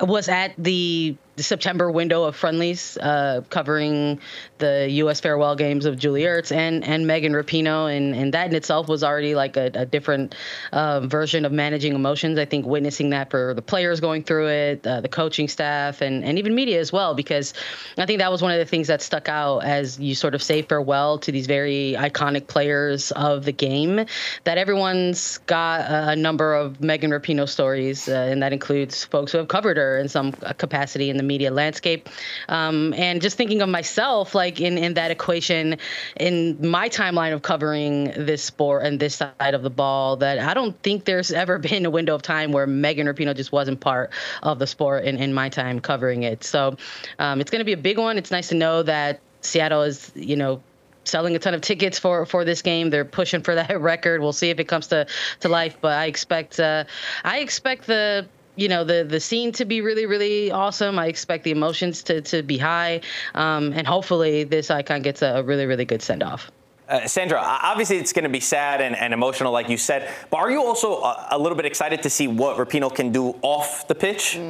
was 0.00 0.28
at 0.28 0.54
the, 0.56 1.16
the 1.40 1.44
September 1.44 1.90
window 1.90 2.24
of 2.24 2.36
friendlies 2.36 2.98
uh, 2.98 3.40
covering 3.48 4.20
the 4.58 4.86
U.S. 4.90 5.20
farewell 5.20 5.56
games 5.56 5.86
of 5.86 5.98
Julie 5.98 6.24
Ertz 6.24 6.54
and 6.54 6.84
and 6.84 7.06
Megan 7.06 7.32
Rapinoe, 7.32 7.96
and 7.96 8.14
and 8.14 8.34
that 8.34 8.50
in 8.50 8.54
itself 8.54 8.88
was 8.88 9.02
already 9.02 9.34
like 9.34 9.56
a, 9.56 9.70
a 9.72 9.86
different 9.86 10.34
uh, 10.70 11.00
version 11.00 11.46
of 11.46 11.52
managing 11.52 11.94
emotions. 11.94 12.38
I 12.38 12.44
think 12.44 12.66
witnessing 12.66 13.08
that 13.10 13.30
for 13.30 13.54
the 13.54 13.62
players 13.62 14.00
going 14.00 14.22
through 14.22 14.48
it, 14.48 14.86
uh, 14.86 15.00
the 15.00 15.08
coaching 15.08 15.48
staff, 15.48 16.02
and 16.02 16.22
and 16.22 16.38
even 16.38 16.54
media 16.54 16.78
as 16.78 16.92
well, 16.92 17.14
because 17.14 17.54
I 17.96 18.04
think 18.04 18.18
that 18.18 18.30
was 18.30 18.42
one 18.42 18.52
of 18.52 18.58
the 18.58 18.66
things 18.66 18.88
that 18.88 19.00
stuck 19.00 19.30
out 19.30 19.60
as 19.60 19.98
you 19.98 20.14
sort 20.14 20.34
of 20.34 20.42
say 20.42 20.60
farewell 20.60 21.20
to 21.20 21.32
these 21.32 21.46
very 21.46 21.94
iconic 21.96 22.48
players 22.48 23.12
of 23.12 23.46
the 23.46 23.52
game. 23.52 24.04
That 24.44 24.58
everyone's 24.58 25.38
got 25.46 25.80
a, 25.80 26.10
a 26.10 26.16
number 26.16 26.54
of 26.54 26.82
Megan 26.82 27.10
Rapinoe 27.10 27.48
stories, 27.48 28.10
uh, 28.10 28.28
and 28.30 28.42
that 28.42 28.52
includes 28.52 29.04
folks 29.06 29.32
who 29.32 29.38
have 29.38 29.48
covered 29.48 29.78
her 29.78 29.96
in 29.96 30.10
some 30.10 30.32
capacity 30.32 31.08
in 31.08 31.16
the 31.16 31.29
media 31.30 31.50
landscape. 31.52 32.08
Um, 32.48 32.92
and 32.94 33.22
just 33.22 33.36
thinking 33.36 33.62
of 33.62 33.68
myself, 33.68 34.34
like 34.34 34.60
in, 34.60 34.76
in 34.76 34.94
that 34.94 35.10
equation, 35.12 35.78
in 36.16 36.34
my 36.60 36.88
timeline 36.88 37.32
of 37.32 37.42
covering 37.42 38.12
this 38.16 38.42
sport 38.42 38.84
and 38.84 38.98
this 38.98 39.14
side 39.14 39.54
of 39.54 39.62
the 39.62 39.70
ball, 39.70 40.16
that 40.16 40.40
I 40.40 40.54
don't 40.54 40.76
think 40.82 41.04
there's 41.04 41.30
ever 41.30 41.58
been 41.70 41.86
a 41.86 41.90
window 41.90 42.14
of 42.14 42.22
time 42.22 42.50
where 42.50 42.66
Megan 42.66 43.06
Rapinoe 43.06 43.36
just 43.36 43.52
wasn't 43.52 43.78
part 43.80 44.10
of 44.42 44.58
the 44.58 44.66
sport 44.66 45.04
in, 45.04 45.16
in 45.18 45.32
my 45.32 45.48
time 45.48 45.78
covering 45.80 46.24
it. 46.24 46.42
So 46.42 46.76
um, 47.18 47.40
it's 47.40 47.50
going 47.50 47.60
to 47.60 47.70
be 47.72 47.72
a 47.72 47.84
big 47.90 47.98
one. 47.98 48.18
It's 48.18 48.32
nice 48.32 48.48
to 48.48 48.56
know 48.56 48.82
that 48.82 49.20
Seattle 49.42 49.82
is, 49.82 50.10
you 50.14 50.36
know, 50.36 50.60
selling 51.04 51.34
a 51.34 51.38
ton 51.38 51.54
of 51.54 51.60
tickets 51.60 51.98
for 51.98 52.26
for 52.26 52.44
this 52.44 52.62
game. 52.62 52.90
They're 52.90 53.04
pushing 53.04 53.42
for 53.42 53.54
that 53.54 53.80
record. 53.90 54.20
We'll 54.20 54.32
see 54.32 54.50
if 54.50 54.58
it 54.60 54.64
comes 54.64 54.88
to 54.88 55.06
to 55.40 55.48
life, 55.48 55.78
but 55.80 55.92
I 55.92 56.06
expect 56.06 56.60
uh, 56.60 56.84
I 57.24 57.38
expect 57.38 57.86
the 57.86 58.26
you 58.56 58.68
know 58.68 58.84
the 58.84 59.04
the 59.04 59.20
scene 59.20 59.52
to 59.52 59.64
be 59.64 59.80
really 59.80 60.06
really 60.06 60.50
awesome. 60.50 60.98
I 60.98 61.06
expect 61.06 61.44
the 61.44 61.50
emotions 61.50 62.02
to 62.04 62.20
to 62.22 62.42
be 62.42 62.58
high, 62.58 63.00
um, 63.34 63.72
and 63.72 63.86
hopefully 63.86 64.44
this 64.44 64.70
icon 64.70 65.02
gets 65.02 65.22
a, 65.22 65.36
a 65.36 65.42
really 65.42 65.66
really 65.66 65.84
good 65.84 66.02
send 66.02 66.22
off. 66.22 66.50
Uh, 66.88 67.06
Sandra, 67.06 67.40
obviously 67.40 67.98
it's 67.98 68.12
going 68.12 68.24
to 68.24 68.28
be 68.28 68.40
sad 68.40 68.80
and, 68.80 68.96
and 68.96 69.14
emotional, 69.14 69.52
like 69.52 69.68
you 69.68 69.76
said, 69.76 70.10
but 70.28 70.38
are 70.38 70.50
you 70.50 70.60
also 70.60 71.00
a, 71.02 71.28
a 71.30 71.38
little 71.38 71.54
bit 71.54 71.64
excited 71.64 72.02
to 72.02 72.10
see 72.10 72.26
what 72.26 72.56
Rapinoe 72.56 72.92
can 72.92 73.12
do 73.12 73.36
off 73.42 73.86
the 73.86 73.94
pitch? 73.94 74.40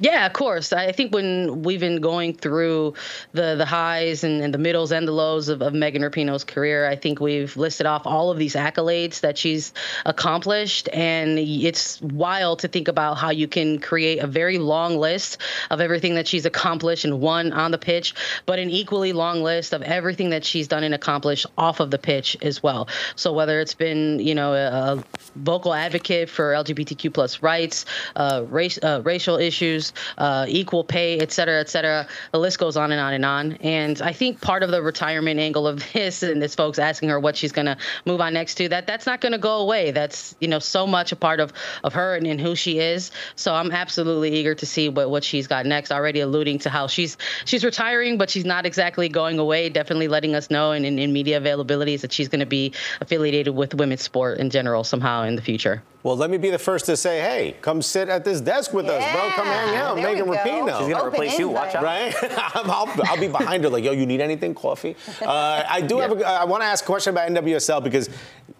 Yeah, 0.00 0.26
of 0.26 0.32
course. 0.32 0.72
I 0.72 0.92
think 0.92 1.12
when 1.12 1.62
we've 1.62 1.80
been 1.80 2.00
going 2.00 2.34
through 2.34 2.94
the 3.32 3.56
the 3.56 3.66
highs 3.66 4.22
and, 4.22 4.40
and 4.40 4.54
the 4.54 4.58
middles 4.58 4.92
and 4.92 5.08
the 5.08 5.12
lows 5.12 5.48
of, 5.48 5.60
of 5.60 5.74
Megan 5.74 6.02
Rapinoe's 6.02 6.44
career, 6.44 6.86
I 6.86 6.94
think 6.94 7.20
we've 7.20 7.56
listed 7.56 7.86
off 7.86 8.06
all 8.06 8.30
of 8.30 8.38
these 8.38 8.54
accolades 8.54 9.20
that 9.20 9.36
she's 9.36 9.72
accomplished. 10.06 10.88
And 10.92 11.38
it's 11.38 12.00
wild 12.00 12.60
to 12.60 12.68
think 12.68 12.86
about 12.86 13.14
how 13.14 13.30
you 13.30 13.48
can 13.48 13.80
create 13.80 14.20
a 14.20 14.26
very 14.26 14.58
long 14.58 14.98
list 14.98 15.38
of 15.70 15.80
everything 15.80 16.14
that 16.14 16.28
she's 16.28 16.46
accomplished 16.46 17.04
and 17.04 17.20
won 17.20 17.52
on 17.52 17.72
the 17.72 17.78
pitch, 17.78 18.14
but 18.46 18.58
an 18.58 18.70
equally 18.70 19.12
long 19.12 19.42
list 19.42 19.72
of 19.72 19.82
everything 19.82 20.30
that 20.30 20.44
she's 20.44 20.68
done 20.68 20.84
and 20.84 20.94
accomplished 20.94 21.46
off 21.56 21.80
of 21.80 21.90
the 21.90 21.98
pitch 21.98 22.36
as 22.40 22.62
well. 22.62 22.88
So 23.16 23.32
whether 23.32 23.60
it's 23.60 23.74
been, 23.74 24.20
you 24.20 24.34
know, 24.34 24.54
a, 24.54 25.02
vocal 25.36 25.72
advocate 25.72 26.28
for 26.28 26.52
LGBTQ 26.52 27.12
plus 27.12 27.42
rights, 27.42 27.84
uh, 28.16 28.44
race, 28.48 28.78
uh, 28.82 29.00
racial 29.04 29.36
issues, 29.36 29.87
uh, 30.16 30.46
equal 30.48 30.84
pay, 30.84 31.18
et 31.18 31.32
cetera, 31.32 31.60
et 31.60 31.68
cetera. 31.68 32.06
The 32.32 32.38
list 32.38 32.58
goes 32.58 32.76
on 32.76 32.92
and 32.92 33.00
on 33.00 33.14
and 33.14 33.24
on. 33.24 33.52
And 33.54 34.00
I 34.02 34.12
think 34.12 34.40
part 34.40 34.62
of 34.62 34.70
the 34.70 34.82
retirement 34.82 35.40
angle 35.40 35.66
of 35.66 35.84
this, 35.92 36.22
and 36.22 36.40
this 36.40 36.54
folks 36.54 36.78
asking 36.78 37.08
her 37.10 37.20
what 37.20 37.36
she's 37.36 37.52
going 37.52 37.66
to 37.66 37.76
move 38.04 38.20
on 38.20 38.34
next 38.34 38.56
to, 38.56 38.68
that 38.68 38.86
that's 38.86 39.06
not 39.06 39.20
going 39.20 39.32
to 39.32 39.38
go 39.38 39.58
away. 39.58 39.90
That's 39.90 40.34
you 40.40 40.48
know 40.48 40.58
so 40.58 40.86
much 40.86 41.12
a 41.12 41.16
part 41.16 41.40
of 41.40 41.52
of 41.84 41.92
her 41.94 42.16
and, 42.16 42.26
and 42.26 42.40
who 42.40 42.54
she 42.54 42.78
is. 42.78 43.10
So 43.36 43.54
I'm 43.54 43.70
absolutely 43.70 44.32
eager 44.32 44.54
to 44.54 44.66
see 44.66 44.88
what 44.88 45.10
what 45.10 45.24
she's 45.24 45.46
got 45.46 45.66
next. 45.66 45.92
Already 45.92 46.20
alluding 46.20 46.60
to 46.60 46.70
how 46.70 46.86
she's 46.86 47.16
she's 47.44 47.64
retiring, 47.64 48.18
but 48.18 48.30
she's 48.30 48.44
not 48.44 48.66
exactly 48.66 49.08
going 49.08 49.38
away. 49.38 49.68
Definitely 49.68 50.08
letting 50.08 50.34
us 50.34 50.50
know 50.50 50.72
and 50.72 50.84
in, 50.84 50.98
in 50.98 51.12
media 51.12 51.40
availabilities 51.40 52.00
that 52.00 52.12
she's 52.12 52.28
going 52.28 52.40
to 52.40 52.46
be 52.46 52.72
affiliated 53.00 53.54
with 53.54 53.74
women's 53.74 54.02
sport 54.02 54.38
in 54.38 54.50
general 54.50 54.84
somehow 54.84 55.22
in 55.22 55.36
the 55.36 55.42
future. 55.42 55.82
Well, 56.08 56.16
let 56.16 56.30
me 56.30 56.38
be 56.38 56.48
the 56.48 56.58
first 56.58 56.86
to 56.86 56.96
say, 56.96 57.20
hey, 57.20 57.54
come 57.60 57.82
sit 57.82 58.08
at 58.08 58.24
this 58.24 58.40
desk 58.40 58.72
with 58.72 58.86
us, 58.86 59.04
bro. 59.12 59.28
Come 59.32 59.44
hang 59.46 59.76
out, 59.76 59.96
there 59.96 60.04
Megan 60.04 60.26
we 60.26 60.36
go. 60.36 60.42
Rapinoe. 60.42 60.78
She's 60.78 60.88
gonna 60.88 61.00
Open 61.00 61.12
replace 61.12 61.38
you, 61.38 61.50
watch 61.50 61.74
out, 61.74 61.84
Right? 61.84 62.14
I'll, 62.54 62.88
I'll 63.04 63.20
be 63.20 63.28
behind 63.28 63.62
her, 63.64 63.68
like, 63.68 63.84
yo, 63.84 63.92
you 63.92 64.06
need 64.06 64.22
anything? 64.22 64.54
Coffee? 64.54 64.96
Uh, 65.20 65.64
I 65.68 65.82
do 65.82 65.98
have. 66.00 66.18
A, 66.18 66.26
I 66.26 66.44
want 66.44 66.62
to 66.62 66.66
ask 66.66 66.82
a 66.82 66.86
question 66.86 67.10
about 67.12 67.28
NWSL 67.28 67.84
because 67.84 68.08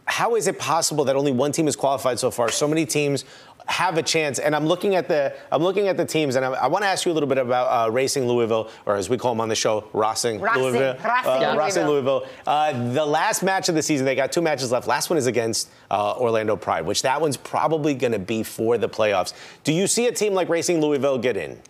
how 0.09 0.35
is 0.37 0.47
it 0.47 0.59
possible 0.59 1.05
that 1.05 1.17
only 1.17 1.33
one 1.33 1.53
team 1.53 1.67
has 1.67 1.77
qualified 1.77 2.19
so 2.19 2.31
far? 2.31 2.51
So 2.51 2.67
many 2.67 2.87
teams 2.87 3.25
have 3.67 3.99
a 3.99 4.03
chance, 4.03 4.39
and 4.39 4.57
I'm 4.57 4.67
looking 4.67 4.95
at 4.95 5.07
the 5.07 5.35
I'm 5.53 5.63
looking 5.63 5.89
at 5.89 5.99
the 5.99 6.05
teams, 6.07 6.37
and 6.37 6.45
I, 6.45 6.53
I 6.53 6.67
want 6.69 6.83
to 6.83 6.89
ask 6.89 7.05
you 7.05 7.13
a 7.13 7.15
little 7.15 7.29
bit 7.29 7.37
about 7.37 7.67
uh, 7.89 7.91
Racing 7.91 8.27
Louisville, 8.27 8.71
or 8.87 8.97
as 8.97 9.11
we 9.11 9.19
call 9.19 9.33
them 9.33 9.43
on 9.43 9.51
the 9.51 9.55
show, 9.55 9.83
Rossing 9.93 10.41
Racing- 10.41 10.63
Louisville. 10.63 10.95
Racing 10.95 11.05
uh, 11.05 11.55
Racing 11.59 11.87
Louisville. 11.87 12.21
Louisville. 12.21 12.31
Uh, 12.47 12.93
the 12.95 13.05
last 13.05 13.43
match 13.43 13.69
of 13.69 13.75
the 13.75 13.83
season, 13.83 14.07
they 14.07 14.15
got 14.15 14.33
two 14.33 14.41
matches 14.41 14.73
left. 14.73 14.89
Last 14.89 15.11
one 15.11 15.19
is 15.19 15.27
against 15.27 15.69
uh, 15.91 16.15
Orlando 16.17 16.57
Pride, 16.57 16.87
which 16.87 17.03
that 17.03 17.21
one's 17.21 17.37
probably 17.37 17.95
going 17.95 18.13
to 18.13 18.19
be 18.19 18.43
for 18.43 18.79
the 18.79 18.89
playoffs. 18.89 19.35
Do 19.65 19.75
you 19.75 19.87
see 19.87 20.07
a 20.07 20.13
team 20.13 20.33
like 20.33 20.49
Racing 20.49 20.81
Louisville 20.81 21.19
get 21.19 21.37
in? 21.37 21.61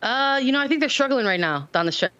Uh, 0.00 0.40
you 0.42 0.52
know, 0.52 0.60
I 0.60 0.68
think 0.68 0.80
they're 0.80 0.88
struggling 0.88 1.26
right 1.26 1.40
now 1.40 1.68
down 1.72 1.84
the 1.86 1.92
stretch. 1.92 2.12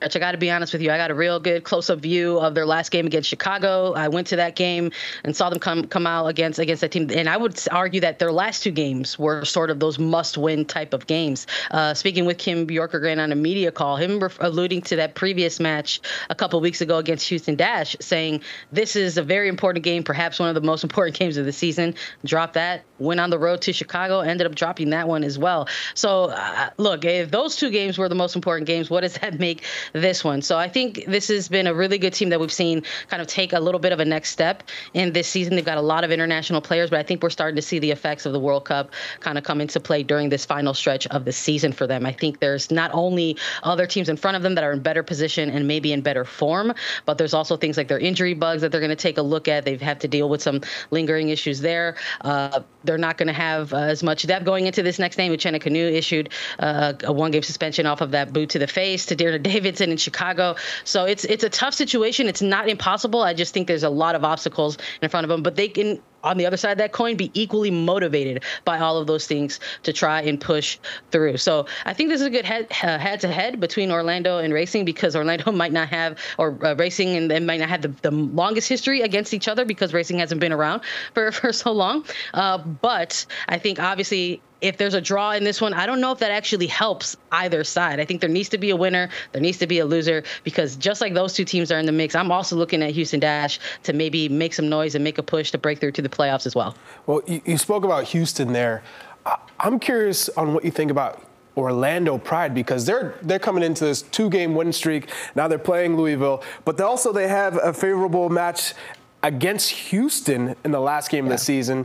I 0.00 0.08
got 0.18 0.32
to 0.32 0.38
be 0.38 0.50
honest 0.50 0.72
with 0.72 0.82
you. 0.82 0.90
I 0.90 0.96
got 0.96 1.10
a 1.10 1.14
real 1.14 1.40
good 1.40 1.64
close-up 1.64 2.00
view 2.00 2.38
of 2.38 2.54
their 2.54 2.66
last 2.66 2.90
game 2.90 3.06
against 3.06 3.28
Chicago. 3.28 3.92
I 3.94 4.08
went 4.08 4.26
to 4.28 4.36
that 4.36 4.54
game 4.56 4.90
and 5.24 5.34
saw 5.34 5.50
them 5.50 5.58
come 5.58 5.86
come 5.86 6.06
out 6.06 6.26
against 6.26 6.58
against 6.58 6.80
that 6.82 6.92
team, 6.92 7.10
and 7.10 7.28
I 7.28 7.36
would 7.36 7.58
argue 7.70 8.00
that 8.00 8.18
their 8.18 8.32
last 8.32 8.62
two 8.62 8.70
games 8.70 9.18
were 9.18 9.44
sort 9.44 9.70
of 9.70 9.80
those 9.80 9.98
must-win 9.98 10.64
type 10.64 10.94
of 10.94 11.06
games. 11.06 11.46
Uh, 11.70 11.94
speaking 11.94 12.26
with 12.26 12.38
Kim 12.38 12.66
Björkegren 12.66 13.22
on 13.22 13.32
a 13.32 13.34
media 13.34 13.72
call, 13.72 13.96
him 13.96 14.20
ref- 14.20 14.38
alluding 14.40 14.82
to 14.82 14.96
that 14.96 15.14
previous 15.14 15.58
match 15.58 16.00
a 16.30 16.34
couple 16.34 16.60
weeks 16.60 16.80
ago 16.80 16.98
against 16.98 17.28
Houston 17.28 17.56
Dash, 17.56 17.96
saying 18.00 18.42
this 18.72 18.94
is 18.94 19.18
a 19.18 19.22
very 19.22 19.48
important 19.48 19.84
game, 19.84 20.02
perhaps 20.02 20.38
one 20.38 20.48
of 20.48 20.54
the 20.54 20.60
most 20.60 20.84
important 20.88 21.18
games 21.18 21.36
of 21.36 21.44
the 21.44 21.52
season. 21.52 21.94
Drop 22.24 22.52
that. 22.52 22.84
Went 22.98 23.20
on 23.20 23.30
the 23.30 23.38
road 23.38 23.62
to 23.62 23.72
Chicago, 23.72 24.20
ended 24.20 24.46
up 24.46 24.54
dropping 24.54 24.90
that 24.90 25.08
one 25.08 25.22
as 25.24 25.38
well. 25.38 25.68
So 25.94 26.26
uh, 26.26 26.70
look, 26.76 27.04
if 27.04 27.30
those 27.30 27.56
two 27.56 27.70
games 27.70 27.98
were 27.98 28.08
the 28.08 28.14
most 28.14 28.34
important 28.34 28.66
games, 28.66 28.90
what 28.90 29.00
does 29.00 29.14
that 29.14 29.38
make? 29.38 29.64
This 29.92 30.24
one. 30.24 30.42
So 30.42 30.58
I 30.58 30.68
think 30.68 31.04
this 31.06 31.28
has 31.28 31.48
been 31.48 31.66
a 31.66 31.74
really 31.74 31.98
good 31.98 32.12
team 32.12 32.28
that 32.30 32.40
we've 32.40 32.52
seen 32.52 32.82
kind 33.08 33.20
of 33.20 33.28
take 33.28 33.52
a 33.52 33.60
little 33.60 33.80
bit 33.80 33.92
of 33.92 34.00
a 34.00 34.04
next 34.04 34.30
step 34.30 34.62
in 34.94 35.12
this 35.12 35.28
season. 35.28 35.54
They've 35.54 35.64
got 35.64 35.78
a 35.78 35.82
lot 35.82 36.04
of 36.04 36.10
international 36.10 36.60
players, 36.60 36.90
but 36.90 36.98
I 36.98 37.02
think 37.02 37.22
we're 37.22 37.30
starting 37.30 37.56
to 37.56 37.62
see 37.62 37.78
the 37.78 37.90
effects 37.90 38.26
of 38.26 38.32
the 38.32 38.40
World 38.40 38.64
Cup 38.64 38.92
kind 39.20 39.38
of 39.38 39.44
come 39.44 39.60
into 39.60 39.80
play 39.80 40.02
during 40.02 40.28
this 40.28 40.44
final 40.44 40.74
stretch 40.74 41.06
of 41.08 41.24
the 41.24 41.32
season 41.32 41.72
for 41.72 41.86
them. 41.86 42.06
I 42.06 42.12
think 42.12 42.40
there's 42.40 42.70
not 42.70 42.90
only 42.92 43.36
other 43.62 43.86
teams 43.86 44.08
in 44.08 44.16
front 44.16 44.36
of 44.36 44.42
them 44.42 44.54
that 44.54 44.64
are 44.64 44.72
in 44.72 44.80
better 44.80 45.02
position 45.02 45.50
and 45.50 45.66
maybe 45.66 45.92
in 45.92 46.00
better 46.00 46.24
form, 46.24 46.72
but 47.06 47.18
there's 47.18 47.34
also 47.34 47.56
things 47.56 47.76
like 47.76 47.88
their 47.88 47.98
injury 47.98 48.34
bugs 48.34 48.62
that 48.62 48.72
they're 48.72 48.80
going 48.80 48.90
to 48.90 48.96
take 48.96 49.18
a 49.18 49.22
look 49.22 49.48
at. 49.48 49.64
They've 49.64 49.80
had 49.80 50.00
to 50.00 50.08
deal 50.08 50.28
with 50.28 50.42
some 50.42 50.60
lingering 50.90 51.28
issues 51.28 51.60
there. 51.60 51.96
Uh, 52.22 52.60
they're 52.84 52.98
not 52.98 53.18
going 53.18 53.26
to 53.26 53.32
have 53.32 53.72
uh, 53.72 53.78
as 53.78 54.02
much 54.02 54.26
depth 54.26 54.44
going 54.44 54.66
into 54.66 54.82
this 54.82 54.98
next 54.98 55.16
game. 55.16 55.32
Uchenna 55.32 55.60
Kanu 55.60 55.92
issued 55.92 56.30
uh, 56.58 56.92
a 57.04 57.12
one-game 57.12 57.42
suspension 57.42 57.86
off 57.86 58.00
of 58.00 58.10
that 58.12 58.32
boot 58.32 58.50
to 58.50 58.58
the 58.58 58.66
face 58.66 59.06
to 59.06 59.16
Dearna 59.16 59.42
In 59.80 59.96
Chicago. 59.96 60.56
So 60.84 61.04
it's 61.04 61.24
it's 61.24 61.44
a 61.44 61.48
tough 61.48 61.74
situation. 61.74 62.26
It's 62.26 62.42
not 62.42 62.68
impossible. 62.68 63.22
I 63.22 63.34
just 63.34 63.54
think 63.54 63.68
there's 63.68 63.82
a 63.82 63.90
lot 63.90 64.14
of 64.14 64.24
obstacles 64.24 64.78
in 65.02 65.08
front 65.08 65.24
of 65.24 65.28
them, 65.28 65.42
but 65.42 65.56
they 65.56 65.68
can 65.68 66.00
on 66.24 66.36
the 66.36 66.46
other 66.46 66.56
side 66.56 66.72
of 66.72 66.78
that 66.78 66.92
coin 66.92 67.16
be 67.16 67.30
equally 67.34 67.70
motivated 67.70 68.42
by 68.64 68.78
all 68.78 68.96
of 68.98 69.06
those 69.06 69.26
things 69.26 69.60
to 69.82 69.92
try 69.92 70.20
and 70.22 70.40
push 70.40 70.78
through. 71.10 71.36
So 71.36 71.66
I 71.84 71.92
think 71.92 72.10
this 72.10 72.20
is 72.20 72.26
a 72.26 72.30
good 72.30 72.44
head 72.44 72.66
uh, 72.82 72.98
head 72.98 73.20
to 73.20 73.28
head 73.28 73.60
between 73.60 73.90
Orlando 73.90 74.38
and 74.38 74.52
Racing 74.52 74.84
because 74.84 75.14
Orlando 75.14 75.52
might 75.62 75.72
not 75.72 75.88
have 75.88 76.18
or 76.38 76.58
uh, 76.64 76.74
Racing 76.74 77.16
and 77.16 77.30
they 77.30 77.40
might 77.40 77.60
not 77.60 77.68
have 77.68 77.82
the, 77.82 77.88
the 78.02 78.10
longest 78.10 78.68
history 78.68 79.02
against 79.02 79.34
each 79.34 79.48
other 79.48 79.64
because 79.64 79.92
Racing 79.92 80.18
hasn't 80.18 80.40
been 80.40 80.52
around 80.52 80.82
for 81.14 81.32
for 81.32 81.52
so 81.52 81.72
long. 81.72 82.04
Uh, 82.34 82.58
but 82.58 83.24
I 83.48 83.58
think 83.58 83.80
obviously 83.80 84.42
if 84.60 84.76
there's 84.76 84.94
a 84.94 85.00
draw 85.00 85.32
in 85.32 85.44
this 85.44 85.60
one, 85.60 85.72
I 85.72 85.86
don't 85.86 86.00
know 86.00 86.12
if 86.12 86.18
that 86.18 86.30
actually 86.30 86.66
helps 86.66 87.16
either 87.30 87.62
side. 87.64 88.00
I 88.00 88.04
think 88.04 88.20
there 88.20 88.30
needs 88.30 88.48
to 88.50 88.58
be 88.58 88.70
a 88.70 88.76
winner, 88.76 89.08
there 89.32 89.40
needs 89.40 89.58
to 89.58 89.66
be 89.66 89.78
a 89.78 89.84
loser, 89.84 90.24
because 90.42 90.76
just 90.76 91.00
like 91.00 91.14
those 91.14 91.34
two 91.34 91.44
teams 91.44 91.70
are 91.70 91.78
in 91.78 91.86
the 91.86 91.92
mix, 91.92 92.14
I'm 92.14 92.32
also 92.32 92.56
looking 92.56 92.82
at 92.82 92.90
Houston 92.90 93.20
Dash 93.20 93.58
to 93.84 93.92
maybe 93.92 94.28
make 94.28 94.54
some 94.54 94.68
noise 94.68 94.94
and 94.94 95.04
make 95.04 95.18
a 95.18 95.22
push 95.22 95.50
to 95.52 95.58
break 95.58 95.78
through 95.78 95.92
to 95.92 96.02
the 96.02 96.07
playoffs 96.08 96.46
as 96.46 96.54
well. 96.54 96.74
Well, 97.06 97.22
you, 97.26 97.40
you 97.44 97.58
spoke 97.58 97.84
about 97.84 98.04
Houston 98.04 98.52
there. 98.52 98.82
I, 99.26 99.38
I'm 99.60 99.78
curious 99.78 100.28
on 100.30 100.54
what 100.54 100.64
you 100.64 100.70
think 100.70 100.90
about 100.90 101.22
Orlando 101.56 102.18
Pride 102.18 102.54
because 102.54 102.86
they're 102.86 103.16
they're 103.22 103.40
coming 103.40 103.64
into 103.64 103.84
this 103.84 104.02
two-game 104.02 104.54
win 104.54 104.72
streak. 104.72 105.10
Now 105.34 105.48
they're 105.48 105.58
playing 105.58 105.96
Louisville, 105.96 106.42
but 106.64 106.76
they 106.76 106.84
also 106.84 107.12
they 107.12 107.28
have 107.28 107.58
a 107.62 107.72
favorable 107.72 108.28
match 108.28 108.74
against 109.22 109.70
Houston 109.70 110.54
in 110.64 110.70
the 110.70 110.80
last 110.80 111.10
game 111.10 111.26
yeah. 111.26 111.32
of 111.32 111.38
the 111.38 111.44
season. 111.44 111.84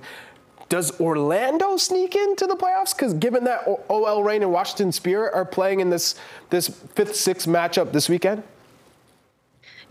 Does 0.69 0.99
Orlando 0.99 1.77
sneak 1.77 2.15
into 2.15 2.47
the 2.47 2.55
playoffs? 2.55 2.95
Because 2.95 3.13
given 3.15 3.43
that 3.43 3.67
OL 3.89 4.23
Reign 4.23 4.43
and 4.43 4.51
Washington 4.51 4.91
Spirit 4.91 5.33
are 5.33 5.45
playing 5.45 5.79
in 5.79 5.89
this 5.89 6.15
this 6.49 6.67
fifth 6.67 7.15
sixth 7.15 7.47
matchup 7.47 7.91
this 7.91 8.07
weekend. 8.09 8.43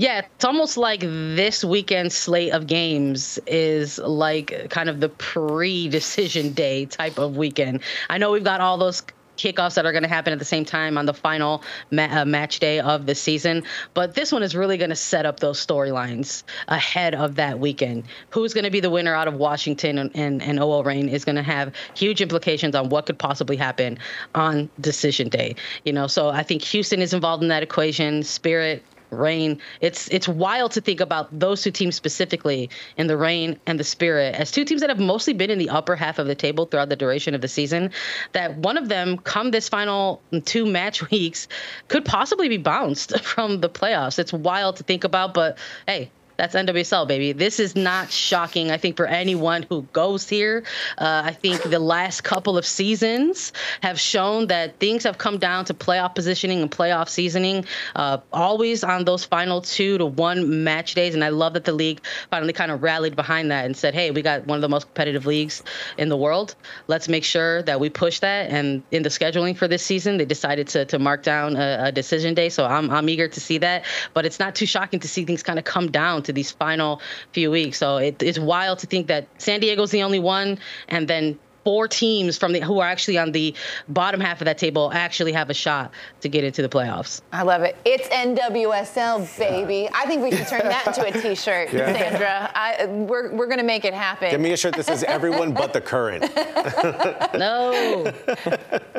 Yeah, 0.02 0.22
it's 0.34 0.44
almost 0.44 0.76
like 0.76 0.98
this 0.98 1.62
weekend 1.62 2.12
slate 2.12 2.52
of 2.52 2.66
games 2.66 3.38
is 3.46 3.98
like 3.98 4.68
kind 4.68 4.88
of 4.88 4.98
the 4.98 5.08
pre-decision 5.08 6.54
day 6.54 6.86
type 6.86 7.18
of 7.18 7.36
weekend. 7.36 7.82
I 8.10 8.18
know 8.18 8.32
we've 8.32 8.42
got 8.42 8.60
all 8.60 8.76
those 8.78 9.04
kickoffs 9.38 9.74
that 9.74 9.86
are 9.86 9.92
going 9.92 10.02
to 10.02 10.08
happen 10.08 10.32
at 10.32 10.40
the 10.40 10.44
same 10.44 10.64
time 10.64 10.98
on 10.98 11.06
the 11.06 11.14
final 11.14 11.62
ma- 11.92 12.08
uh, 12.10 12.24
match 12.24 12.58
day 12.58 12.80
of 12.80 13.06
the 13.06 13.14
season. 13.14 13.62
But 13.94 14.16
this 14.16 14.32
one 14.32 14.42
is 14.42 14.56
really 14.56 14.76
going 14.76 14.90
to 14.90 14.96
set 14.96 15.24
up 15.24 15.38
those 15.38 15.64
storylines 15.64 16.42
ahead 16.66 17.14
of 17.14 17.36
that 17.36 17.60
weekend. 17.60 18.02
Who's 18.30 18.52
going 18.52 18.64
to 18.64 18.72
be 18.72 18.80
the 18.80 18.90
winner 18.90 19.14
out 19.14 19.28
of 19.28 19.34
Washington 19.34 19.98
and, 19.98 20.10
and, 20.16 20.42
and 20.42 20.58
OL 20.58 20.82
Reign 20.82 21.08
is 21.08 21.24
going 21.24 21.36
to 21.36 21.44
have 21.44 21.72
huge 21.94 22.20
implications 22.20 22.74
on 22.74 22.88
what 22.88 23.06
could 23.06 23.20
possibly 23.20 23.56
happen 23.56 24.00
on 24.34 24.68
decision 24.80 25.28
day. 25.28 25.54
You 25.84 25.92
know, 25.92 26.08
so 26.08 26.30
I 26.30 26.42
think 26.42 26.62
Houston 26.62 27.00
is 27.00 27.14
involved 27.14 27.44
in 27.44 27.50
that 27.50 27.62
equation. 27.62 28.24
Spirit, 28.24 28.82
Reign. 29.12 29.60
It's 29.80 30.08
it's 30.08 30.26
wild 30.26 30.72
to 30.72 30.80
think 30.80 31.00
about 31.00 31.38
those 31.38 31.62
two 31.62 31.70
teams 31.70 31.94
specifically 31.94 32.70
in 32.96 33.06
the 33.06 33.16
Reign 33.16 33.58
and 33.66 33.78
the 33.78 33.84
Spirit 33.84 34.34
as 34.34 34.50
two 34.50 34.64
teams 34.64 34.80
that 34.80 34.90
have 34.90 34.98
mostly 34.98 35.34
been 35.34 35.50
in 35.50 35.58
the 35.58 35.70
upper 35.70 35.94
half 35.96 36.18
of 36.18 36.26
the 36.26 36.34
table 36.34 36.66
throughout 36.66 36.88
the 36.88 36.96
duration 36.96 37.34
of 37.34 37.40
the 37.40 37.48
season. 37.48 37.90
That 38.32 38.56
one 38.56 38.76
of 38.76 38.88
them, 38.88 39.18
come 39.18 39.50
this 39.50 39.68
final 39.68 40.22
two 40.44 40.66
match 40.66 41.10
weeks, 41.10 41.48
could 41.88 42.04
possibly 42.04 42.48
be 42.48 42.56
bounced 42.56 43.18
from 43.24 43.60
the 43.60 43.68
playoffs. 43.68 44.18
It's 44.18 44.32
wild 44.32 44.76
to 44.76 44.82
think 44.82 45.04
about, 45.04 45.34
but 45.34 45.58
hey, 45.86 46.10
that's 46.42 46.56
NWSL, 46.56 47.06
baby. 47.06 47.30
This 47.30 47.60
is 47.60 47.76
not 47.76 48.10
shocking, 48.10 48.72
I 48.72 48.76
think, 48.76 48.96
for 48.96 49.06
anyone 49.06 49.64
who 49.68 49.82
goes 49.92 50.28
here. 50.28 50.64
Uh, 50.98 51.22
I 51.24 51.30
think 51.30 51.62
the 51.62 51.78
last 51.78 52.22
couple 52.22 52.58
of 52.58 52.66
seasons 52.66 53.52
have 53.80 54.00
shown 54.00 54.48
that 54.48 54.80
things 54.80 55.04
have 55.04 55.18
come 55.18 55.38
down 55.38 55.66
to 55.66 55.74
playoff 55.74 56.16
positioning 56.16 56.60
and 56.60 56.68
playoff 56.68 57.08
seasoning, 57.08 57.64
uh, 57.94 58.18
always 58.32 58.82
on 58.82 59.04
those 59.04 59.24
final 59.24 59.60
two 59.60 59.98
to 59.98 60.06
one 60.06 60.64
match 60.64 60.94
days. 60.94 61.14
And 61.14 61.22
I 61.22 61.28
love 61.28 61.52
that 61.52 61.64
the 61.64 61.72
league 61.72 62.00
finally 62.28 62.52
kind 62.52 62.72
of 62.72 62.82
rallied 62.82 63.14
behind 63.14 63.52
that 63.52 63.64
and 63.64 63.76
said, 63.76 63.94
hey, 63.94 64.10
we 64.10 64.20
got 64.20 64.44
one 64.44 64.56
of 64.56 64.62
the 64.62 64.68
most 64.68 64.86
competitive 64.86 65.26
leagues 65.26 65.62
in 65.96 66.08
the 66.08 66.16
world. 66.16 66.56
Let's 66.88 67.08
make 67.08 67.22
sure 67.22 67.62
that 67.62 67.78
we 67.78 67.88
push 67.88 68.18
that. 68.18 68.50
And 68.50 68.82
in 68.90 69.04
the 69.04 69.10
scheduling 69.10 69.56
for 69.56 69.68
this 69.68 69.84
season, 69.84 70.16
they 70.16 70.24
decided 70.24 70.66
to, 70.70 70.86
to 70.86 70.98
mark 70.98 71.22
down 71.22 71.54
a, 71.54 71.84
a 71.84 71.92
decision 71.92 72.34
day. 72.34 72.48
So 72.48 72.66
I'm, 72.66 72.90
I'm 72.90 73.08
eager 73.08 73.28
to 73.28 73.40
see 73.40 73.58
that. 73.58 73.84
But 74.12 74.26
it's 74.26 74.40
not 74.40 74.56
too 74.56 74.66
shocking 74.66 74.98
to 74.98 75.08
see 75.08 75.24
things 75.24 75.44
kind 75.44 75.60
of 75.60 75.64
come 75.64 75.92
down 75.92 76.24
to 76.24 76.31
these 76.32 76.50
final 76.50 77.00
few 77.32 77.50
weeks. 77.50 77.78
So 77.78 77.98
it, 77.98 78.22
it's 78.22 78.38
wild 78.38 78.80
to 78.80 78.86
think 78.86 79.06
that 79.08 79.26
San 79.38 79.60
Diego's 79.60 79.90
the 79.90 80.02
only 80.02 80.18
one, 80.18 80.58
and 80.88 81.08
then 81.08 81.38
four 81.64 81.88
teams 81.88 82.36
from 82.36 82.52
the 82.52 82.60
who 82.60 82.80
are 82.80 82.88
actually 82.88 83.18
on 83.18 83.32
the 83.32 83.54
bottom 83.88 84.20
half 84.20 84.40
of 84.40 84.46
that 84.46 84.58
table 84.58 84.90
actually 84.92 85.32
have 85.32 85.50
a 85.50 85.54
shot 85.54 85.92
to 86.20 86.28
get 86.28 86.44
into 86.44 86.62
the 86.62 86.68
playoffs. 86.68 87.22
I 87.32 87.42
love 87.42 87.62
it. 87.62 87.76
It's 87.84 88.08
NWSL, 88.08 89.38
baby. 89.38 89.88
I 89.92 90.06
think 90.06 90.22
we 90.22 90.30
should 90.30 90.48
turn 90.48 90.62
that 90.62 90.86
into 90.86 91.06
a 91.06 91.12
T-shirt, 91.22 91.72
yeah. 91.72 91.92
Sandra. 91.92 92.50
I, 92.54 92.86
we're 92.86 93.34
we're 93.34 93.46
gonna 93.46 93.62
make 93.62 93.84
it 93.84 93.94
happen. 93.94 94.30
Give 94.30 94.40
me 94.40 94.52
a 94.52 94.56
shirt 94.56 94.74
that 94.76 94.84
says 94.84 95.04
"Everyone 95.04 95.52
but 95.52 95.72
the 95.72 95.80
current." 95.80 96.22
no. 97.34 98.12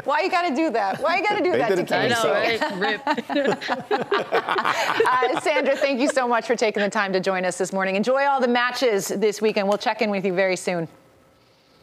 Why 0.04 0.22
you 0.22 0.30
gotta 0.30 0.56
do 0.56 0.70
that? 0.72 1.02
Why 1.02 1.18
you 1.18 1.24
gotta 1.24 1.44
do 1.44 1.52
they 1.52 1.58
that 1.58 1.88
to 1.88 1.96
I 1.96 2.08
know, 2.08 2.32
right? 2.32 2.62
uh, 5.36 5.42
Sandra, 5.42 5.76
thank 5.76 6.00
you 6.00 6.08
so 6.08 6.28
much 6.28 6.46
for 6.46 6.56
taking 6.56 6.84
the 6.84 6.90
time 6.90 7.14
to 7.14 7.20
join 7.20 7.46
us 7.46 7.58
this 7.58 7.74
morning. 7.74 7.96
Enjoy 7.96 8.26
all 8.26 8.40
the 8.40 8.48
matches 8.48 9.08
this 9.08 9.42
weekend. 9.42 9.68
We'll 9.68 9.78
check 9.78 10.02
in 10.02 10.10
with 10.10 10.26
you 10.26 10.34
very 10.34 10.56
soon. 10.56 10.88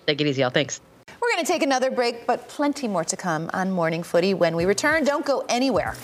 Take 0.06 0.20
it 0.20 0.26
easy, 0.26 0.42
y'all. 0.42 0.50
Thanks. 0.50 0.80
We're 1.20 1.30
going 1.32 1.44
to 1.44 1.52
take 1.52 1.62
another 1.62 1.90
break, 1.90 2.26
but 2.26 2.48
plenty 2.48 2.88
more 2.88 3.04
to 3.04 3.16
come 3.16 3.50
on 3.52 3.70
Morning 3.70 4.02
Footy 4.02 4.34
when 4.34 4.56
we 4.56 4.64
return. 4.64 5.04
Don't 5.04 5.24
go 5.24 5.44
anywhere. 5.48 5.94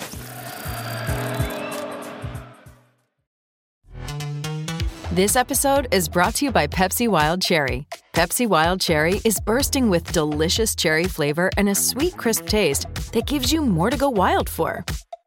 This 5.12 5.34
episode 5.34 5.88
is 5.92 6.10
brought 6.10 6.34
to 6.36 6.44
you 6.44 6.50
by 6.50 6.66
Pepsi 6.66 7.08
Wild 7.08 7.40
Cherry. 7.40 7.86
Pepsi 8.12 8.46
Wild 8.46 8.82
Cherry 8.82 9.22
is 9.24 9.40
bursting 9.40 9.88
with 9.88 10.12
delicious 10.12 10.74
cherry 10.74 11.04
flavor 11.04 11.48
and 11.56 11.70
a 11.70 11.74
sweet, 11.74 12.18
crisp 12.18 12.46
taste 12.46 12.86
that 13.12 13.26
gives 13.26 13.50
you 13.50 13.62
more 13.62 13.88
to 13.88 13.96
go 13.96 14.10
wild 14.10 14.46
for. 14.50 14.84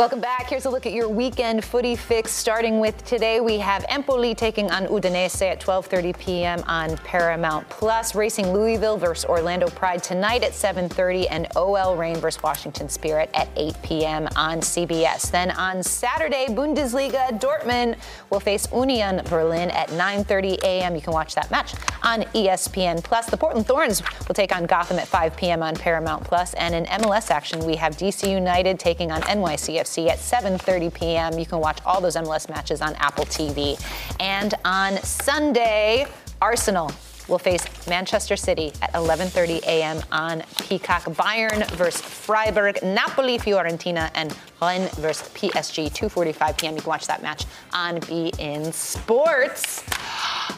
Welcome 0.00 0.22
back. 0.22 0.48
Here's 0.48 0.64
a 0.64 0.70
look 0.70 0.86
at 0.86 0.94
your 0.94 1.10
weekend 1.10 1.62
footy 1.62 1.94
fix. 1.94 2.32
Starting 2.32 2.80
with 2.80 3.04
today, 3.04 3.38
we 3.40 3.58
have 3.58 3.84
Empoli 3.90 4.34
taking 4.34 4.70
on 4.70 4.86
Udinese 4.86 5.42
at 5.42 5.60
12:30 5.60 6.18
p.m. 6.18 6.64
on 6.66 6.96
Paramount 6.96 7.68
Plus. 7.68 8.14
Racing 8.14 8.50
Louisville 8.50 8.96
versus 8.96 9.26
Orlando 9.26 9.68
Pride 9.68 10.02
tonight 10.02 10.42
at 10.42 10.52
7:30, 10.52 11.26
and 11.30 11.48
OL 11.54 11.96
Reign 11.96 12.16
versus 12.16 12.42
Washington 12.42 12.88
Spirit 12.88 13.28
at 13.34 13.50
8 13.56 13.74
p.m. 13.82 14.26
on 14.36 14.60
CBS. 14.60 15.30
Then 15.30 15.50
on 15.50 15.82
Saturday, 15.82 16.46
Bundesliga 16.48 17.38
Dortmund 17.38 17.98
will 18.30 18.40
face 18.40 18.66
Union 18.72 19.20
Berlin 19.28 19.68
at 19.68 19.90
9:30 19.90 20.62
a.m. 20.62 20.94
You 20.94 21.02
can 21.02 21.12
watch 21.12 21.34
that 21.34 21.50
match 21.50 21.74
on 22.02 22.22
ESPN 22.32 23.04
Plus. 23.04 23.26
The 23.26 23.36
Portland 23.36 23.66
Thorns 23.66 24.02
will 24.26 24.34
take 24.34 24.56
on 24.56 24.64
Gotham 24.64 24.98
at 24.98 25.08
5 25.08 25.36
p.m. 25.36 25.62
on 25.62 25.76
Paramount 25.76 26.24
Plus, 26.24 26.54
and 26.54 26.74
in 26.74 26.86
MLS 26.86 27.30
action, 27.30 27.62
we 27.66 27.76
have 27.76 27.98
DC 27.98 28.30
United 28.32 28.78
taking 28.78 29.12
on 29.12 29.20
NYCFC 29.22 29.89
at 29.98 30.18
7:30 30.18 30.92
p.m. 30.94 31.38
You 31.38 31.46
can 31.46 31.58
watch 31.60 31.78
all 31.84 32.00
those 32.00 32.16
MLS 32.16 32.48
matches 32.48 32.80
on 32.80 32.94
Apple 32.96 33.24
TV. 33.24 33.80
And 34.20 34.54
on 34.64 34.96
Sunday, 35.02 36.06
Arsenal 36.40 36.92
will 37.28 37.38
face 37.38 37.64
Manchester 37.86 38.36
City 38.36 38.72
at 38.82 38.92
11:30 38.92 39.62
a.m. 39.62 40.02
on 40.12 40.42
Peacock. 40.62 41.04
Bayern 41.04 41.68
versus 41.72 42.02
Freiburg, 42.02 42.82
Napoli, 42.82 43.38
Fiorentina, 43.38 44.10
and 44.14 44.36
Rennes 44.60 44.90
versus 44.96 45.28
PSG. 45.28 45.90
2:45 45.90 46.58
p.m. 46.58 46.74
You 46.74 46.82
can 46.82 46.88
watch 46.88 47.06
that 47.06 47.22
match 47.22 47.46
on 47.72 48.00
beIN 48.00 48.72
Sports. 48.72 49.84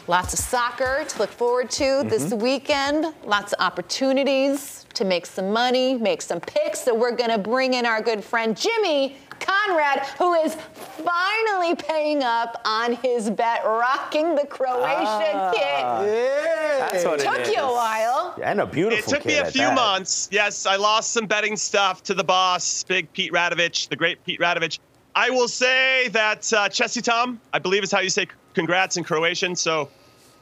Lots 0.07 0.33
of 0.33 0.39
soccer 0.39 1.05
to 1.07 1.19
look 1.19 1.29
forward 1.29 1.69
to 1.71 1.83
mm-hmm. 1.83 2.09
this 2.09 2.33
weekend. 2.33 3.13
Lots 3.25 3.53
of 3.53 3.61
opportunities 3.61 4.82
to 4.95 5.05
make 5.05 5.25
some 5.25 5.51
money, 5.51 5.95
make 5.95 6.21
some 6.21 6.39
picks. 6.39 6.81
So 6.81 6.93
we're 6.93 7.15
going 7.15 7.29
to 7.29 7.37
bring 7.37 7.73
in 7.73 7.85
our 7.85 8.01
good 8.01 8.23
friend 8.23 8.55
Jimmy 8.55 9.17
Conrad, 9.39 9.99
who 10.17 10.33
is 10.35 10.55
finally 10.55 11.75
paying 11.75 12.23
up 12.23 12.61
on 12.65 12.93
his 12.93 13.29
bet, 13.29 13.63
rocking 13.65 14.35
the 14.35 14.45
Croatia 14.45 15.31
ah, 15.33 15.51
kit. 15.51 15.61
Yeah. 15.61 16.89
That's 16.91 17.05
what 17.05 17.19
Took 17.19 17.39
it 17.39 17.45
took 17.45 17.55
you 17.55 17.61
a 17.61 17.73
while. 17.73 18.35
And 18.41 18.61
a 18.61 18.65
beautiful 18.65 19.13
It 19.13 19.15
took 19.15 19.25
me 19.25 19.37
a 19.37 19.45
few 19.45 19.61
that. 19.61 19.75
months. 19.75 20.29
Yes, 20.31 20.65
I 20.65 20.75
lost 20.75 21.11
some 21.11 21.25
betting 21.25 21.57
stuff 21.57 22.03
to 22.03 22.13
the 22.13 22.23
boss, 22.23 22.83
big 22.83 23.11
Pete 23.13 23.31
Radovich, 23.31 23.89
the 23.89 23.95
great 23.95 24.23
Pete 24.25 24.39
Radovich. 24.39 24.79
I 25.15 25.29
will 25.29 25.47
say 25.47 26.07
that 26.09 26.51
uh, 26.53 26.69
Čestitam, 26.69 27.37
I 27.53 27.59
believe 27.59 27.83
is 27.83 27.91
how 27.91 27.99
you 27.99 28.09
say 28.09 28.27
congrats 28.53 28.97
in 28.97 29.03
Croatian. 29.03 29.55
So 29.55 29.89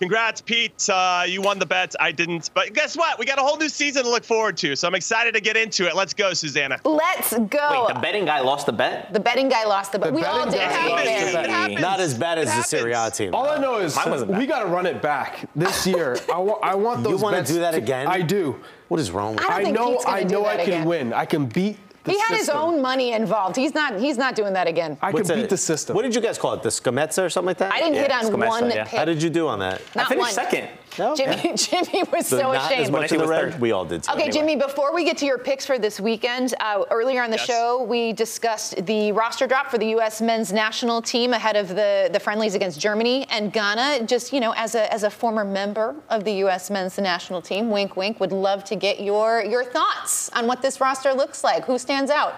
Congrats, 0.02 0.42
Pete. 0.42 0.90
Uh, 0.90 1.24
you 1.28 1.44
won 1.44 1.60
the 1.60 1.66
bet. 1.68 1.96
I 2.00 2.12
didn't. 2.12 2.50
But 2.56 2.74
guess 2.74 2.98
what? 2.98 3.20
We 3.20 3.26
got 3.26 3.38
a 3.38 3.44
whole 3.44 3.58
new 3.58 3.70
season 3.70 4.04
to 4.04 4.10
look 4.10 4.24
forward 4.24 4.58
to. 4.58 4.76
So 4.76 4.88
I'm 4.88 4.96
excited 4.96 5.36
to 5.36 5.40
get 5.42 5.56
into 5.56 5.86
it. 5.88 5.96
Let's 5.96 6.16
go, 6.16 6.34
Susannah. 6.34 6.80
Let's 6.84 7.38
go. 7.38 7.86
Wait, 7.88 7.94
the 7.94 8.00
betting 8.02 8.26
guy 8.26 8.40
lost 8.40 8.66
the 8.66 8.74
bet? 8.74 9.14
The 9.14 9.20
betting 9.20 9.48
guy 9.48 9.64
lost 9.66 9.92
the 9.92 10.00
bet. 10.00 10.10
The 10.10 10.16
we 10.16 10.24
all 10.24 10.50
did. 10.50 11.80
Not 11.80 12.00
as 12.00 12.18
bad 12.18 12.40
as 12.40 12.48
the 12.48 12.64
Serie 12.64 12.94
A 12.94 13.12
team. 13.12 13.36
All 13.36 13.48
I 13.48 13.60
know 13.60 13.78
is 13.78 13.96
we 14.28 14.48
got 14.48 14.64
to 14.64 14.66
run 14.66 14.88
it 14.88 15.04
back 15.04 15.48
this 15.56 15.86
year. 15.92 16.18
I, 16.34 16.40
wa- 16.40 16.58
I 16.64 16.74
want 16.74 17.04
those 17.04 17.12
You 17.12 17.18
want 17.24 17.36
to 17.36 17.42
bets 17.42 17.52
do 17.52 17.60
that 17.60 17.76
again? 17.76 18.08
I 18.08 18.22
do. 18.22 18.60
What 18.88 19.00
is 19.00 19.12
wrong 19.12 19.36
with 19.36 19.46
I 19.46 19.50
don't 19.50 19.54
I 19.60 19.64
think 19.66 19.76
know. 19.78 19.92
Pete's 19.92 20.06
I 20.08 20.24
do 20.24 20.34
know. 20.34 20.44
that 20.46 20.60
I 20.62 20.64
can 20.66 20.74
again. 20.74 20.86
win. 20.88 21.14
I 21.14 21.26
can 21.26 21.46
beat. 21.46 21.78
The 22.04 22.12
he 22.14 22.20
had 22.20 22.36
his 22.36 22.50
own 22.50 22.82
money 22.82 23.14
involved. 23.14 23.56
He's 23.56 23.74
not. 23.74 24.00
He's 24.00 24.18
not 24.18 24.36
doing 24.36 24.54
that 24.54 24.68
again. 24.68 24.98
I 25.02 25.12
What's 25.12 25.30
can 25.30 25.38
beat 25.38 25.44
that? 25.44 25.50
the 25.52 25.58
system. 25.58 25.96
What 25.96 26.02
did 26.02 26.16
you 26.16 26.22
guys 26.22 26.38
call 26.38 26.54
it? 26.54 26.64
The 26.64 26.70
Scametza 26.70 27.24
or 27.24 27.30
something 27.30 27.48
like 27.48 27.58
that? 27.60 27.74
I 27.74 27.80
didn't 27.80 27.96
hit 27.96 28.12
on 28.12 28.24
Scamezza, 28.26 28.48
one 28.48 28.70
yeah. 28.72 28.84
pick. 28.86 28.98
How 28.98 29.06
did 29.06 29.22
you 29.22 29.30
do 29.30 29.48
on 29.48 29.60
that? 29.60 29.82
Not 29.96 30.06
I 30.06 30.10
finished 30.10 30.26
one. 30.26 30.34
second. 30.34 30.68
No? 31.02 31.16
Jimmy, 31.16 31.54
Jimmy 31.56 32.04
was 32.12 32.28
So 32.28 32.38
so 32.38 32.52
not 32.54 32.66
ashamed. 32.72 32.84
as 32.86 32.92
much 32.92 33.02
When 33.02 33.04
of 33.04 33.10
the 33.10 33.18
was 33.20 33.30
red. 33.30 33.52
third. 33.54 33.62
We 33.62 33.72
all 33.72 33.86
did. 33.86 34.04
Too. 34.04 34.12
Okay, 34.12 34.24
anyway. 34.24 34.38
Jimmy, 34.38 34.56
before 34.56 34.94
we 34.94 35.04
get 35.04 35.18
to 35.18 35.26
your 35.26 35.38
picks 35.40 35.66
for 35.66 35.80
this 35.80 36.00
weekend, 36.00 36.54
uh, 36.60 36.84
earlier 36.92 37.22
on 37.24 37.32
the 37.32 37.38
Yes. 37.38 37.46
show, 37.48 37.84
we 37.84 38.14
discussed 38.14 38.86
the 38.86 39.12
roster 39.12 39.48
drop 39.48 39.72
for 39.72 39.78
the 39.80 39.88
U.S. 39.98 40.22
men's 40.22 40.54
national 40.54 41.02
team 41.02 41.34
ahead 41.34 41.56
of 41.56 41.70
the, 41.70 42.10
the 42.14 42.20
friendlies 42.20 42.54
against 42.56 42.80
Germany 42.80 43.26
and 43.32 43.52
Ghana. 43.52 44.06
Just, 44.06 44.32
you 44.32 44.40
know, 44.40 44.54
as 44.56 44.76
a, 44.76 44.92
as 44.94 45.04
a 45.04 45.10
former 45.10 45.44
member 45.44 45.96
of 46.10 46.24
the 46.24 46.34
U.S. 46.46 46.70
men's 46.70 46.98
national 47.00 47.42
team, 47.42 47.70
wink, 47.72 47.98
wink, 47.98 48.20
would 48.20 48.32
love 48.32 48.64
to 48.66 48.76
get 48.76 49.02
your, 49.02 49.44
your 49.44 49.64
thoughts 49.64 50.30
on 50.34 50.46
what 50.46 50.62
this 50.62 50.80
roster 50.80 51.14
looks 51.14 51.44
like. 51.44 51.66
Who 51.66 51.78
stands 51.80 52.12
out? 52.12 52.36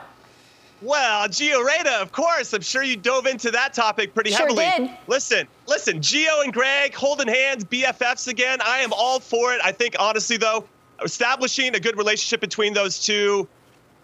Well, 0.84 1.28
Gio 1.30 1.64
Reyna, 1.64 1.92
of 2.02 2.12
course. 2.12 2.54
I'm 2.54 2.62
sure 2.62 2.84
you 2.84 2.98
dove 2.98 3.26
into 3.26 3.52
that 3.52 3.74
topic 3.74 4.14
pretty 4.14 4.32
Sure 4.32 4.48
heavily. 4.48 4.88
did. 4.88 4.98
Listen, 5.08 5.48
listen, 5.66 6.00
Gio 6.00 6.44
and 6.44 6.52
Greg 6.54 6.94
holding 6.94 7.28
hands, 7.28 7.64
BFFs 7.64 8.28
again. 8.28 8.60
I 8.62 8.80
am 8.80 8.92
all 8.92 9.20
for 9.20 9.54
it. 9.54 9.62
I 9.64 9.72
think, 9.72 9.96
honestly, 9.98 10.36
though, 10.36 10.66
establishing 11.04 11.74
a 11.76 11.80
good 11.80 11.98
relationship 11.98 12.42
between 12.42 12.74
those 12.74 13.00
two. 13.00 13.48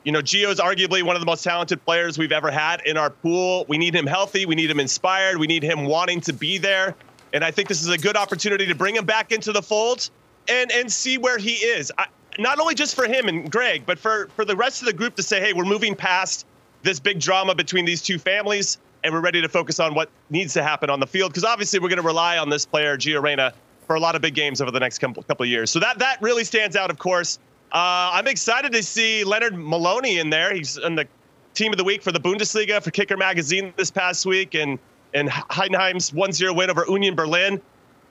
You 0.05 0.13
know, 0.13 0.21
Gio 0.21 0.49
is 0.49 0.59
arguably 0.59 1.03
one 1.03 1.17
of 1.17 1.21
the 1.21 1.25
most 1.25 1.43
talented 1.43 1.83
players 1.83 2.17
we've 2.17 2.31
ever 2.31 2.49
had 2.49 2.81
in 2.85 2.95
our 2.95 3.09
pool. 3.09 3.65
We 3.67 3.77
need 3.77 3.93
him 3.93 4.07
healthy. 4.07 4.45
We 4.45 4.55
need 4.55 4.71
him 4.71 4.79
inspired. 4.79 5.37
We 5.37 5.47
need 5.47 5.63
him 5.63 5.83
wanting 5.85 6.21
to 6.21 6.33
be 6.33 6.57
there. 6.57 6.95
And 7.33 7.43
I 7.43 7.51
think 7.51 7.67
this 7.67 7.81
is 7.81 7.89
a 7.89 7.97
good 7.97 8.15
opportunity 8.15 8.65
to 8.67 8.75
bring 8.75 8.95
him 8.95 9.05
back 9.05 9.33
into 9.33 9.51
the 9.51 9.61
fold 9.61 10.09
and 10.47 10.71
and 10.71 10.91
see 10.91 11.17
where 11.17 11.37
he 11.37 11.55
is. 11.55 11.91
I, 11.97 12.05
not 12.39 12.59
only 12.59 12.73
just 12.73 12.95
for 12.95 13.05
him 13.05 13.27
and 13.27 13.51
Greg, 13.51 13.83
but 13.85 13.99
for 13.99 14.29
for 14.35 14.45
the 14.45 14.55
rest 14.55 14.81
of 14.81 14.85
the 14.85 14.93
group 14.93 15.15
to 15.17 15.23
say, 15.23 15.41
hey, 15.41 15.51
we're 15.51 15.65
moving 15.65 15.93
past 15.95 16.45
this 16.83 16.99
big 16.99 17.19
drama 17.19 17.55
between 17.55 17.85
these 17.85 18.01
two 18.01 18.19
families, 18.19 18.77
and 19.03 19.13
we're 19.13 19.21
ready 19.21 19.41
to 19.41 19.49
focus 19.49 19.79
on 19.79 19.93
what 19.93 20.09
needs 20.29 20.53
to 20.53 20.63
happen 20.63 20.89
on 20.89 20.99
the 20.99 21.07
field. 21.07 21.31
Because 21.31 21.43
obviously, 21.43 21.79
we're 21.79 21.89
going 21.89 22.01
to 22.01 22.07
rely 22.07 22.37
on 22.37 22.49
this 22.49 22.65
player, 22.65 22.97
Gio 22.97 23.21
Reyna, 23.21 23.53
for 23.87 23.95
a 23.95 23.99
lot 23.99 24.15
of 24.15 24.21
big 24.21 24.35
games 24.35 24.61
over 24.61 24.71
the 24.71 24.79
next 24.79 24.99
couple, 24.99 25.23
couple 25.23 25.43
of 25.43 25.49
years. 25.49 25.71
So 25.71 25.79
that 25.79 25.99
that 25.99 26.21
really 26.21 26.43
stands 26.43 26.75
out, 26.75 26.89
of 26.89 26.99
course. 26.99 27.39
Uh, 27.71 28.11
I'm 28.13 28.27
excited 28.27 28.71
to 28.71 28.81
see 28.81 29.23
Lennard 29.23 29.55
Maloney 29.55 30.17
in 30.17 30.29
there. 30.29 30.53
He's 30.53 30.77
in 30.77 30.95
the 30.95 31.07
team 31.53 31.71
of 31.71 31.77
the 31.77 31.83
week 31.83 32.01
for 32.01 32.11
the 32.11 32.19
Bundesliga 32.19 32.81
for 32.81 32.91
Kicker 32.91 33.17
Magazine 33.17 33.73
this 33.77 33.91
past 33.91 34.25
week, 34.25 34.55
and 34.55 34.79
and 35.13 35.27
Heidenheim's 35.29 36.11
1-0 36.11 36.55
win 36.55 36.69
over 36.69 36.85
Union 36.87 37.15
Berlin. 37.15 37.59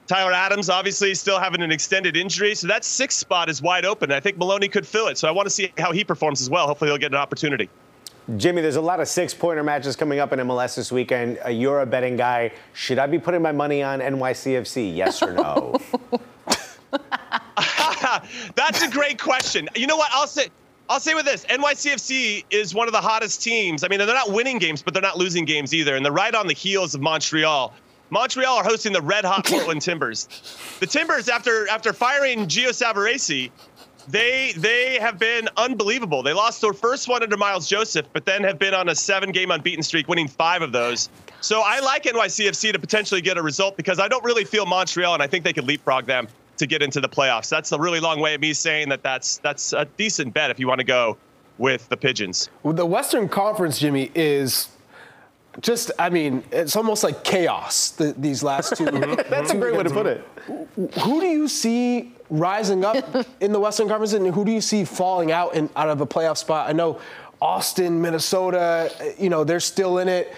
Tyler 0.09 0.33
Adams 0.33 0.71
obviously 0.71 1.15
still 1.15 1.39
having 1.39 1.63
an 1.63 1.71
extended 1.71 2.17
injury, 2.17 2.55
so 2.55 2.67
that 2.67 2.85
sixth 2.85 3.19
spot 3.19 3.49
is 3.49 3.61
wide 3.61 3.85
open. 3.85 4.11
I 4.11 4.21
think 4.21 4.39
Maloney 4.39 4.69
could 4.69 4.87
fill 4.87 5.09
it, 5.09 5.19
so 5.19 5.29
I 5.29 5.31
want 5.31 5.47
to 5.47 5.51
see 5.51 5.73
how 5.79 5.93
he 5.93 6.03
performs 6.03 6.41
as 6.41 6.49
well. 6.49 6.67
Hopefully, 6.67 6.91
he'll 6.91 6.99
get 6.99 7.13
an 7.13 7.19
opportunity. 7.19 7.69
Jimmy, 8.37 8.61
there's 8.61 8.77
a 8.77 8.81
lot 8.81 9.01
of 9.01 9.09
six-pointer 9.09 9.63
matches 9.63 9.97
coming 9.97 10.19
up 10.19 10.35
in 10.35 10.39
MLS 10.41 10.77
this 10.77 10.93
weekend. 10.93 11.39
Uh, 11.45 11.49
you're 11.49 11.81
a 11.81 11.87
betting 11.87 12.17
guy. 12.17 12.53
Should 12.75 12.99
I 12.99 13.07
be 13.07 13.19
putting 13.19 13.41
my 13.41 13.53
money 13.53 13.83
on 13.83 14.01
NYCFC? 14.01 14.95
Yes 14.95 15.23
or 15.23 15.33
no? 15.33 15.77
That's 18.55 18.83
a 18.83 18.91
great 18.91 19.19
question. 19.19 19.69
You 19.75 19.87
know 19.87 19.97
what? 19.97 20.11
I'll 20.13 20.27
say. 20.27 20.49
I'll 20.91 21.01
say 21.01 21.15
with 21.15 21.25
this: 21.25 21.47
NYCFC 21.47 22.45
is 22.51 22.75
one 22.75 22.87
of 22.87 22.93
the 22.93 23.01
hottest 23.01 23.43
teams. 23.43 23.83
I 23.83 23.89
mean, 23.89 23.99
they're 23.99 24.07
not 24.09 24.31
winning 24.33 24.59
games, 24.59 24.83
but 24.83 24.93
they're 24.93 25.03
not 25.03 25.17
losing 25.17 25.45
games 25.45 25.73
either, 25.75 25.97
and 25.97 26.05
they're 26.05 26.13
right 26.13 26.35
on 26.35 26.47
the 26.47 26.55
heels 26.55 26.95
of 26.95 27.01
Montreal. 27.01 27.73
Montreal 28.11 28.59
are 28.59 28.65
hosting 28.65 28.93
the 28.93 29.03
red 29.03 29.25
hot 29.25 29.45
Portland 29.47 29.83
Timbers. 29.83 30.29
The 30.81 30.87
Timbers, 30.87 31.29
after 31.29 31.69
after 31.69 31.93
firing 31.93 32.47
Gio 32.47 32.69
Savarese, 32.69 33.51
they 34.09 34.53
they 34.57 34.99
have 35.01 35.19
been 35.19 35.49
unbelievable. 35.57 36.23
They 36.23 36.33
lost 36.33 36.61
their 36.61 36.73
first 36.73 37.09
one 37.09 37.23
under 37.23 37.37
Miles 37.37 37.69
Joseph, 37.69 38.07
but 38.13 38.25
then 38.25 38.43
have 38.45 38.59
been 38.59 38.75
on 38.75 38.89
a 38.89 38.95
seven-game 38.95 39.51
unbeaten 39.51 39.83
streak, 39.83 40.09
winning 40.09 40.29
five 40.29 40.63
of 40.63 40.73
those. 40.73 41.09
So 41.41 41.63
I 41.65 41.81
like 41.81 42.05
NYCFC 42.05 42.73
to 42.73 42.79
potentially 42.79 43.21
get 43.21 43.39
a 43.39 43.43
result 43.43 43.77
because 43.77 44.01
I 44.01 44.09
don't 44.09 44.25
really 44.25 44.45
feel 44.45 44.67
Montreal, 44.67 45.15
and 45.15 45.23
I 45.23 45.27
think 45.27 45.45
they 45.45 45.53
could 45.53 45.67
leapfrog 45.67 46.07
them 46.07 46.27
to 46.57 46.67
get 46.67 46.83
into 46.83 47.01
the 47.01 47.09
playoffs. 47.09 47.49
That's 47.49 47.71
a 47.73 47.79
really 47.79 48.01
long 48.01 48.21
way 48.21 48.35
of 48.35 48.41
me 48.41 48.53
saying 48.53 48.89
that 48.89 49.03
that's 49.03 49.39
that's 49.39 49.73
a 49.73 49.85
decent 49.85 50.35
bet 50.35 50.51
if 50.51 50.59
you 50.59 50.67
want 50.67 50.81
to 50.81 50.85
go 50.85 51.17
with 51.59 51.89
the 51.89 51.97
Pigeons. 51.97 52.49
Well, 52.63 52.75
the 52.75 52.87
Western 52.87 53.29
Conference, 53.29 53.79
Jimmy, 53.79 54.11
is 54.15 54.69
just, 55.61 55.91
I 55.99 56.09
mean, 56.11 56.45
it's 56.53 56.77
almost 56.77 57.03
like 57.03 57.25
chaos 57.25 57.91
the, 57.91 58.15
these 58.17 58.43
last 58.43 58.77
two. 58.77 58.85
That's 59.29 59.51
a 59.51 59.57
great 59.57 59.77
way 59.77 59.83
to 59.83 59.91
put 59.91 60.07
it. 60.07 60.25
Who 61.01 61.21
do 61.21 61.27
you 61.27 61.49
see 61.49 62.13
rising 62.31 62.85
up 62.85 63.27
in 63.41 63.53
the 63.53 63.61
Western 63.61 63.89
Conference, 63.89 64.13
and 64.13 64.35
who 64.35 64.45
do 64.45 64.53
you 64.53 64.61
see 64.61 64.85
falling 64.85 65.33
out 65.33 65.55
in, 65.55 65.69
out 65.77 65.89
of 65.89 66.01
a 66.01 66.07
playoff 66.07 66.39
spot? 66.39 66.69
I 66.69 66.73
know 66.73 67.01
Austin, 67.41 68.01
Minnesota, 68.01 68.93
you 69.19 69.29
know, 69.29 69.45
they're 69.45 69.61
still 69.61 69.99
in 69.99 70.09
it. 70.09 70.33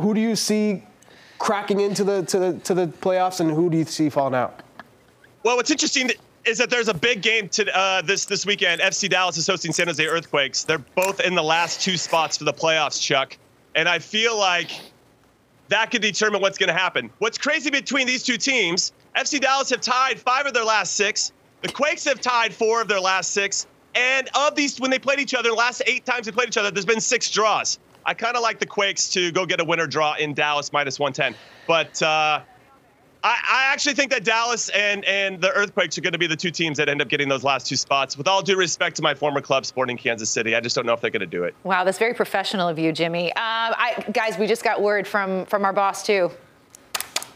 Who 0.00 0.14
do 0.14 0.20
you 0.20 0.36
see 0.36 0.84
cracking 1.38 1.80
into 1.80 2.04
the 2.04 2.22
to 2.22 2.38
the 2.38 2.58
to 2.60 2.74
the 2.74 2.86
playoffs, 2.86 3.40
and 3.40 3.50
who 3.50 3.70
do 3.70 3.76
you 3.76 3.84
see 3.84 4.08
falling 4.08 4.34
out? 4.34 4.60
Well, 5.42 5.56
what's 5.56 5.70
interesting 5.70 6.10
is 6.44 6.58
that 6.58 6.70
there's 6.70 6.88
a 6.88 6.94
big 6.94 7.22
game 7.22 7.48
to 7.50 7.76
uh, 7.76 8.02
this 8.02 8.24
this 8.24 8.46
weekend. 8.46 8.80
FC 8.80 9.08
Dallas 9.08 9.36
is 9.36 9.46
hosting 9.46 9.72
San 9.72 9.86
Jose 9.86 10.04
Earthquakes. 10.04 10.64
They're 10.64 10.78
both 10.78 11.20
in 11.20 11.34
the 11.34 11.42
last 11.42 11.80
two 11.80 11.96
spots 11.96 12.38
for 12.38 12.44
the 12.44 12.52
playoffs, 12.52 13.00
Chuck. 13.00 13.36
And 13.74 13.88
I 13.88 13.98
feel 13.98 14.38
like 14.38 14.70
that 15.68 15.90
could 15.90 16.02
determine 16.02 16.40
what's 16.40 16.58
going 16.58 16.68
to 16.68 16.78
happen. 16.78 17.10
What's 17.18 17.38
crazy 17.38 17.70
between 17.70 18.06
these 18.06 18.22
two 18.22 18.36
teams, 18.36 18.92
FC 19.16 19.40
Dallas 19.40 19.70
have 19.70 19.80
tied 19.80 20.18
five 20.18 20.46
of 20.46 20.54
their 20.54 20.64
last 20.64 20.94
six. 20.94 21.32
The 21.62 21.68
Quakes 21.68 22.04
have 22.04 22.20
tied 22.20 22.54
four 22.54 22.80
of 22.82 22.88
their 22.88 23.00
last 23.00 23.32
six. 23.32 23.66
And 23.94 24.28
of 24.34 24.54
these, 24.54 24.80
when 24.80 24.90
they 24.90 24.98
played 24.98 25.20
each 25.20 25.34
other, 25.34 25.50
the 25.50 25.54
last 25.54 25.82
eight 25.86 26.04
times 26.04 26.26
they 26.26 26.32
played 26.32 26.48
each 26.48 26.56
other, 26.56 26.70
there's 26.70 26.84
been 26.84 27.00
six 27.00 27.30
draws. 27.30 27.78
I 28.06 28.12
kind 28.12 28.36
of 28.36 28.42
like 28.42 28.58
the 28.58 28.66
Quakes 28.66 29.08
to 29.10 29.32
go 29.32 29.46
get 29.46 29.60
a 29.60 29.64
winner 29.64 29.86
draw 29.86 30.14
in 30.14 30.34
Dallas 30.34 30.72
minus 30.72 30.98
110. 30.98 31.34
But 31.66 32.02
uh, 32.02 32.40
I, 33.24 33.38
I 33.50 33.72
actually 33.72 33.94
think 33.94 34.10
that 34.10 34.22
Dallas 34.22 34.68
and 34.68 35.02
and 35.06 35.40
the 35.40 35.50
Earthquakes 35.50 35.96
are 35.96 36.02
going 36.02 36.12
to 36.12 36.18
be 36.18 36.26
the 36.26 36.36
two 36.36 36.50
teams 36.50 36.76
that 36.76 36.90
end 36.90 37.00
up 37.00 37.08
getting 37.08 37.28
those 37.28 37.42
last 37.42 37.66
two 37.66 37.76
spots. 37.76 38.18
With 38.18 38.28
all 38.28 38.42
due 38.42 38.56
respect 38.56 38.96
to 38.96 39.02
my 39.02 39.14
former 39.14 39.40
club, 39.40 39.64
Sporting 39.64 39.96
Kansas 39.96 40.28
City, 40.28 40.54
I 40.54 40.60
just 40.60 40.76
don't 40.76 40.84
know 40.84 40.92
if 40.92 41.00
they're 41.00 41.10
going 41.10 41.20
to 41.20 41.26
do 41.26 41.42
it. 41.44 41.54
Wow, 41.64 41.84
that's 41.84 41.98
very 41.98 42.12
professional 42.12 42.68
of 42.68 42.78
you, 42.78 42.92
Jimmy. 42.92 43.32
Uh, 43.32 43.38
I, 43.40 44.04
guys, 44.12 44.36
we 44.36 44.46
just 44.46 44.62
got 44.62 44.82
word 44.82 45.08
from 45.08 45.46
from 45.46 45.64
our 45.64 45.72
boss 45.72 46.04
too. 46.04 46.30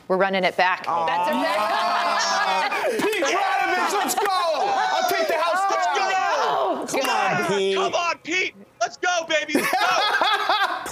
We're 0.09 0.19
running 0.19 0.45
it 0.45 0.57
back. 0.59 0.85
That's 0.85 1.31
a 1.31 1.33
back. 1.33 2.83
Pete 2.91 3.25
Radovich, 3.25 3.93
let's 3.93 4.15
go! 4.15 4.27
I'll 4.29 5.09
take 5.09 5.27
the 5.27 5.39
house 5.39 5.71
down. 5.71 5.89
Come 6.87 7.11
on, 7.11 7.47
Pete. 7.49 7.77
Come 7.77 7.95
on, 7.95 8.19
Pete. 8.19 8.55
Let's 8.81 8.97
go, 8.97 9.27
baby. 9.29 9.55
Let's 9.55 9.71
go. 9.71 9.99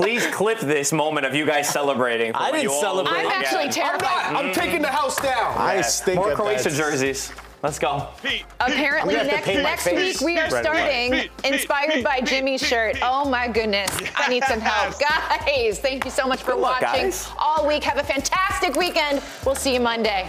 Please 0.07 0.25
clip 0.29 0.61
this 0.61 0.93
moment 0.93 1.27
of 1.27 1.35
you 1.35 1.45
guys 1.45 1.69
celebrating. 1.69 2.31
I 2.33 2.53
didn't 2.53 2.71
celebrate. 2.71 3.13
I'm 3.19 3.27
actually 3.27 3.63
again. 3.65 3.73
terrified. 3.73 4.37
I'm 4.37 4.55
taking 4.55 4.81
the 4.81 4.87
house 4.87 5.17
down. 5.21 5.59
I 5.59 5.75
Yeah. 5.75 5.81
stink 5.83 6.15
More 6.17 6.31
at 6.31 6.37
Croatia 6.37 6.71
jerseys. 6.71 7.33
Let's 7.65 7.81
go. 7.81 8.07
Pete. 8.23 8.45
Apparently, 8.61 9.17
I'm 9.19 9.27
gonna 9.27 9.37
have 9.39 9.45
to 9.47 9.63
next 9.65 9.85
next 9.87 9.97
week 9.97 10.21
we 10.21 10.39
are 10.39 10.43
red 10.49 10.53
and 10.53 10.53
white. 10.53 10.63
starting 10.65 11.11
Pete, 11.11 11.31
Pete, 11.43 11.55
inspired 11.55 11.91
Pete, 11.95 12.05
by 12.05 12.21
Jimmy's 12.21 12.65
shirt. 12.65 12.99
Oh 13.03 13.29
my 13.29 13.49
goodness, 13.49 13.91
I 14.15 14.29
need 14.29 14.45
some 14.45 14.61
help, 14.71 14.95
guys. 15.01 15.81
Thank 15.81 16.05
you 16.05 16.13
so 16.13 16.29
much 16.29 16.41
for 16.45 16.53
Good 16.53 16.61
watching 16.61 16.87
guys. 17.11 17.29
all 17.37 17.67
week. 17.67 17.83
Have 17.83 17.99
a 17.99 18.05
fantastic 18.05 18.77
weekend. 18.77 19.21
We'll 19.45 19.57
see 19.57 19.75
you 19.75 19.81
Monday. 19.81 20.29